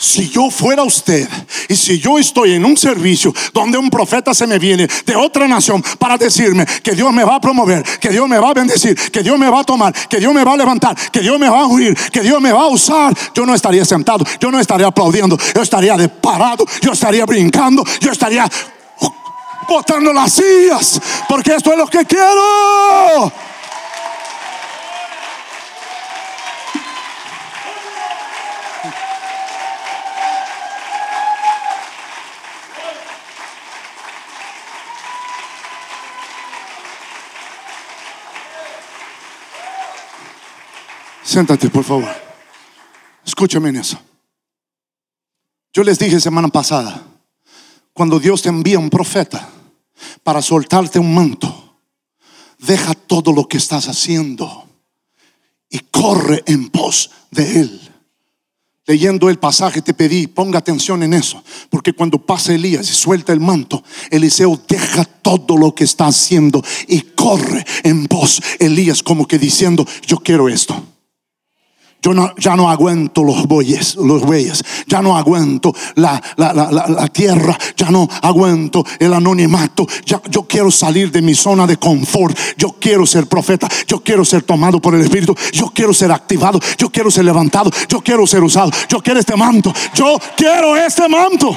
Si 0.02 0.28
yo 0.30 0.50
fuera 0.50 0.82
usted 0.82 1.28
y 1.68 1.76
si 1.76 2.00
yo 2.00 2.18
estoy 2.18 2.54
en 2.54 2.64
un 2.64 2.76
servicio 2.76 3.32
donde 3.54 3.78
un 3.78 3.88
profeta 3.88 4.34
se 4.34 4.48
me 4.48 4.58
viene 4.58 4.88
de 5.06 5.14
otra 5.14 5.46
nación 5.46 5.80
para 5.96 6.18
decirme 6.18 6.66
que 6.82 6.90
Dios 6.90 7.12
me 7.12 7.22
va 7.22 7.36
a 7.36 7.40
promover, 7.40 7.84
que 8.00 8.08
Dios 8.08 8.28
me 8.28 8.36
va 8.36 8.50
a 8.50 8.52
bendecir, 8.52 8.96
que 9.12 9.22
Dios 9.22 9.38
me 9.38 9.48
va 9.48 9.60
a 9.60 9.64
tomar, 9.64 9.94
que 10.08 10.18
Dios 10.18 10.34
me 10.34 10.42
va 10.42 10.54
a 10.54 10.56
levantar, 10.56 10.96
que 11.12 11.20
Dios 11.20 11.38
me 11.38 11.48
va 11.48 11.60
a 11.60 11.66
unir, 11.66 11.96
que 12.10 12.20
Dios 12.20 12.40
me 12.40 12.50
va 12.50 12.62
a 12.62 12.66
usar, 12.66 13.14
yo 13.32 13.46
no 13.46 13.54
estaría 13.54 13.84
sentado, 13.84 14.24
yo 14.40 14.50
no 14.50 14.58
estaría 14.58 14.88
aplaudiendo, 14.88 15.38
yo 15.54 15.62
estaría 15.62 15.96
de 15.96 16.08
parado, 16.08 16.66
yo 16.80 16.90
estaría 16.90 17.24
brincando, 17.24 17.84
yo 18.00 18.10
estaría 18.10 18.50
botando 19.68 20.12
las 20.12 20.32
sillas, 20.32 21.00
porque 21.28 21.54
esto 21.54 21.70
es 21.70 21.78
lo 21.78 21.86
que 21.86 22.04
quiero. 22.04 23.32
Siéntate, 41.32 41.70
por 41.70 41.82
favor. 41.82 42.14
Escúchame 43.24 43.70
en 43.70 43.76
eso. 43.76 43.98
Yo 45.72 45.82
les 45.82 45.98
dije 45.98 46.20
semana 46.20 46.48
pasada, 46.48 47.06
cuando 47.94 48.20
Dios 48.20 48.42
te 48.42 48.50
envía 48.50 48.78
un 48.78 48.90
profeta 48.90 49.48
para 50.22 50.42
soltarte 50.42 50.98
un 50.98 51.14
manto, 51.14 51.78
deja 52.58 52.92
todo 52.92 53.32
lo 53.32 53.48
que 53.48 53.56
estás 53.56 53.88
haciendo 53.88 54.68
y 55.70 55.78
corre 55.78 56.42
en 56.44 56.68
pos 56.68 57.10
de 57.30 57.60
Él. 57.60 57.80
Leyendo 58.84 59.30
el 59.30 59.38
pasaje 59.38 59.80
te 59.80 59.94
pedí, 59.94 60.26
ponga 60.26 60.58
atención 60.58 61.02
en 61.02 61.14
eso, 61.14 61.42
porque 61.70 61.94
cuando 61.94 62.18
pasa 62.18 62.52
Elías 62.52 62.90
y 62.90 62.92
suelta 62.92 63.32
el 63.32 63.40
manto, 63.40 63.82
Eliseo 64.10 64.60
deja 64.68 65.06
todo 65.06 65.56
lo 65.56 65.74
que 65.74 65.84
está 65.84 66.08
haciendo 66.08 66.62
y 66.88 67.00
corre 67.00 67.64
en 67.84 68.06
pos 68.06 68.42
Elías 68.58 69.02
como 69.02 69.26
que 69.26 69.38
diciendo, 69.38 69.86
yo 70.06 70.18
quiero 70.18 70.50
esto. 70.50 70.91
Yo 72.02 72.12
ya 72.36 72.56
no 72.56 72.68
aguanto 72.68 73.22
los 73.22 73.46
bueyes, 73.46 73.94
los 73.94 74.22
bueyes, 74.22 74.64
ya 74.88 75.00
no 75.00 75.16
aguanto 75.16 75.72
la, 75.94 76.20
tierra, 77.12 77.56
ya 77.76 77.90
no 77.90 78.08
aguanto 78.22 78.84
el 78.98 79.14
anonimato, 79.14 79.86
yo 80.04 80.42
quiero 80.48 80.72
salir 80.72 81.12
de 81.12 81.22
mi 81.22 81.36
zona 81.36 81.64
de 81.64 81.76
confort, 81.76 82.36
yo 82.58 82.72
quiero 82.80 83.06
ser 83.06 83.28
profeta, 83.28 83.68
yo 83.86 84.02
quiero 84.02 84.24
ser 84.24 84.42
tomado 84.42 84.80
por 84.80 84.96
el 84.96 85.02
Espíritu, 85.02 85.36
yo 85.52 85.70
quiero 85.72 85.94
ser 85.94 86.10
activado, 86.10 86.58
yo 86.76 86.90
quiero 86.90 87.08
ser 87.08 87.24
levantado, 87.24 87.70
yo 87.88 88.00
quiero 88.00 88.26
ser 88.26 88.42
usado, 88.42 88.72
yo 88.88 89.00
quiero 89.00 89.20
este 89.20 89.36
manto, 89.36 89.72
yo 89.94 90.18
quiero 90.36 90.76
este 90.76 91.08
manto. 91.08 91.56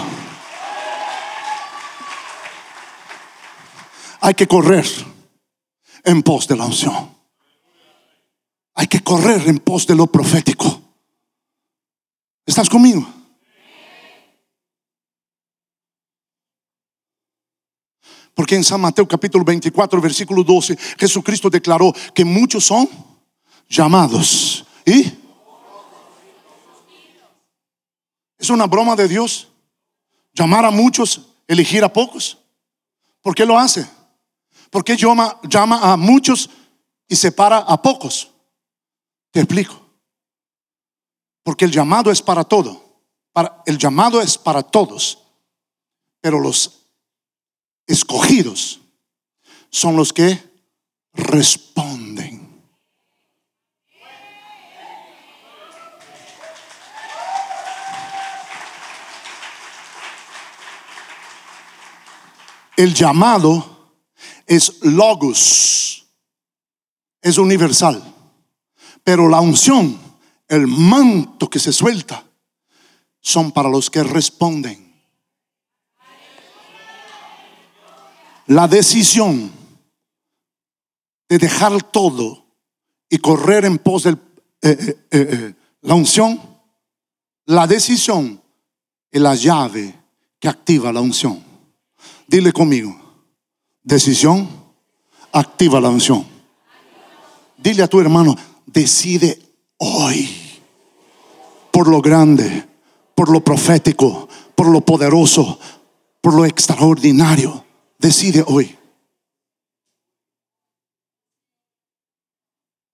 Hay 4.21 4.35
que 4.35 4.47
correr 4.47 4.85
en 6.03 6.21
pos 6.21 6.47
de 6.47 6.55
la 6.55 6.65
unción. 6.65 7.14
Hay 8.76 8.88
que 8.88 9.01
correr 9.01 9.47
en 9.47 9.59
pos 9.59 9.88
de 9.88 9.95
lo 9.95 10.05
profético. 10.07 10.82
¿Estás 12.45 12.69
conmigo? 12.69 13.07
Porque 18.36 18.55
en 18.55 18.65
San 18.65 18.82
Mateo 18.82 19.07
capítulo 19.07 19.45
24, 19.45 20.01
versículo 20.01 20.43
12, 20.43 20.78
Jesucristo 20.99 21.49
declaró 21.49 21.93
que 22.13 22.26
muchos 22.26 22.65
son 22.65 22.89
llamados. 23.69 24.65
¿Y? 24.86 25.11
¿Es 28.38 28.49
una 28.49 28.67
broma 28.67 28.95
de 28.97 29.07
Dios? 29.07 29.47
Llamar 30.34 30.65
a 30.65 30.69
muchos, 30.69 31.30
elegir 31.47 31.82
a 31.82 31.91
pocos. 31.91 32.38
¿Por 33.21 33.34
qué 33.34 33.45
lo 33.45 33.57
hace? 33.57 33.88
¿Por 34.69 34.84
qué 34.84 34.97
llama, 34.97 35.39
llama 35.43 35.93
a 35.93 35.95
muchos 35.95 36.49
y 37.07 37.15
separa 37.15 37.59
a 37.59 37.82
pocos? 37.82 38.34
Te 39.36 39.41
explico. 39.41 39.77
Porque 41.43 41.65
el 41.65 41.71
llamado 41.71 42.09
es 42.09 42.21
para 42.21 42.45
todo. 42.45 43.01
Para, 43.33 43.61
el 43.65 43.77
llamado 43.77 44.21
es 44.21 44.38
para 44.38 44.63
todos. 44.63 45.23
Pero 46.21 46.39
los 46.39 46.88
escogidos 47.86 48.79
son 49.69 49.97
los 49.97 50.13
que 50.13 50.41
responden. 51.11 52.63
El 62.77 62.93
llamado 62.93 63.99
es 64.47 64.81
logos, 64.81 66.07
es 67.21 67.38
universal. 67.38 68.14
Pero 69.05 69.29
la 69.29 69.39
unción, 69.39 69.99
el 70.47 70.65
manto 70.65 71.47
que 71.47 71.59
se 71.59 71.71
suelta, 71.71 72.25
son 73.21 73.51
para 73.51 73.69
los 73.69 73.91
que 73.91 74.01
responden. 74.01 74.83
La 78.47 78.67
decisión 78.67 79.51
de 81.29 81.37
dejar 81.37 81.83
todo 81.83 82.47
y 83.07 83.19
correr 83.19 83.65
en 83.65 83.77
pos 83.77 84.03
de 84.03 84.11
eh, 84.11 84.17
eh, 84.61 84.95
eh, 85.11 85.53
la 85.81 85.93
unción, 85.93 86.41
la 87.45 87.67
decisión 87.67 88.41
es 89.11 89.21
la 89.21 89.35
llave 89.35 89.93
que 90.39 90.47
activa 90.47 90.91
la 90.91 91.01
unción. 91.01 91.43
Dile 92.25 92.51
conmigo, 92.51 92.99
decisión 93.83 94.49
activa 95.31 95.79
la 95.79 95.89
unción. 95.89 96.25
Dile 97.55 97.83
a 97.83 97.87
tu 97.87 98.01
hermano, 98.01 98.35
decide 98.66 99.39
hoy 99.78 100.30
por 101.72 101.88
lo 101.88 102.01
grande, 102.01 102.68
por 103.13 103.30
lo 103.30 103.43
profético, 103.43 104.30
por 104.55 104.68
lo 104.68 104.82
poderoso, 104.82 105.59
por 106.22 106.34
lo 106.34 106.45
extraordinario. 106.45 107.66
Decide 107.99 108.43
hoy. 108.47 108.78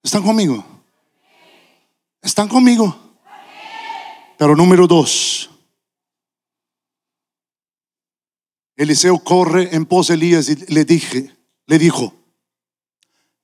¿Están 0.04 0.24
conmigo? 0.24 0.66
¿Están 2.22 2.48
conmigo? 2.48 2.96
Pero 4.38 4.56
número 4.56 4.88
dos. 4.88 5.50
Eliseo 8.76 9.20
corre 9.20 9.76
en 9.76 9.86
pos 9.86 10.08
de 10.08 10.16
Elías 10.16 10.50
y 10.50 10.56
le 10.74 10.86
dije, 10.86 11.38
le 11.68 11.78
dijo, 11.78 12.16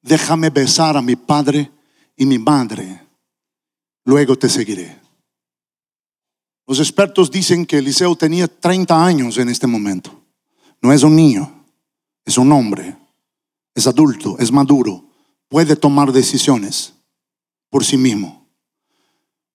déjame 0.02 0.50
besar 0.50 0.98
a 0.98 1.02
mi 1.04 1.16
padre 1.16 1.72
y 2.18 2.26
mi 2.26 2.40
madre, 2.40 3.08
luego 4.04 4.36
te 4.36 4.50
seguiré. 4.50 5.00
Los 6.66 6.80
expertos 6.80 7.32
dicen 7.32 7.66
que 7.66 7.78
Eliseo 7.78 8.16
tenía 8.16 8.48
30 8.48 9.06
años 9.06 9.38
en 9.38 9.48
este 9.48 9.68
momento. 9.68 10.22
No 10.82 10.92
es 10.92 11.04
un 11.04 11.16
niño, 11.16 11.66
es 12.26 12.38
un 12.38 12.52
hombre, 12.52 12.98
es 13.74 13.88
adulto, 13.88 14.36
es 14.40 14.52
maduro, 14.52 15.06
puede 15.48 15.76
tomar 15.76 16.12
decisiones 16.12 16.94
por 17.70 17.86
sí 17.86 17.96
mismo. 17.96 18.50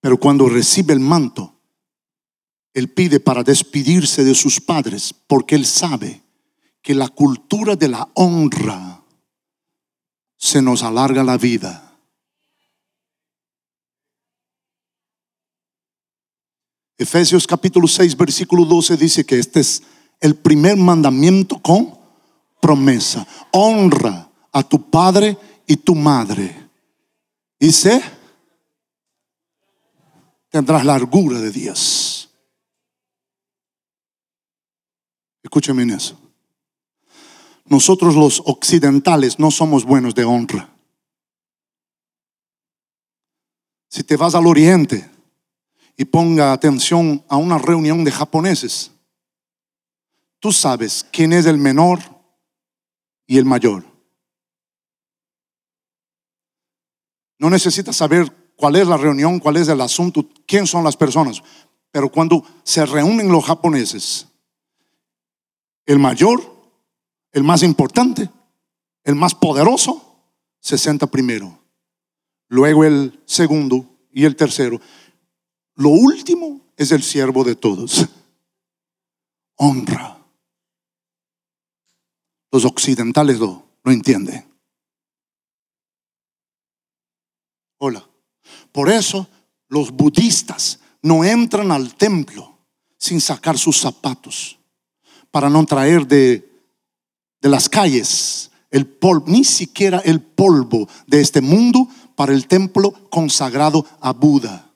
Pero 0.01 0.19
cuando 0.19 0.49
recibe 0.49 0.95
el 0.95 1.01
manto, 1.01 1.55
él 2.73 2.89
pide 2.89 3.21
para 3.21 3.43
despedirse 3.43 4.25
de 4.25 4.35
sus 4.35 4.61
padres 4.61 5.15
porque 5.27 5.55
él 5.55 5.67
sabe 5.67 6.23
que 6.81 6.95
la 6.95 7.09
cultura 7.09 7.77
de 7.77 7.89
la 7.89 8.09
honra 8.15 9.05
se 10.37 10.63
nos 10.63 10.83
alarga 10.83 11.23
la 11.23 11.37
vida. 11.37 11.92
Efesios 17.03 17.49
capítulo 17.49 17.89
6, 17.89 18.17
versículo 18.17 18.65
12 18.65 18.97
dice 18.97 19.27
que 19.27 19.37
este 19.37 19.59
es 19.59 19.83
el 20.21 20.37
primer 20.37 20.77
mandamiento 20.77 21.61
con 21.61 21.99
promesa. 22.61 23.27
Honra 23.51 24.31
a 24.53 24.63
tu 24.63 24.89
padre 24.89 25.37
y 25.67 25.77
tu 25.77 25.97
madre. 25.97 26.71
Dice, 27.59 28.01
tendrás 30.49 30.85
largura 30.85 31.41
de 31.41 31.51
días. 31.51 32.29
Escúcheme 35.43 35.83
en 35.83 35.91
eso. 35.91 36.17
Nosotros 37.65 38.15
los 38.15 38.41
occidentales 38.47 39.41
no 39.41 39.51
somos 39.51 39.85
buenos 39.85 40.15
de 40.15 40.25
honra. 40.25 40.73
Si 43.89 44.05
te 44.05 44.17
vas 44.17 44.37
al 44.37 44.47
oriente 44.47 45.11
y 46.03 46.05
ponga 46.05 46.53
atención 46.53 47.25
a 47.29 47.37
una 47.37 47.59
reunión 47.59 48.03
de 48.03 48.11
japoneses, 48.11 48.91
tú 50.41 50.51
sabes 50.51 51.07
quién 51.13 51.33
es 51.33 51.47
el 51.47 51.59
menor 51.59 52.01
y 53.25 53.39
el 53.39 53.45
mayor. 53.45 53.85
No 57.39 57.49
necesitas 57.49 57.95
saber 57.95 58.53
cuál 58.57 58.75
es 58.75 58.89
la 58.89 58.97
reunión, 58.97 59.39
cuál 59.39 59.59
es 59.59 59.69
el 59.69 59.81
asunto, 59.81 60.29
quién 60.45 60.67
son 60.67 60.83
las 60.83 60.97
personas. 60.97 61.41
Pero 61.93 62.11
cuando 62.11 62.45
se 62.65 62.85
reúnen 62.85 63.31
los 63.31 63.45
japoneses, 63.45 64.27
el 65.87 66.01
mayor, 66.01 66.43
el 67.31 67.45
más 67.45 67.63
importante, 67.63 68.29
el 69.05 69.15
más 69.15 69.37
poderoso, 69.37 70.17
se 70.59 70.77
sienta 70.79 71.07
primero. 71.07 71.61
Luego 72.49 72.83
el 72.83 73.23
segundo 73.25 73.87
y 74.11 74.25
el 74.25 74.35
tercero. 74.35 74.81
Lo 75.75 75.89
último 75.89 76.61
es 76.77 76.93
el 76.93 77.03
siervo 77.03 77.45
de 77.45 77.57
todos. 77.57 78.07
Honra. 79.57 80.19
Los 82.51 82.65
occidentales 82.65 83.39
lo, 83.39 83.65
lo 83.83 83.93
entienden. 83.93 84.47
Hola. 87.79 88.07
Por 88.71 88.91
eso 88.91 89.29
los 89.69 89.91
budistas 89.91 90.81
no 91.03 91.25
entran 91.25 91.73
al 91.73 91.95
templo 91.95 92.59
sin 92.97 93.21
sacar 93.21 93.59
sus 93.59 93.79
zapatos 93.79 94.59
para 95.31 95.49
no 95.49 95.65
traer 95.67 96.07
de, 96.07 96.49
de 97.41 97.49
las 97.49 97.69
calles 97.69 98.51
el 98.71 98.87
polvo, 98.87 99.25
ni 99.27 99.45
siquiera 99.45 99.99
el 99.99 100.21
polvo 100.21 100.89
de 101.07 101.21
este 101.21 101.41
mundo 101.41 101.89
para 102.15 102.33
el 102.33 102.47
templo 102.47 102.93
consagrado 103.11 103.87
a 104.01 104.13
Buda. 104.13 104.72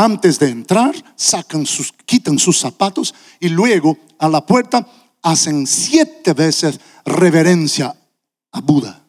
Antes 0.00 0.38
de 0.38 0.48
entrar, 0.48 0.94
sacan 1.14 1.66
sus, 1.66 1.92
quitan 1.92 2.38
sus 2.38 2.58
zapatos 2.58 3.14
y 3.38 3.50
luego 3.50 3.98
a 4.18 4.30
la 4.30 4.46
puerta 4.46 4.90
hacen 5.20 5.66
siete 5.66 6.32
veces 6.32 6.80
reverencia 7.04 7.94
a 8.50 8.60
Buda. 8.62 9.06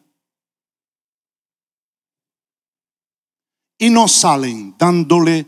Y 3.78 3.88
no 3.88 4.06
salen 4.06 4.76
dándole 4.76 5.46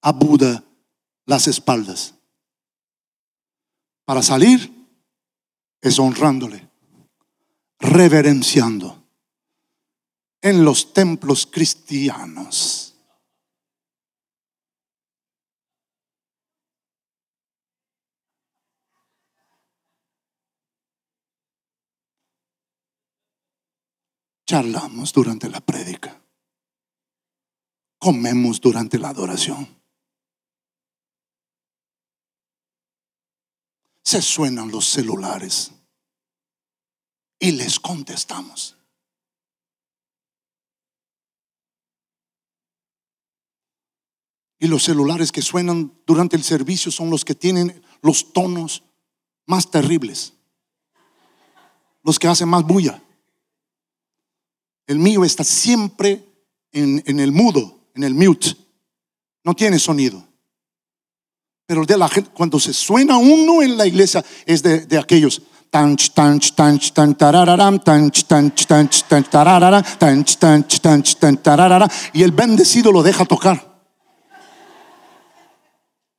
a 0.00 0.12
Buda 0.12 0.62
las 1.26 1.48
espaldas. 1.48 2.14
Para 4.04 4.22
salir 4.22 4.72
es 5.80 5.98
honrándole, 5.98 6.70
reverenciando. 7.80 9.02
En 10.40 10.64
los 10.64 10.92
templos 10.92 11.48
cristianos. 11.50 12.83
Charlamos 24.46 25.12
durante 25.12 25.48
la 25.48 25.60
prédica. 25.60 26.20
Comemos 27.98 28.60
durante 28.60 28.98
la 28.98 29.08
adoración. 29.08 29.84
se 34.04 34.20
suenan 34.20 34.70
los 34.70 34.86
celulares 34.86 35.72
y 37.40 37.52
les 37.52 37.80
contestamos. 37.80 38.76
Y 44.60 44.68
los 44.68 44.84
celulares 44.84 45.32
que 45.32 45.42
suenan 45.42 45.92
durante 46.06 46.36
el 46.36 46.44
servicio 46.44 46.92
son 46.92 47.10
los 47.10 47.24
que 47.24 47.34
tienen 47.34 47.82
los 48.02 48.32
tonos 48.32 48.84
más 49.46 49.70
terribles, 49.70 50.34
los 52.02 52.18
que 52.18 52.28
hacen 52.28 52.48
más 52.48 52.62
bulla. 52.62 53.02
El 54.86 54.98
mío 54.98 55.24
está 55.24 55.44
siempre 55.44 56.22
en, 56.72 57.02
en 57.06 57.20
el 57.20 57.32
mudo, 57.32 57.88
en 57.94 58.04
el 58.04 58.14
mute, 58.14 58.54
no 59.44 59.54
tiene 59.54 59.78
sonido. 59.78 60.26
Pero 61.66 61.84
de 61.86 61.96
la 61.96 62.08
gente, 62.08 62.30
cuando 62.34 62.60
se 62.60 62.72
suena 62.72 63.16
uno 63.16 63.62
en 63.62 63.78
la 63.78 63.86
iglesia, 63.86 64.24
es 64.44 64.62
de, 64.62 64.84
de 64.86 64.98
aquellos. 64.98 65.40
Tanch, 65.70 66.10
tanch, 66.10 66.54
tanch, 66.54 66.92
tan, 66.92 67.16
tarararam, 67.16 67.82
tanch, 67.82 68.24
tanch, 68.26 68.66
tanch, 68.66 69.02
tan, 69.08 69.24
tanch, 69.24 70.36
tanch, 70.38 70.80
tanch, 70.80 71.16
tan, 71.16 71.36
tararara, 71.38 71.90
y 72.12 72.22
el 72.22 72.32
bendecido 72.32 72.92
lo 72.92 73.02
deja 73.02 73.24
tocar. 73.24 73.74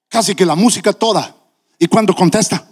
Casi 0.10 0.36
que 0.36 0.46
la 0.46 0.56
música 0.56 0.92
toda. 0.92 1.36
Y 1.78 1.88
cuando 1.88 2.14
contesta, 2.16 2.68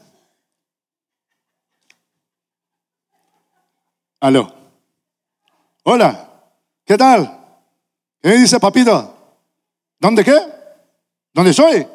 aló, 4.19 4.62
hola, 5.83 6.51
¿qué 6.85 6.97
tal? 6.97 7.39
¿Qué 8.21 8.31
dice 8.37 8.59
papito? 8.59 9.17
¿Dónde 9.99 10.23
qué? 10.23 10.37
¿Dónde 11.33 11.53
soy? 11.53 11.85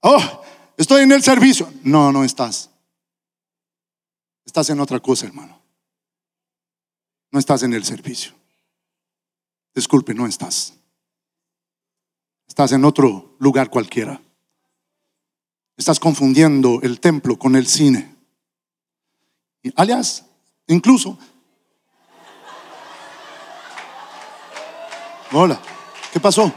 Oh, 0.00 0.42
estoy 0.76 1.02
en 1.02 1.12
el 1.12 1.22
servicio. 1.22 1.72
No, 1.82 2.12
no 2.12 2.24
estás. 2.24 2.70
Estás 4.44 4.70
en 4.70 4.80
otra 4.80 5.00
cosa, 5.00 5.26
hermano. 5.26 5.60
No 7.30 7.38
estás 7.38 7.62
en 7.62 7.74
el 7.74 7.84
servicio. 7.84 8.32
Disculpe, 9.74 10.14
no 10.14 10.26
estás. 10.26 10.74
Estás 12.46 12.72
en 12.72 12.84
otro 12.84 13.36
lugar 13.38 13.68
cualquiera. 13.68 14.20
Estás 15.76 16.00
confundiendo 16.00 16.80
el 16.82 17.00
templo 17.00 17.38
con 17.38 17.56
el 17.56 17.66
cine. 17.66 18.14
Y 19.62 19.72
alias, 19.76 20.24
incluso. 20.66 21.18
Hola, 25.38 25.60
¿qué 26.14 26.18
pasó? 26.18 26.50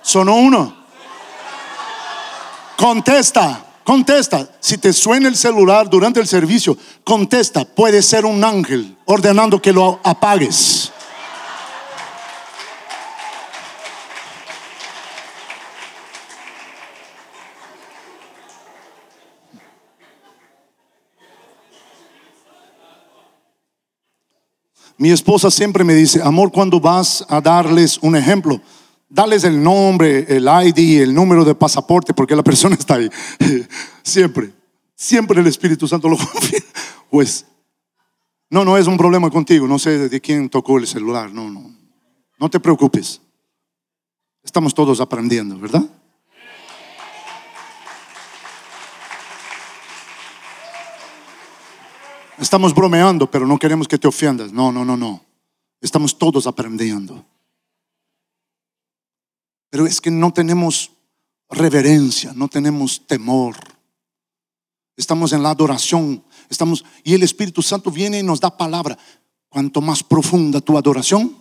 Sonó 0.00 0.36
uno. 0.36 0.74
Contesta, 2.78 3.62
contesta. 3.84 4.48
Si 4.60 4.78
te 4.78 4.94
suena 4.94 5.28
el 5.28 5.36
celular 5.36 5.90
durante 5.90 6.20
el 6.20 6.26
servicio, 6.26 6.78
contesta. 7.04 7.66
Puede 7.66 8.00
ser 8.00 8.24
un 8.24 8.42
ángel 8.42 8.96
ordenando 9.04 9.60
que 9.60 9.74
lo 9.74 10.00
apagues. 10.04 10.90
Mi 24.98 25.10
esposa 25.10 25.50
siempre 25.50 25.84
me 25.84 25.94
dice, 25.94 26.22
amor, 26.22 26.50
cuando 26.50 26.80
vas 26.80 27.24
a 27.28 27.40
darles 27.40 27.98
un 28.02 28.16
ejemplo, 28.16 28.60
Dales 29.08 29.44
el 29.44 29.62
nombre, 29.62 30.26
el 30.28 30.48
ID, 30.48 31.02
el 31.02 31.14
número 31.14 31.44
de 31.44 31.54
pasaporte, 31.54 32.12
porque 32.12 32.34
la 32.34 32.42
persona 32.42 32.74
está 32.78 32.96
ahí. 32.96 33.08
Siempre, 34.02 34.52
siempre 34.94 35.40
el 35.40 35.46
Espíritu 35.48 35.88
Santo 35.88 36.08
lo 36.08 36.16
confía. 36.32 36.60
Pues, 37.10 37.44
no, 38.48 38.64
no 38.64 38.76
es 38.78 38.86
un 38.86 38.96
problema 38.96 39.30
contigo. 39.30 39.66
No 39.66 39.78
sé 39.78 40.08
de 40.08 40.20
quién 40.20 40.48
tocó 40.48 40.78
el 40.78 40.86
celular. 40.86 41.32
No, 41.32 41.50
no. 41.50 41.74
No 42.38 42.48
te 42.48 42.60
preocupes. 42.60 43.20
Estamos 44.44 44.74
todos 44.74 45.00
aprendiendo, 45.00 45.58
¿verdad? 45.58 45.84
Estamos 52.38 52.74
bromeando, 52.74 53.30
pero 53.30 53.46
no 53.46 53.58
queremos 53.58 53.88
que 53.88 53.98
te 53.98 54.08
ofendas. 54.08 54.52
No, 54.52 54.70
no, 54.70 54.84
no, 54.84 54.96
no. 54.96 55.24
Estamos 55.80 56.18
todos 56.18 56.46
aprendiendo. 56.46 57.24
Pero 59.70 59.86
es 59.86 60.00
que 60.00 60.10
no 60.10 60.32
tenemos 60.32 60.90
reverencia, 61.50 62.32
no 62.34 62.48
tenemos 62.48 63.06
temor. 63.06 63.56
Estamos 64.96 65.32
en 65.32 65.42
la 65.42 65.50
adoración. 65.50 66.24
Estamos, 66.48 66.84
y 67.04 67.14
el 67.14 67.22
Espíritu 67.22 67.62
Santo 67.62 67.90
viene 67.90 68.18
y 68.18 68.22
nos 68.22 68.40
da 68.40 68.56
palabra. 68.56 68.98
Cuanto 69.48 69.80
más 69.80 70.02
profunda 70.02 70.60
tu 70.60 70.76
adoración, 70.76 71.36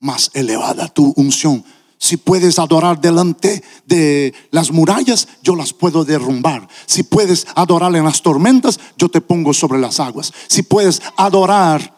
más 0.00 0.30
elevada 0.34 0.88
tu 0.88 1.12
unción. 1.16 1.64
Si 1.98 2.16
puedes 2.16 2.58
adorar 2.58 3.00
delante 3.00 3.62
de 3.86 4.34
las 4.50 4.70
murallas, 4.70 5.28
yo 5.42 5.56
las 5.56 5.72
puedo 5.72 6.04
derrumbar. 6.04 6.68
Si 6.86 7.02
puedes 7.02 7.46
adorar 7.54 7.94
en 7.96 8.04
las 8.04 8.22
tormentas, 8.22 8.78
yo 8.96 9.08
te 9.08 9.20
pongo 9.20 9.54
sobre 9.54 9.78
las 9.78 9.98
aguas. 9.98 10.32
Si 10.46 10.62
puedes 10.62 11.00
adorar 11.16 11.96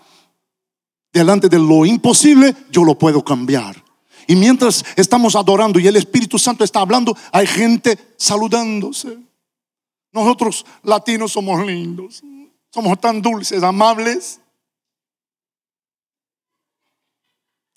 delante 1.12 1.48
de 1.48 1.58
lo 1.58 1.84
imposible, 1.84 2.54
yo 2.70 2.84
lo 2.84 2.96
puedo 2.96 3.24
cambiar. 3.24 3.82
Y 4.28 4.36
mientras 4.36 4.84
estamos 4.96 5.34
adorando 5.34 5.80
y 5.80 5.86
el 5.86 5.96
Espíritu 5.96 6.38
Santo 6.38 6.62
está 6.62 6.80
hablando, 6.80 7.16
hay 7.32 7.46
gente 7.46 7.98
saludándose. 8.16 9.18
Nosotros 10.12 10.64
latinos 10.82 11.32
somos 11.32 11.64
lindos, 11.66 12.22
somos 12.70 13.00
tan 13.00 13.20
dulces, 13.22 13.62
amables. 13.62 14.40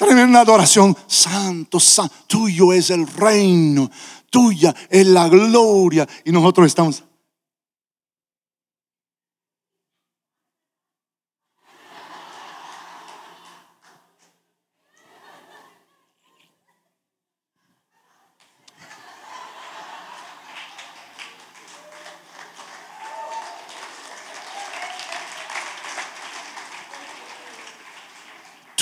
Tremenda 0.01 0.41
adoración. 0.41 0.97
Santo, 1.05 1.79
santo, 1.79 2.15
tuyo 2.25 2.73
es 2.73 2.89
el 2.89 3.05
reino, 3.05 3.91
tuya 4.31 4.73
es 4.89 5.05
la 5.05 5.29
gloria. 5.29 6.07
Y 6.25 6.31
nosotros 6.31 6.65
estamos. 6.65 7.03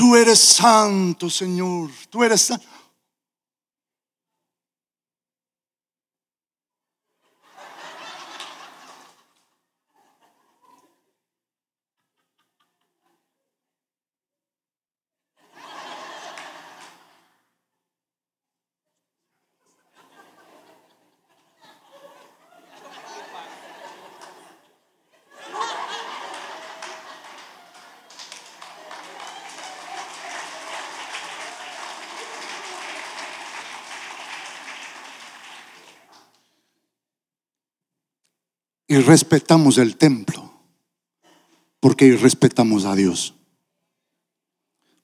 Tú 0.09 0.15
eres 0.15 0.39
santo, 0.39 1.29
Señor. 1.29 1.91
Tú 2.09 2.23
eres 2.23 2.41
santo. 2.41 2.65
Y 38.89 38.97
respetamos 38.97 39.77
el 39.77 39.97
templo 39.97 40.51
porque 41.79 42.17
respetamos 42.17 42.85
a 42.85 42.95
Dios. 42.95 43.35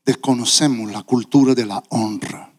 Desconocemos 0.04 0.92
la 0.92 1.04
cultura 1.04 1.54
de 1.54 1.68
la 1.68 1.84
honra. 1.90 2.52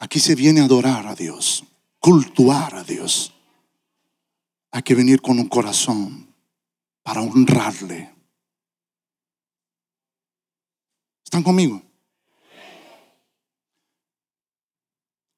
Aquí 0.00 0.18
se 0.18 0.34
viene 0.34 0.60
a 0.60 0.64
adorar 0.64 1.06
a 1.06 1.14
Dios, 1.14 1.64
cultuar 2.00 2.74
a 2.74 2.82
Dios. 2.82 3.32
Hay 4.72 4.82
que 4.82 4.96
venir 4.96 5.22
con 5.22 5.38
un 5.38 5.48
corazón 5.48 6.34
para 7.02 7.22
honrarle. 7.22 8.12
¿Están 11.22 11.44
conmigo? 11.44 11.80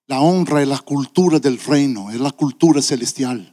La 0.06 0.20
honra 0.20 0.62
es 0.62 0.68
la 0.68 0.78
cultura 0.78 1.38
del 1.38 1.58
reino, 1.58 2.10
es 2.10 2.18
la 2.18 2.30
cultura 2.30 2.80
celestial. 2.80 3.51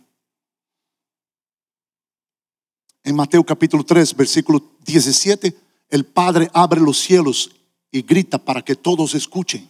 En 3.10 3.16
Mateo 3.16 3.44
capítulo 3.44 3.84
3, 3.84 4.16
versículo 4.16 4.62
17, 4.86 5.58
el 5.90 6.06
Padre 6.06 6.48
abre 6.54 6.80
los 6.80 7.00
cielos 7.00 7.50
y 7.92 8.04
grita 8.04 8.38
para 8.38 8.62
que 8.62 8.76
todos 8.76 9.16
escuchen. 9.16 9.68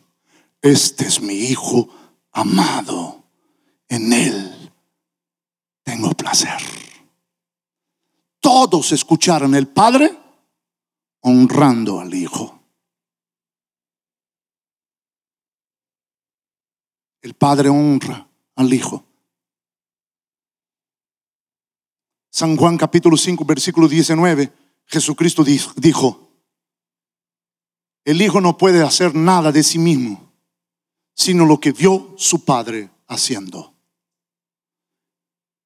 Este 0.62 1.06
es 1.06 1.22
mi 1.22 1.36
Hijo 1.36 1.88
amado. 2.34 3.24
En 3.88 4.12
Él 4.12 4.74
tengo 5.84 6.12
placer. 6.16 6.60
Todos 8.42 8.92
escucharon 8.92 9.56
el 9.56 9.70
Padre 9.70 10.20
honrando 11.22 12.02
al 12.02 12.14
Hijo. 12.14 12.62
El 17.22 17.36
Padre 17.36 17.70
honra 17.70 18.28
al 18.58 18.74
Hijo. 18.74 19.09
San 22.40 22.56
Juan 22.56 22.78
capítulo 22.78 23.18
5, 23.18 23.44
versículo 23.44 23.90
19, 23.90 24.54
Jesucristo 24.86 25.44
dijo, 25.44 26.32
el 28.06 28.22
Hijo 28.22 28.40
no 28.40 28.58
puede 28.58 28.82
hacer 28.82 29.14
nada 29.14 29.52
de 29.52 29.62
sí 29.62 29.78
mismo, 29.78 30.32
sino 31.14 31.46
lo 31.46 31.60
que 31.60 31.74
vio 31.74 32.14
su 32.16 32.46
Padre 32.46 32.92
haciendo. 33.08 33.74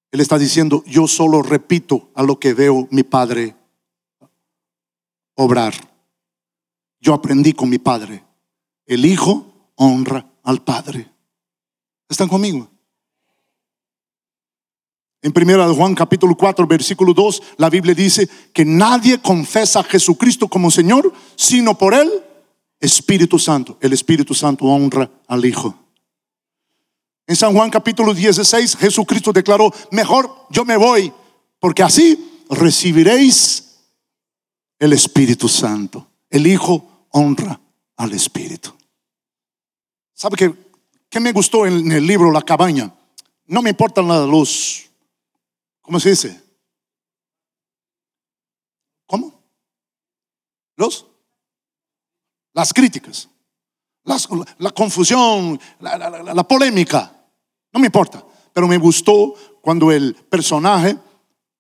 Él 0.10 0.20
está 0.20 0.40
diciendo, 0.40 0.84
yo 0.88 1.08
solo 1.08 1.44
repito 1.44 2.10
a 2.16 2.24
lo 2.24 2.40
que 2.40 2.56
veo 2.56 2.88
mi 2.90 3.04
Padre 3.04 3.56
obrar. 5.36 5.76
Yo 7.00 7.14
aprendí 7.14 7.54
con 7.54 7.70
mi 7.70 7.78
Padre. 7.78 8.24
El 8.88 9.06
Hijo 9.06 9.72
honra 9.76 10.28
al 10.42 10.64
Padre. 10.64 11.08
¿Están 12.10 12.30
conmigo? 12.30 12.73
En 15.24 15.32
primera 15.32 15.66
de 15.66 15.74
Juan 15.74 15.96
capítulo 15.96 16.36
4 16.36 16.68
versículo 16.68 17.14
2 17.14 17.42
la 17.56 17.70
Biblia 17.70 17.96
dice 17.96 18.30
que 18.52 18.66
nadie 18.66 19.22
confesa 19.22 19.80
a 19.80 19.84
Jesucristo 19.84 20.50
como 20.50 20.70
Señor 20.70 21.14
sino 21.38 21.78
por 21.78 21.94
él 21.94 22.12
Espíritu 22.82 23.40
Santo. 23.40 23.78
El 23.80 23.94
Espíritu 23.94 24.34
Santo 24.34 24.66
honra 24.66 25.10
al 25.30 25.46
Hijo. 25.46 25.74
En 27.26 27.38
San 27.38 27.54
Juan 27.54 27.70
capítulo 27.70 28.14
16 28.14 28.76
Jesucristo 28.76 29.32
declaró, 29.32 29.74
mejor 29.92 30.30
yo 30.50 30.66
me 30.66 30.76
voy 30.76 31.14
porque 31.58 31.84
así 31.84 32.44
recibiréis 32.50 33.78
el 34.78 34.92
Espíritu 34.92 35.48
Santo. 35.48 36.06
El 36.30 36.46
Hijo 36.48 37.08
honra 37.12 37.62
al 37.96 38.12
Espíritu. 38.12 38.74
¿Sabe 40.14 40.36
qué, 40.36 40.54
qué 41.10 41.22
me 41.22 41.32
gustó 41.32 41.66
en 41.66 41.90
el 41.94 42.06
libro 42.06 42.30
La 42.30 42.42
cabaña? 42.42 42.94
No 43.48 43.62
me 43.62 43.70
importan 43.70 44.06
los 44.06 44.83
¿Cómo 45.84 46.00
se 46.00 46.10
dice? 46.10 46.42
¿Cómo? 49.06 49.44
Los, 50.76 51.06
las 52.54 52.74
críticas, 52.74 53.30
la 54.06 54.72
confusión, 54.72 55.60
la, 55.80 56.48
polémica. 56.48 57.12
No 57.72 57.80
me 57.80 57.88
importa, 57.88 58.26
pero 58.54 58.68
me 58.68 58.78
gustó 58.78 59.36
cuando 59.62 59.92
el 59.92 60.16
personaje 60.16 60.98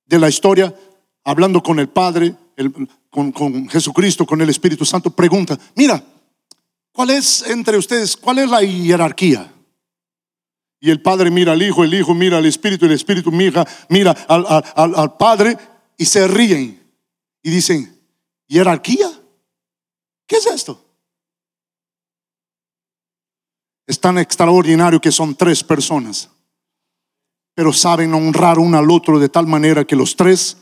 de 0.05 0.19
la 0.19 0.29
historia, 0.29 0.73
hablando 1.25 1.61
con 1.61 1.79
el 1.79 1.89
Padre, 1.89 2.35
con, 3.09 3.31
con 3.33 3.69
Jesucristo, 3.69 4.25
con 4.25 4.41
el 4.41 4.49
Espíritu 4.49 4.85
Santo, 4.85 5.11
pregunta, 5.11 5.59
mira, 5.75 6.01
¿cuál 6.93 7.09
es 7.09 7.43
entre 7.43 7.77
ustedes, 7.77 8.15
cuál 8.15 8.39
es 8.39 8.49
la 8.49 8.61
jerarquía? 8.61 9.53
Y 10.83 10.91
el 10.91 11.01
Padre 11.01 11.31
mira 11.31 11.53
al 11.53 11.61
Hijo, 11.61 11.85
el 11.85 11.93
Hijo 11.93 12.13
mira 12.13 12.39
al 12.39 12.45
Espíritu, 12.45 12.85
el 12.85 12.91
Espíritu 12.91 13.31
mira, 13.31 13.65
mira 13.87 14.11
al, 14.11 15.15
Padre 15.17 15.57
y 15.97 16.03
se 16.03 16.27
ríen. 16.27 16.77
Y 17.41 17.49
dicen, 17.51 18.01
¿jerarquía? 18.49 19.09
¿Qué 20.27 20.35
es 20.35 20.45
esto? 20.45 20.85
Es 23.87 23.97
tan 23.97 24.17
extraordinario 24.17 24.99
que 24.99 25.13
son 25.13 25.35
tres 25.35 25.63
personas, 25.63 26.29
pero 27.55 27.71
saben 27.71 28.13
honrar 28.13 28.59
uno 28.59 28.77
al 28.77 28.91
otro 28.91 29.19
de 29.19 29.29
tal 29.29 29.47
manera 29.47 29.85
que 29.85 29.95
los 29.95 30.17
tres 30.17 30.57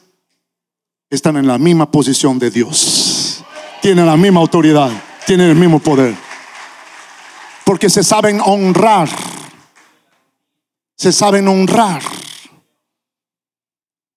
están 1.09 1.35
en 1.37 1.47
la 1.47 1.57
misma 1.57 1.89
posición 1.89 2.37
de 2.37 2.51
Dios. 2.51 3.43
Tienen 3.81 4.05
la 4.05 4.17
misma 4.17 4.41
autoridad, 4.41 4.91
tienen 5.25 5.49
el 5.49 5.55
mismo 5.55 5.79
poder. 5.79 6.15
Porque 7.65 7.89
se 7.89 8.03
saben 8.03 8.39
honrar 8.39 9.09
se 11.01 11.11
saben 11.11 11.47
honrar. 11.47 12.03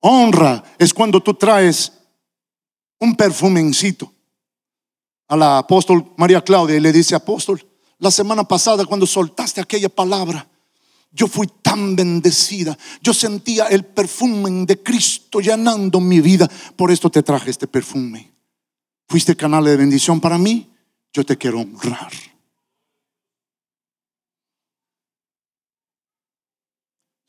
Honra 0.01 0.63
es 0.79 0.93
cuando 0.93 1.23
tú 1.23 1.33
traes 1.33 1.91
un 3.01 3.17
perfumencito 3.17 4.13
a 5.29 5.35
la 5.35 5.57
apóstol 5.57 6.13
María 6.19 6.45
Claudia 6.45 6.77
y 6.77 6.81
le 6.81 6.93
dice, 6.93 7.15
apóstol, 7.15 7.67
la 8.01 8.11
semana 8.11 8.45
pasada 8.45 8.85
cuando 8.85 9.07
soltaste 9.07 9.63
aquella 9.63 9.89
palabra 9.89 10.47
Yo 11.11 11.27
fui 11.27 11.47
tan 11.63 11.97
bendecida. 11.97 12.77
Yo 13.01 13.15
sentía 13.15 13.69
el 13.69 13.87
perfume 13.87 14.67
de 14.67 14.83
Cristo 14.83 15.41
llenando 15.41 16.01
mi 16.01 16.21
vida. 16.21 16.51
Por 16.77 16.91
esto 16.91 17.09
te 17.09 17.23
traje 17.23 17.51
este 17.51 17.67
perfume. 17.67 18.31
Fuiste 19.09 19.35
canal 19.35 19.65
de 19.65 19.77
bendición 19.79 20.21
para 20.21 20.37
mí. 20.37 20.71
Yo 21.15 21.25
te 21.25 21.39
quiero 21.39 21.61
honrar. 21.61 22.13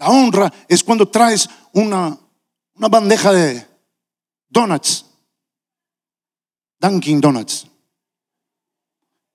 Honra 0.09 0.51
es 0.67 0.83
cuando 0.83 1.07
traes 1.07 1.49
una, 1.73 2.17
una 2.75 2.87
bandeja 2.87 3.31
de 3.31 3.65
donuts. 4.49 5.05
Dunkin' 6.79 7.21
Donuts. 7.21 7.67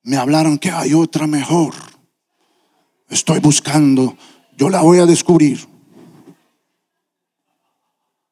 Me 0.03 0.17
hablaron 0.17 0.59
que 0.59 0.71
hay 0.71 0.95
otra 0.95 1.27
mejor. 1.27 1.75
Estoy 3.09 3.41
buscando. 3.41 4.17
Yo 4.57 4.69
la 4.69 4.83
voy 4.83 4.99
a 4.99 5.07
descubrir. 5.07 5.67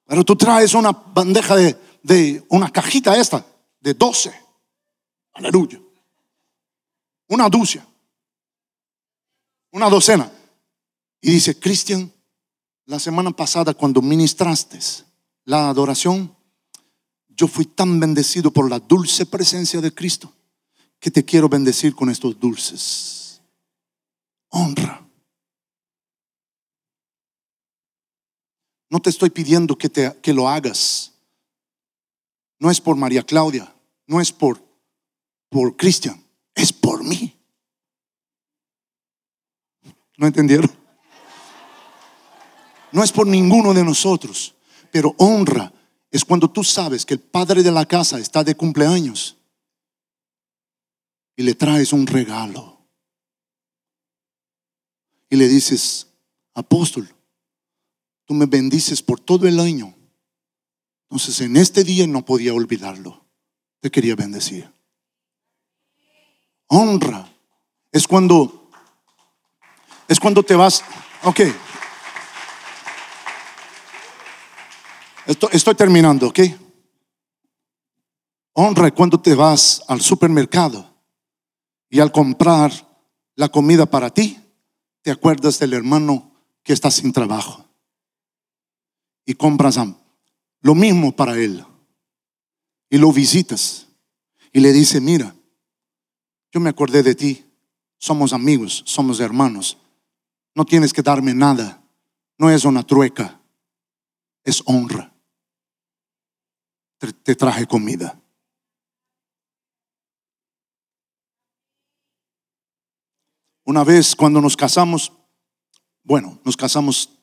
Pero 0.06 0.24
tú 0.24 0.36
traes 0.36 0.72
una 0.74 0.92
bandeja 0.92 1.56
de, 1.56 1.76
de 2.02 2.44
una 2.48 2.70
cajita 2.70 3.16
esta, 3.16 3.44
de 3.80 3.94
12. 3.94 4.32
Aleluya. 5.34 5.80
Una 7.28 7.48
ducia. 7.48 7.86
Una 9.70 9.90
docena. 9.90 10.30
Y 11.20 11.32
dice, 11.32 11.58
Cristian, 11.58 12.12
la 12.88 12.98
semana 12.98 13.30
pasada 13.30 13.74
cuando 13.74 14.00
ministraste 14.00 14.78
la 15.44 15.68
adoración, 15.68 16.34
yo 17.28 17.46
fui 17.46 17.66
tan 17.66 18.00
bendecido 18.00 18.50
por 18.50 18.68
la 18.70 18.80
dulce 18.80 19.26
presencia 19.26 19.82
de 19.82 19.92
Cristo 19.92 20.32
que 20.98 21.10
te 21.10 21.22
quiero 21.22 21.50
bendecir 21.50 21.94
con 21.94 22.08
estos 22.08 22.40
dulces. 22.40 23.42
Honra. 24.48 25.06
No 28.88 29.00
te 29.00 29.10
estoy 29.10 29.28
pidiendo 29.28 29.76
que, 29.76 29.90
te, 29.90 30.18
que 30.22 30.32
lo 30.32 30.48
hagas. 30.48 31.12
No 32.58 32.70
es 32.70 32.80
por 32.80 32.96
María 32.96 33.22
Claudia, 33.22 33.70
no 34.06 34.18
es 34.18 34.32
por, 34.32 34.62
por 35.50 35.76
Cristian, 35.76 36.24
es 36.54 36.72
por 36.72 37.04
mí. 37.04 37.38
¿No 40.16 40.26
entendieron? 40.26 40.77
No 42.92 43.02
es 43.02 43.12
por 43.12 43.26
ninguno 43.26 43.74
de 43.74 43.84
nosotros, 43.84 44.54
pero 44.90 45.14
honra 45.18 45.72
es 46.10 46.24
cuando 46.24 46.50
tú 46.50 46.64
sabes 46.64 47.04
que 47.04 47.14
el 47.14 47.20
padre 47.20 47.62
de 47.62 47.72
la 47.72 47.84
casa 47.86 48.18
está 48.18 48.42
de 48.42 48.54
cumpleaños 48.54 49.36
y 51.36 51.42
le 51.42 51.54
traes 51.54 51.92
un 51.92 52.06
regalo. 52.06 52.78
Y 55.30 55.36
le 55.36 55.46
dices, 55.46 56.06
apóstol, 56.54 57.14
tú 58.24 58.34
me 58.34 58.46
bendices 58.46 59.02
por 59.02 59.20
todo 59.20 59.46
el 59.46 59.60
año. 59.60 59.94
Entonces 61.10 61.40
en 61.42 61.56
este 61.56 61.84
día 61.84 62.06
no 62.06 62.24
podía 62.24 62.54
olvidarlo. 62.54 63.24
Te 63.80 63.90
quería 63.90 64.16
bendecir. 64.16 64.72
Honra 66.68 67.30
es 67.92 68.06
cuando 68.06 68.58
es 70.08 70.18
cuando 70.18 70.42
te 70.42 70.54
vas, 70.54 70.82
ok. 71.22 71.40
Estoy, 75.28 75.74
terminando, 75.74 76.28
¿ok? 76.28 76.40
Honra 78.54 78.90
cuando 78.92 79.20
te 79.20 79.34
vas 79.34 79.82
al 79.86 80.00
supermercado 80.00 80.90
y 81.90 82.00
al 82.00 82.10
comprar 82.10 82.72
la 83.34 83.50
comida 83.50 83.84
para 83.84 84.08
ti, 84.08 84.38
te 85.02 85.10
acuerdas 85.10 85.58
del 85.58 85.74
hermano 85.74 86.32
que 86.62 86.72
está 86.72 86.90
sin 86.90 87.12
trabajo 87.12 87.62
y 89.26 89.34
compras 89.34 89.78
lo 90.62 90.74
mismo 90.74 91.14
para 91.14 91.36
él 91.36 91.62
y 92.88 92.96
lo 92.96 93.12
visitas 93.12 93.86
y 94.50 94.60
le 94.60 94.72
dice, 94.72 94.98
mira, 94.98 95.36
yo 96.50 96.58
me 96.58 96.70
acordé 96.70 97.02
de 97.02 97.14
ti, 97.14 97.44
somos 97.98 98.32
amigos, 98.32 98.82
somos 98.86 99.20
hermanos, 99.20 99.76
no 100.54 100.64
tienes 100.64 100.94
que 100.94 101.02
darme 101.02 101.34
nada, 101.34 101.82
no 102.38 102.48
es 102.48 102.64
una 102.64 102.82
trueca, 102.82 103.38
es 104.42 104.62
honra 104.64 105.16
te 106.98 107.34
traje 107.34 107.66
comida. 107.66 108.20
Una 113.68 113.84
vez 113.84 114.16
cuando 114.16 114.40
nos 114.40 114.56
casamos, 114.56 115.12
bueno, 116.02 116.40
nos 116.42 116.56
casamos 116.56 117.18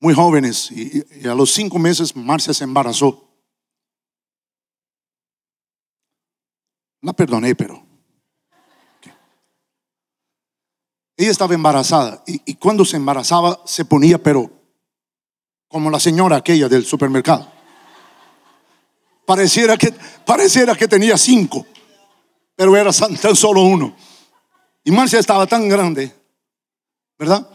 muy 0.00 0.12
jóvenes 0.12 0.70
y, 0.70 1.26
a 1.26 1.34
los 1.34 1.50
cinco 1.50 1.78
meses 1.78 2.14
Marcia 2.14 2.52
se 2.52 2.64
embarazó. 2.64 3.26
La 7.00 7.14
perdoné, 7.14 7.54
pero... 7.54 7.86
Ella 11.16 11.30
estaba 11.30 11.54
embarazada 11.54 12.22
y, 12.26 12.42
y 12.44 12.54
cuando 12.56 12.84
se 12.84 12.96
embarazaba 12.96 13.60
se 13.64 13.84
ponía, 13.84 14.22
pero 14.22 14.52
como 15.68 15.90
la 15.90 15.98
señora 15.98 16.36
aquella 16.36 16.68
del 16.68 16.84
supermercado. 16.84 17.57
Pareciera 19.28 19.76
que, 19.76 19.92
pareciera 20.24 20.74
que 20.74 20.88
tenía 20.88 21.18
cinco, 21.18 21.66
pero 22.56 22.74
era 22.74 22.90
tan 22.90 23.36
solo 23.36 23.60
uno. 23.60 23.94
Y 24.82 24.90
Marcia 24.90 25.18
estaba 25.18 25.46
tan 25.46 25.68
grande, 25.68 26.14
¿verdad? 27.18 27.46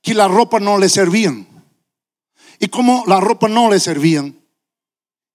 Que 0.00 0.14
la 0.14 0.26
ropa 0.26 0.58
no 0.58 0.78
le 0.78 0.88
servían. 0.88 1.46
Y 2.58 2.68
como 2.68 3.04
la 3.06 3.20
ropa 3.20 3.46
no 3.46 3.68
le 3.68 3.78
servían, 3.78 4.40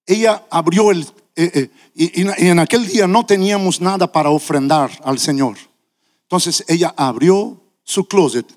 ella 0.07 0.43
abrió 0.49 0.89
el... 0.89 1.03
Eh, 1.35 1.51
eh, 1.53 1.69
y, 1.93 2.21
en 2.21 2.57
aquel 2.57 2.87
día 2.87 3.05
no 3.05 3.27
teníamos 3.27 3.81
nada 3.81 4.11
para 4.11 4.31
ofrendar 4.31 4.89
al 5.03 5.19
Señor. 5.19 5.59
Entonces 6.23 6.65
ella 6.67 6.91
abrió 6.97 7.61
su 7.83 8.07
closet, 8.07 8.51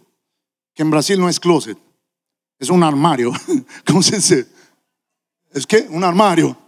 que 0.73 0.83
en 0.83 0.91
Brasil 0.91 1.21
no 1.21 1.29
es 1.29 1.39
closet, 1.39 1.77
es 2.59 2.71
un 2.71 2.83
armario. 2.83 3.31
¿Cómo 3.87 4.03
se 4.03 4.17
dice? 4.17 4.47
¿Es 5.53 5.67
que? 5.67 5.87
Un 5.91 6.03
armario. 6.03 6.64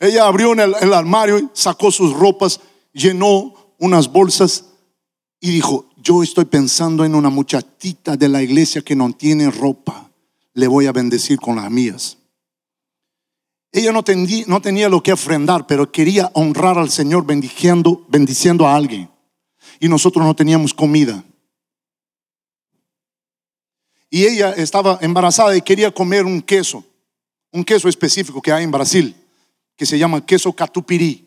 Ella 0.00 0.26
abrió 0.26 0.52
el, 0.52 0.92
armario, 0.92 1.50
sacó 1.52 1.90
sus 1.90 2.12
ropas, 2.12 2.60
llenó 2.92 3.54
unas 3.78 4.10
bolsas 4.10 4.66
y 5.40 5.50
dijo, 5.50 5.88
yo 5.96 6.22
estoy 6.22 6.44
pensando 6.44 7.04
en 7.04 7.14
una 7.14 7.30
muchachita 7.30 8.16
de 8.16 8.28
la 8.28 8.42
iglesia 8.42 8.82
que 8.82 8.96
no 8.96 9.12
tiene 9.12 9.50
ropa, 9.50 10.10
le 10.54 10.66
voy 10.66 10.86
a 10.86 10.92
bendecir 10.92 11.38
con 11.38 11.56
las 11.56 11.70
mías. 11.70 12.18
Ella 13.72 13.92
no, 13.92 14.02
tenía, 14.02 14.88
lo 14.88 15.02
que 15.02 15.12
ofrendar, 15.12 15.66
pero 15.66 15.90
quería 15.92 16.30
honrar 16.34 16.76
al 16.76 16.90
Señor 16.90 17.24
bendiciendo 17.24 18.66
a 18.66 18.74
alguien. 18.74 19.08
Y 19.78 19.88
nosotros 19.88 20.24
no 20.24 20.34
teníamos 20.34 20.74
comida. 20.74 21.22
Y 24.10 24.24
ella 24.24 24.50
estaba 24.50 24.98
embarazada 25.00 25.56
y 25.56 25.62
quería 25.62 25.92
comer 25.92 26.24
un 26.24 26.42
queso, 26.42 26.84
un 27.52 27.62
queso 27.62 27.88
específico 27.88 28.42
que 28.42 28.50
hay 28.50 28.64
en 28.64 28.72
Brasil 28.72 29.14
que 29.80 29.86
se 29.86 29.98
llama 29.98 30.26
queso 30.26 30.52
catupirí. 30.52 31.26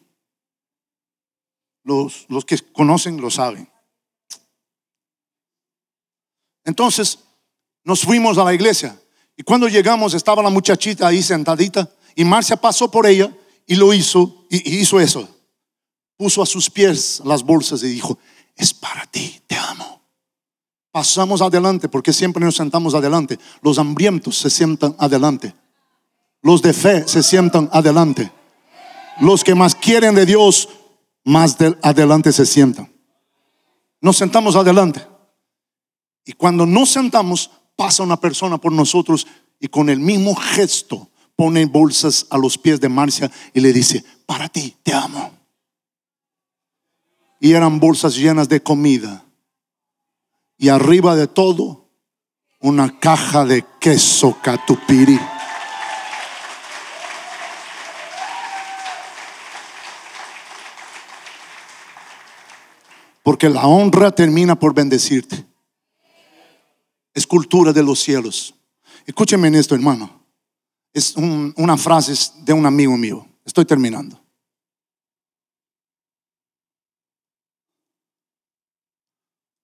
Los, 1.84 2.28
los 2.30 2.45
que 2.45 2.60
conocen 2.60 3.20
lo 3.20 3.32
saben. 3.32 3.68
Entonces 6.64 7.18
nos 7.84 8.01
fuimos 8.01 8.38
a 8.38 8.43
la 8.43 8.54
iglesia 8.54 8.95
y 9.36 9.41
cuando 9.41 9.68
llegamos 9.68 10.14
estaba 10.14 10.43
la 10.43 10.51
muchachita 10.51 11.08
ahí 11.08 11.24
sentadita 11.24 11.89
y 12.16 12.24
Marcia 12.26 12.56
pasó 12.56 12.91
por 12.91 13.08
ella 13.08 13.36
y 13.66 13.74
lo 13.74 13.91
hizo 13.91 14.45
y, 14.51 14.82
hizo 14.82 14.99
eso. 14.99 15.28
Puso 16.16 16.43
a 16.43 16.45
sus 16.45 16.70
pies 16.70 17.24
las 17.26 17.41
bolsas 17.41 17.82
y 17.82 17.88
dijo, 17.88 18.20
es 18.56 18.72
para 18.72 19.08
ti, 19.08 19.41
te 19.47 19.56
amo. 19.56 19.99
Pasamos 20.91 21.41
adelante 21.41 21.89
porque 21.89 22.14
siempre 22.14 22.45
nos 22.45 22.58
sentamos 22.58 22.93
adelante. 22.93 23.39
Los 23.64 23.80
hambrientos 23.80 24.38
se 24.38 24.51
sientan 24.51 24.95
adelante. 24.99 25.56
Los 26.43 26.62
de 26.62 26.72
fe 26.72 27.08
se 27.08 27.24
sientan 27.24 27.68
adelante 27.74 28.32
los 29.20 29.43
que 29.43 29.55
más 29.55 29.76
quieren 29.76 30.16
de 30.16 30.26
Dios, 30.26 30.70
más 31.24 31.57
adelante 31.82 32.32
se 32.32 32.45
sientan. 32.45 32.91
Nos 34.01 34.18
sentamos 34.18 34.55
adelante. 34.55 35.05
Y 36.26 36.34
cuando 36.34 36.66
nos 36.66 36.89
sentamos, 36.89 37.51
pasa 37.76 38.03
una 38.03 38.20
persona 38.20 38.57
por 38.57 38.72
nosotros 38.72 39.28
y 39.59 39.68
con 39.68 39.89
el 39.89 39.99
mismo 39.99 40.36
gesto 40.36 41.09
pone 41.36 41.66
bolsas 41.66 42.28
a 42.30 42.38
los 42.38 42.57
pies 42.57 42.80
de 42.80 42.89
Marcia 42.89 43.32
y 43.53 43.59
le 43.59 43.74
dice, 43.74 44.03
para 44.26 44.49
ti, 44.49 44.76
te 44.84 44.93
amo. 44.93 45.32
Y 47.39 47.53
eran 47.53 47.80
bolsas 47.80 48.16
llenas 48.16 48.47
de 48.47 48.61
comida. 48.61 49.26
Y 50.57 50.70
arriba 50.70 51.16
de 51.16 51.28
todo, 51.28 51.89
una 52.59 52.99
caja 52.99 53.45
de 53.45 53.66
queso 53.80 54.38
catupiri. 54.41 55.20
Porque 63.24 63.49
la 63.49 63.65
honra 63.65 64.11
termina 64.11 64.59
por 64.59 64.74
bendecirte. 64.74 65.45
es 67.15 67.28
cultura 67.28 67.71
de 67.71 67.84
los 67.84 67.99
cielos. 67.99 68.55
Escúcheme 69.05 69.47
en 69.47 69.53
esto, 69.53 69.76
hermano. 69.76 70.26
Es 70.91 71.15
un- 71.15 71.53
una 71.57 71.78
frase 71.78 72.11
de 72.43 72.53
un 72.53 72.65
amigo 72.65 72.97
mío. 72.97 73.24
Estoy 73.45 73.65
terminando. 73.65 74.19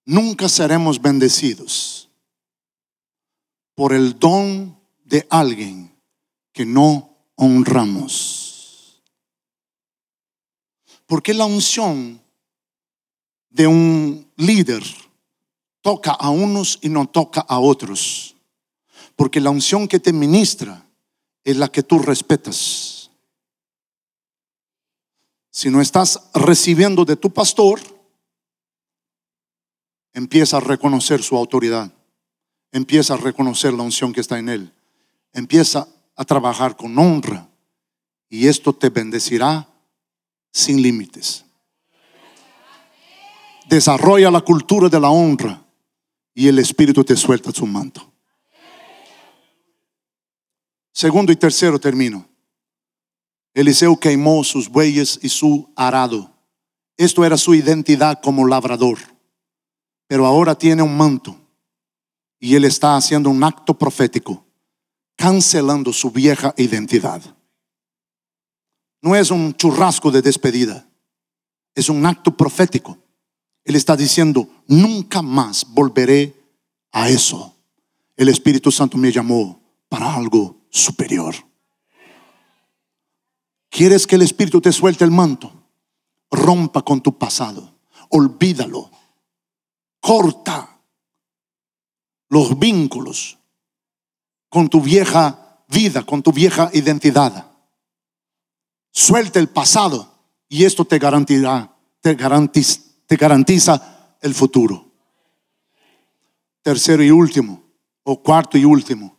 Nunca 0.06 0.48
seremos 0.48 1.00
bendecidos 1.00 2.08
por 3.74 3.92
el 3.92 4.18
don 4.18 4.78
de 5.04 5.26
alguien 5.30 5.94
que 6.52 6.66
no 6.66 7.16
honramos. 7.36 9.02
Porque 11.06 11.34
la 11.34 11.46
unción 11.46 12.20
de 13.50 13.66
un 13.66 14.30
líder 14.36 14.82
toca 15.82 16.12
a 16.12 16.30
unos 16.30 16.78
y 16.82 16.88
no 16.88 17.08
toca 17.08 17.40
a 17.40 17.58
otros. 17.58 18.36
Porque 19.16 19.40
la 19.40 19.50
unción 19.50 19.86
que 19.86 20.00
te 20.00 20.12
ministra 20.12 20.86
es 21.44 21.56
la 21.56 21.68
que 21.68 21.82
tú 21.82 21.98
respetas. 21.98 23.10
Si 25.50 25.68
no 25.68 25.80
estás 25.80 26.30
recibiendo 26.32 27.04
de 27.04 27.16
tu 27.16 27.30
pastor, 27.30 27.80
empieza 30.12 30.58
a 30.58 30.60
reconocer 30.60 31.22
su 31.22 31.36
autoridad. 31.36 31.92
Empieza 32.72 33.14
a 33.14 33.18
reconocer 33.18 33.72
la 33.72 33.82
unción 33.82 34.12
que 34.12 34.20
está 34.20 34.38
en 34.38 34.48
él. 34.48 34.72
Empieza 35.32 35.88
a 36.14 36.24
trabajar 36.24 36.76
con 36.76 36.96
honra. 36.98 37.48
Y 38.28 38.46
esto 38.46 38.72
te 38.72 38.90
bendecirá 38.90 39.68
sin 40.52 40.80
límites. 40.80 41.44
Desarrolla 43.70 44.32
la 44.32 44.40
cultura 44.40 44.88
de 44.88 44.98
la 44.98 45.10
honra 45.10 45.64
y 46.34 46.48
el 46.48 46.58
Espíritu 46.58 47.04
te 47.04 47.14
suelta 47.14 47.52
su 47.52 47.64
manto. 47.66 48.12
Segundo 50.92 51.30
y 51.30 51.36
tercero 51.36 51.78
termino. 51.78 52.28
Eliseo 53.54 53.96
quemó 53.96 54.42
sus 54.42 54.68
bueyes 54.68 55.20
y 55.22 55.28
su 55.28 55.72
arado. 55.76 56.32
Esto 56.96 57.24
era 57.24 57.36
su 57.36 57.54
identidad 57.54 58.20
como 58.20 58.44
labrador. 58.44 58.98
Pero 60.08 60.26
ahora 60.26 60.56
tiene 60.56 60.82
un 60.82 60.96
manto 60.96 61.36
y 62.40 62.56
él 62.56 62.64
está 62.64 62.96
haciendo 62.96 63.30
un 63.30 63.44
acto 63.44 63.78
profético, 63.78 64.44
cancelando 65.14 65.92
su 65.92 66.10
vieja 66.10 66.52
identidad. 66.56 67.22
No 69.00 69.14
es 69.14 69.30
un 69.30 69.54
churrasco 69.54 70.10
de 70.10 70.22
despedida, 70.22 70.90
es 71.76 71.88
un 71.88 72.04
acto 72.04 72.36
profético. 72.36 72.98
Él 73.64 73.76
está 73.76 73.96
diciendo, 73.96 74.48
nunca 74.66 75.22
más 75.22 75.66
volveré 75.68 76.34
a 76.92 77.08
eso. 77.08 77.54
El 78.16 78.28
Espíritu 78.28 78.70
Santo 78.70 78.96
me 78.98 79.12
llamó 79.12 79.60
para 79.88 80.14
algo 80.14 80.56
superior. 80.70 81.34
¿Quieres 83.68 84.06
que 84.06 84.16
el 84.16 84.22
Espíritu 84.22 84.60
te 84.60 84.72
suelte 84.72 85.04
el 85.04 85.10
manto? 85.10 85.52
Rompa 86.30 86.82
con 86.82 87.00
tu 87.00 87.16
pasado, 87.16 87.78
olvídalo, 88.08 88.90
corta 90.00 90.80
los 92.28 92.58
vínculos 92.58 93.38
con 94.48 94.68
tu 94.68 94.80
vieja 94.80 95.64
vida, 95.68 96.02
con 96.02 96.22
tu 96.22 96.32
vieja 96.32 96.70
identidad. 96.72 97.46
Suelta 98.92 99.38
el 99.38 99.48
pasado 99.48 100.12
y 100.48 100.64
esto 100.64 100.84
te 100.84 100.98
garantirá, 100.98 101.76
te 102.00 102.14
garantiza, 102.14 102.80
te 103.10 103.16
garantiza 103.16 104.16
el 104.20 104.32
futuro. 104.34 104.88
Tercero 106.62 107.02
y 107.02 107.10
último, 107.10 107.60
o 108.04 108.22
cuarto 108.22 108.56
y 108.56 108.64
último, 108.64 109.18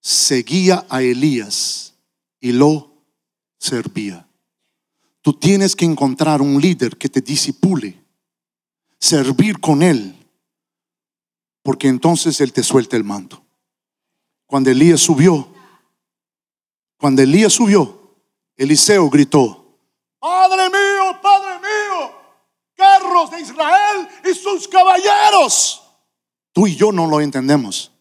seguía 0.00 0.86
a 0.88 1.02
Elías 1.02 1.92
y 2.38 2.52
lo 2.52 3.02
servía. 3.58 4.28
Tú 5.22 5.32
tienes 5.32 5.74
que 5.74 5.86
encontrar 5.86 6.40
un 6.40 6.60
líder 6.60 6.96
que 6.96 7.08
te 7.08 7.20
disipule, 7.20 8.00
servir 9.00 9.58
con 9.58 9.82
él, 9.82 10.14
porque 11.64 11.88
entonces 11.88 12.40
él 12.40 12.52
te 12.52 12.62
suelta 12.62 12.96
el 12.96 13.02
manto. 13.02 13.44
Cuando 14.46 14.70
Elías 14.70 15.00
subió, 15.00 15.52
cuando 16.96 17.22
Elías 17.22 17.54
subió, 17.54 18.14
Eliseo 18.56 19.10
gritó, 19.10 19.64
Padre 20.20 20.70
mío, 20.70 21.20
Padre 21.20 21.53
de 23.22 23.40
Israel 23.40 24.08
y 24.24 24.34
sus 24.34 24.66
caballeros. 24.66 25.82
Tú 26.52 26.66
y 26.66 26.74
yo 26.74 26.90
no 26.92 27.06
lo 27.06 27.20
entendemos, 27.20 27.92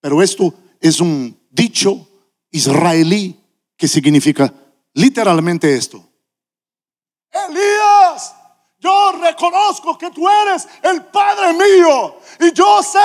pero 0.00 0.22
esto 0.22 0.52
es 0.80 1.00
un 1.00 1.38
dicho 1.50 2.06
israelí 2.50 3.38
que 3.76 3.86
significa 3.86 4.52
literalmente 4.94 5.74
esto. 5.74 6.04
Elías, 7.30 8.34
yo 8.78 9.12
reconozco 9.12 9.96
que 9.96 10.10
tú 10.10 10.28
eres 10.28 10.66
el 10.82 11.04
Padre 11.06 11.52
mío 11.52 12.18
y 12.40 12.52
yo 12.52 12.82
sé 12.82 12.98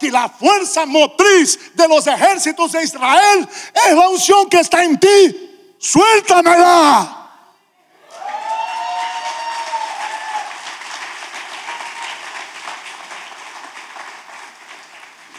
que 0.00 0.10
la 0.10 0.28
fuerza 0.28 0.86
motriz 0.86 1.74
de 1.74 1.86
los 1.86 2.06
ejércitos 2.06 2.72
de 2.72 2.82
Israel 2.82 3.48
es 3.86 3.94
la 3.94 4.08
unción 4.08 4.48
que 4.48 4.60
está 4.60 4.82
en 4.82 4.98
ti. 4.98 5.76
Suéltamela. 5.78 7.17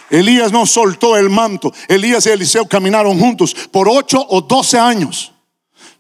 Elías 0.10 0.51
no 0.51 0.66
soltó 0.66 1.18
el 1.18 1.30
manto. 1.30 1.74
Elías 1.88 2.26
y 2.26 2.30
Eliseo 2.30 2.66
caminaron 2.66 3.20
juntos 3.20 3.55
por 3.72 3.88
ocho 3.89 4.26
o 4.30 4.41
doce 4.41 4.78
años. 4.78 5.34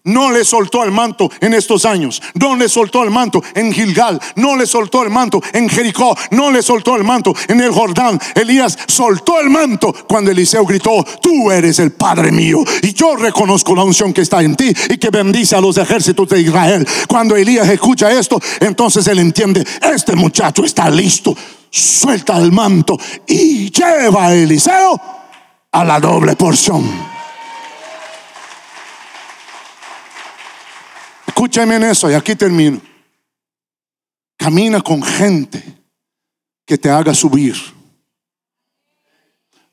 No 0.05 0.31
le 0.31 0.45
soltó 0.45 0.83
el 0.83 0.91
manto 0.91 1.29
en 1.41 1.53
estos 1.53 1.85
años. 1.85 2.21
No 2.33 2.55
le 2.55 2.69
soltó 2.69 3.03
el 3.03 3.11
manto 3.11 3.43
en 3.53 3.71
Gilgal. 3.71 4.19
No 4.35 4.55
le 4.55 4.65
soltó 4.65 5.03
el 5.03 5.09
manto 5.09 5.41
en 5.53 5.67
Jericó. 5.67 6.17
No 6.31 6.51
le 6.51 6.63
soltó 6.63 6.95
el 6.95 7.03
manto 7.03 7.35
en 7.47 7.59
el 7.59 7.71
Jordán. 7.71 8.19
Elías 8.33 8.77
soltó 8.87 9.39
el 9.39 9.49
manto 9.49 9.93
cuando 10.07 10.31
Eliseo 10.31 10.65
gritó, 10.65 11.05
tú 11.21 11.51
eres 11.51 11.79
el 11.79 11.91
Padre 11.91 12.31
mío. 12.31 12.63
Y 12.81 12.93
yo 12.93 13.15
reconozco 13.17 13.75
la 13.75 13.83
unción 13.83 14.13
que 14.13 14.21
está 14.21 14.41
en 14.41 14.55
ti 14.55 14.73
y 14.89 14.97
que 14.97 15.09
bendice 15.09 15.55
a 15.55 15.61
los 15.61 15.77
ejércitos 15.77 16.29
de 16.29 16.41
Israel. 16.41 16.87
Cuando 17.07 17.35
Elías 17.35 17.67
escucha 17.67 18.11
esto, 18.11 18.39
entonces 18.61 19.05
él 19.07 19.19
entiende, 19.19 19.65
este 19.81 20.15
muchacho 20.15 20.63
está 20.63 20.89
listo. 20.89 21.35
Suelta 21.69 22.37
el 22.37 22.51
manto 22.51 22.97
y 23.27 23.69
lleva 23.71 24.27
a 24.27 24.33
Eliseo 24.33 24.99
a 25.71 25.83
la 25.83 25.99
doble 25.99 26.35
porción. 26.35 26.83
Escúchame 31.27 31.75
en 31.75 31.83
eso 31.83 32.09
y 32.09 32.15
aquí 32.15 32.35
termino. 32.35 32.81
Camina 34.35 34.81
con 34.81 35.03
gente 35.03 35.63
que 36.65 36.77
te 36.77 36.89
haga 36.89 37.13
subir. 37.13 37.55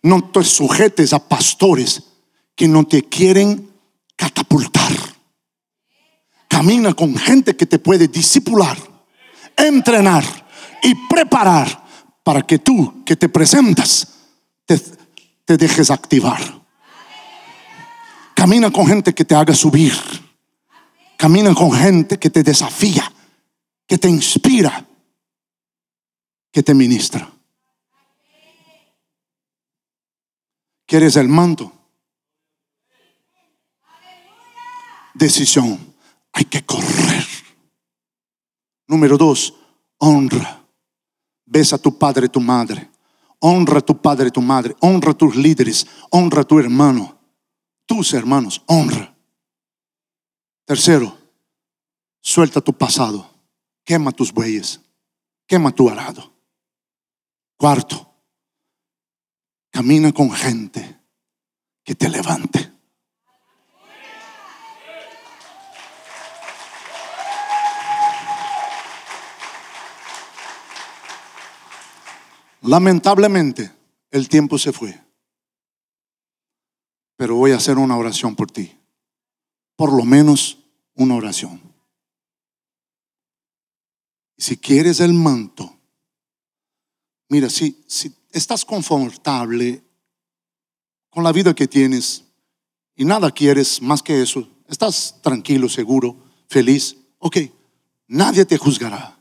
No 0.02 0.30
te 0.30 0.44
sujetes 0.44 1.12
a 1.12 1.28
pastores 1.28 2.02
que 2.54 2.68
no 2.68 2.84
te 2.84 3.02
quieren 3.08 3.70
catapultar. 4.16 4.92
Camina 6.48 6.94
con 6.94 7.16
gente 7.16 7.56
que 7.56 7.66
te 7.66 7.78
puede 7.78 8.08
disipular, 8.08 8.78
entrenar 9.56 10.24
y 10.82 10.94
preparar 11.08 11.85
para 12.26 12.42
que 12.42 12.58
tú 12.58 13.04
que 13.04 13.14
te 13.14 13.28
presentas 13.28 14.08
te, 14.64 15.56
dejes 15.56 15.92
activar. 15.92 16.40
Camina 18.34 18.68
con 18.72 18.84
gente 18.88 19.14
que 19.14 19.24
te 19.24 19.36
haga 19.36 19.54
subir. 19.54 19.92
Camina 21.16 21.54
con 21.54 21.70
gente 21.70 22.18
que 22.18 22.28
te 22.28 22.42
desafía, 22.42 23.12
que 23.86 23.96
te 23.96 24.08
inspira, 24.08 24.88
que 26.50 26.64
te 26.64 26.74
ministra. 26.74 27.30
¿Quieres 30.84 31.14
el 31.14 31.28
manto? 31.28 31.72
Decisión. 35.14 35.94
Hay 36.32 36.46
que 36.46 36.66
correr. 36.66 37.24
Número 38.88 39.16
dos, 39.16 39.54
honra. 39.98 40.55
Besa 41.46 41.76
a 41.76 41.78
tu 41.78 41.96
padre 41.96 42.26
y 42.26 42.28
tu 42.28 42.40
madre. 42.40 42.90
Honra 43.38 43.78
a 43.78 43.80
tu 43.80 43.96
padre 43.96 44.28
y 44.28 44.30
tu 44.30 44.42
madre. 44.42 44.76
Honra 44.80 45.12
a 45.12 45.14
tus 45.14 45.36
líderes. 45.36 45.86
Honra 46.10 46.42
a 46.42 46.44
tu 46.44 46.58
hermano. 46.58 47.18
Tus 47.86 48.12
hermanos. 48.12 48.62
Honra. 48.66 49.16
Tercero, 50.66 51.16
suelta 52.20 52.60
tu 52.60 52.72
pasado. 52.72 53.30
Quema 53.84 54.10
tus 54.10 54.32
bueyes. 54.32 54.80
Quema 55.46 55.70
tu 55.70 55.88
arado. 55.88 56.34
Cuarto, 57.56 58.12
camina 59.70 60.12
con 60.12 60.30
gente 60.32 61.00
que 61.84 61.94
te 61.94 62.08
levante. 62.08 62.75
Lamentablemente, 72.66 73.70
el 74.10 74.28
tiempo 74.28 74.58
se 74.58 74.72
fue. 74.72 75.00
Pero 77.16 77.36
voy 77.36 77.52
a 77.52 77.56
hacer 77.56 77.78
una 77.78 77.96
oración 77.96 78.34
por 78.34 78.50
ti. 78.50 78.76
Por 79.76 79.92
lo 79.92 80.04
menos 80.04 80.58
una 80.94 81.14
oración. 81.14 81.60
Si 84.36 84.56
quieres 84.56 85.00
el 85.00 85.12
manto, 85.12 85.78
mira, 87.28 87.48
si, 87.48 87.82
si 87.86 88.12
estás 88.32 88.64
confortable 88.64 89.82
con 91.08 91.22
la 91.24 91.32
vida 91.32 91.54
que 91.54 91.68
tienes 91.68 92.24
y 92.96 93.04
nada 93.04 93.30
quieres 93.30 93.80
más 93.80 94.02
que 94.02 94.20
eso, 94.20 94.46
estás 94.68 95.20
tranquilo, 95.22 95.68
seguro, 95.68 96.16
feliz, 96.48 96.96
ok, 97.18 97.38
nadie 98.08 98.44
te 98.44 98.58
juzgará. 98.58 99.18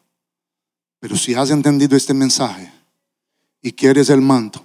Pero 0.99 1.15
si 1.15 1.35
has 1.35 1.51
entendido 1.51 1.95
este 1.95 2.13
mensaje 2.13 2.75
y 3.65 3.73
quieres 3.73 4.11
el 4.11 4.21
manto, 4.21 4.63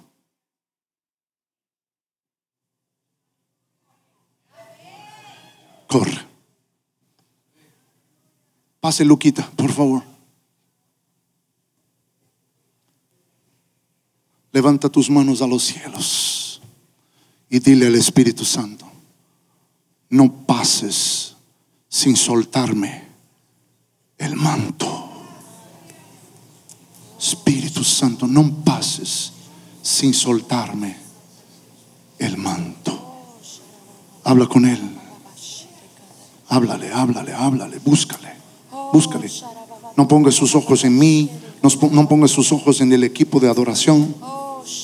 corre. 5.87 6.21
Pase, 8.79 9.03
Luquita, 9.03 9.49
por 9.55 9.71
favor. 9.71 10.03
Levanta 14.51 14.87
tus 14.87 15.09
manos 15.09 15.41
a 15.41 15.47
los 15.47 15.63
cielos 15.63 16.61
y 17.49 17.57
dile 17.57 17.87
al 17.87 17.95
Espíritu 17.95 18.45
Santo, 18.45 18.85
no 20.11 20.45
pases 20.45 21.35
sin 21.89 22.15
soltarme 22.15 23.07
el 24.19 24.35
manto. 24.35 25.10
Espíritu 27.21 27.83
Santo, 27.83 28.25
no 28.25 28.63
pases 28.63 29.31
sin 29.83 30.13
soltarme 30.13 30.97
el 32.17 32.35
manto. 32.37 32.91
Habla 34.23 34.47
con 34.47 34.65
Él. 34.65 34.79
Háblale, 36.49 36.91
háblale, 36.91 37.33
háblale, 37.33 37.79
búscale, 37.79 38.33
búscale. 38.91 39.29
No 39.95 40.07
ponga 40.07 40.31
sus 40.31 40.55
ojos 40.55 40.83
en 40.83 40.97
mí, 40.97 41.29
no, 41.61 42.07
ponga 42.07 42.27
sus 42.27 42.51
ojos 42.51 42.81
en 42.81 42.91
el 42.91 43.03
equipo 43.03 43.39
de 43.39 43.49
adoración. 43.49 44.15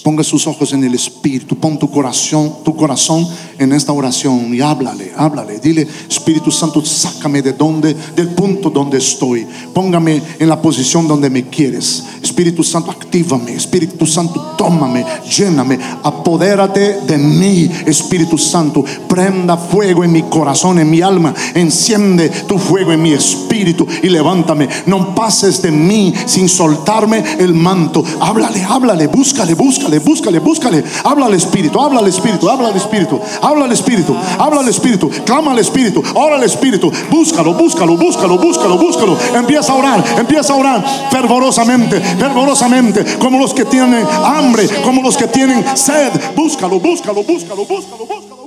Ponga 0.03 0.23
sus 0.23 0.47
ojos 0.47 0.73
en 0.73 0.83
el 0.83 0.95
Espíritu. 0.95 1.55
Pon 1.55 1.77
tu 1.77 1.89
corazón, 1.89 2.55
tu 2.63 2.75
corazón 2.75 3.27
en 3.59 3.73
esta 3.73 3.91
oración 3.91 4.53
y 4.53 4.61
háblale, 4.61 5.11
háblale. 5.15 5.59
Dile, 5.59 5.87
Espíritu 6.09 6.51
Santo, 6.51 6.83
sácame 6.83 7.41
de 7.41 7.53
donde, 7.53 7.95
del 8.15 8.29
punto 8.29 8.69
donde 8.69 8.97
estoy. 8.97 9.45
Póngame 9.73 10.21
en 10.39 10.49
la 10.49 10.61
posición 10.61 11.07
donde 11.07 11.29
me 11.29 11.47
quieres. 11.49 12.03
Espíritu 12.21 12.63
Santo, 12.63 12.91
actívame. 12.91 13.53
Espíritu 13.53 14.05
Santo, 14.05 14.55
tómame, 14.57 15.05
lléname, 15.29 15.79
apodérate 16.03 17.01
de 17.01 17.17
mí. 17.17 17.69
Espíritu 17.85 18.37
Santo, 18.37 18.83
prenda 19.07 19.57
fuego 19.57 20.03
en 20.03 20.11
mi 20.11 20.23
corazón, 20.23 20.79
en 20.79 20.89
mi 20.89 21.01
alma. 21.01 21.33
Enciende 21.53 22.29
tu 22.47 22.57
fuego 22.57 22.91
en 22.91 23.01
mi 23.01 23.13
espíritu 23.13 23.87
y 24.03 24.09
levántame. 24.09 24.67
No 24.85 25.13
pases 25.15 25.61
de 25.61 25.71
mí 25.71 26.13
sin 26.25 26.49
soltarme 26.49 27.23
el 27.39 27.53
manto. 27.53 28.03
Háblale, 28.19 28.63
háblale, 28.63 29.07
búscale, 29.07 29.53
búscale, 29.53 29.66
búscale, 29.99 30.39
búscale. 30.39 30.83
Habla 31.03 31.25
al 31.25 31.33
Espíritu, 31.33 31.79
habla 31.79 31.99
al 31.99 32.07
Espíritu, 32.07 32.49
habla 32.49 32.69
al 32.69 32.75
Espíritu, 32.75 33.19
habla 33.41 33.65
al 33.65 33.71
Espíritu, 33.71 34.15
habla 34.37 34.61
al 34.61 34.67
Espíritu, 34.69 35.09
clama 35.25 35.51
al 35.51 35.59
Espíritu, 35.59 36.03
ora 36.15 36.35
al 36.35 36.43
Espíritu. 36.43 36.91
Búscalo, 37.09 37.53
búscalo, 37.53 37.97
búscalo, 37.97 38.37
búscalo, 38.37 38.77
búscalo. 38.77 39.17
Empieza 39.35 39.73
a 39.73 39.75
orar, 39.75 40.03
empieza 40.17 40.53
a 40.53 40.55
orar 40.55 41.09
fervorosamente, 41.11 41.99
fervorosamente, 41.99 43.17
como 43.17 43.39
los 43.39 43.53
que 43.53 43.65
tienen 43.65 44.05
hambre, 44.23 44.67
como 44.83 45.01
los 45.01 45.17
que 45.17 45.27
tienen 45.27 45.63
sed. 45.75 46.11
Búscalo, 46.35 46.79
búscalo, 46.79 47.23
búscalo, 47.23 47.65
búscalo, 47.65 48.05
búscalo. 48.05 48.46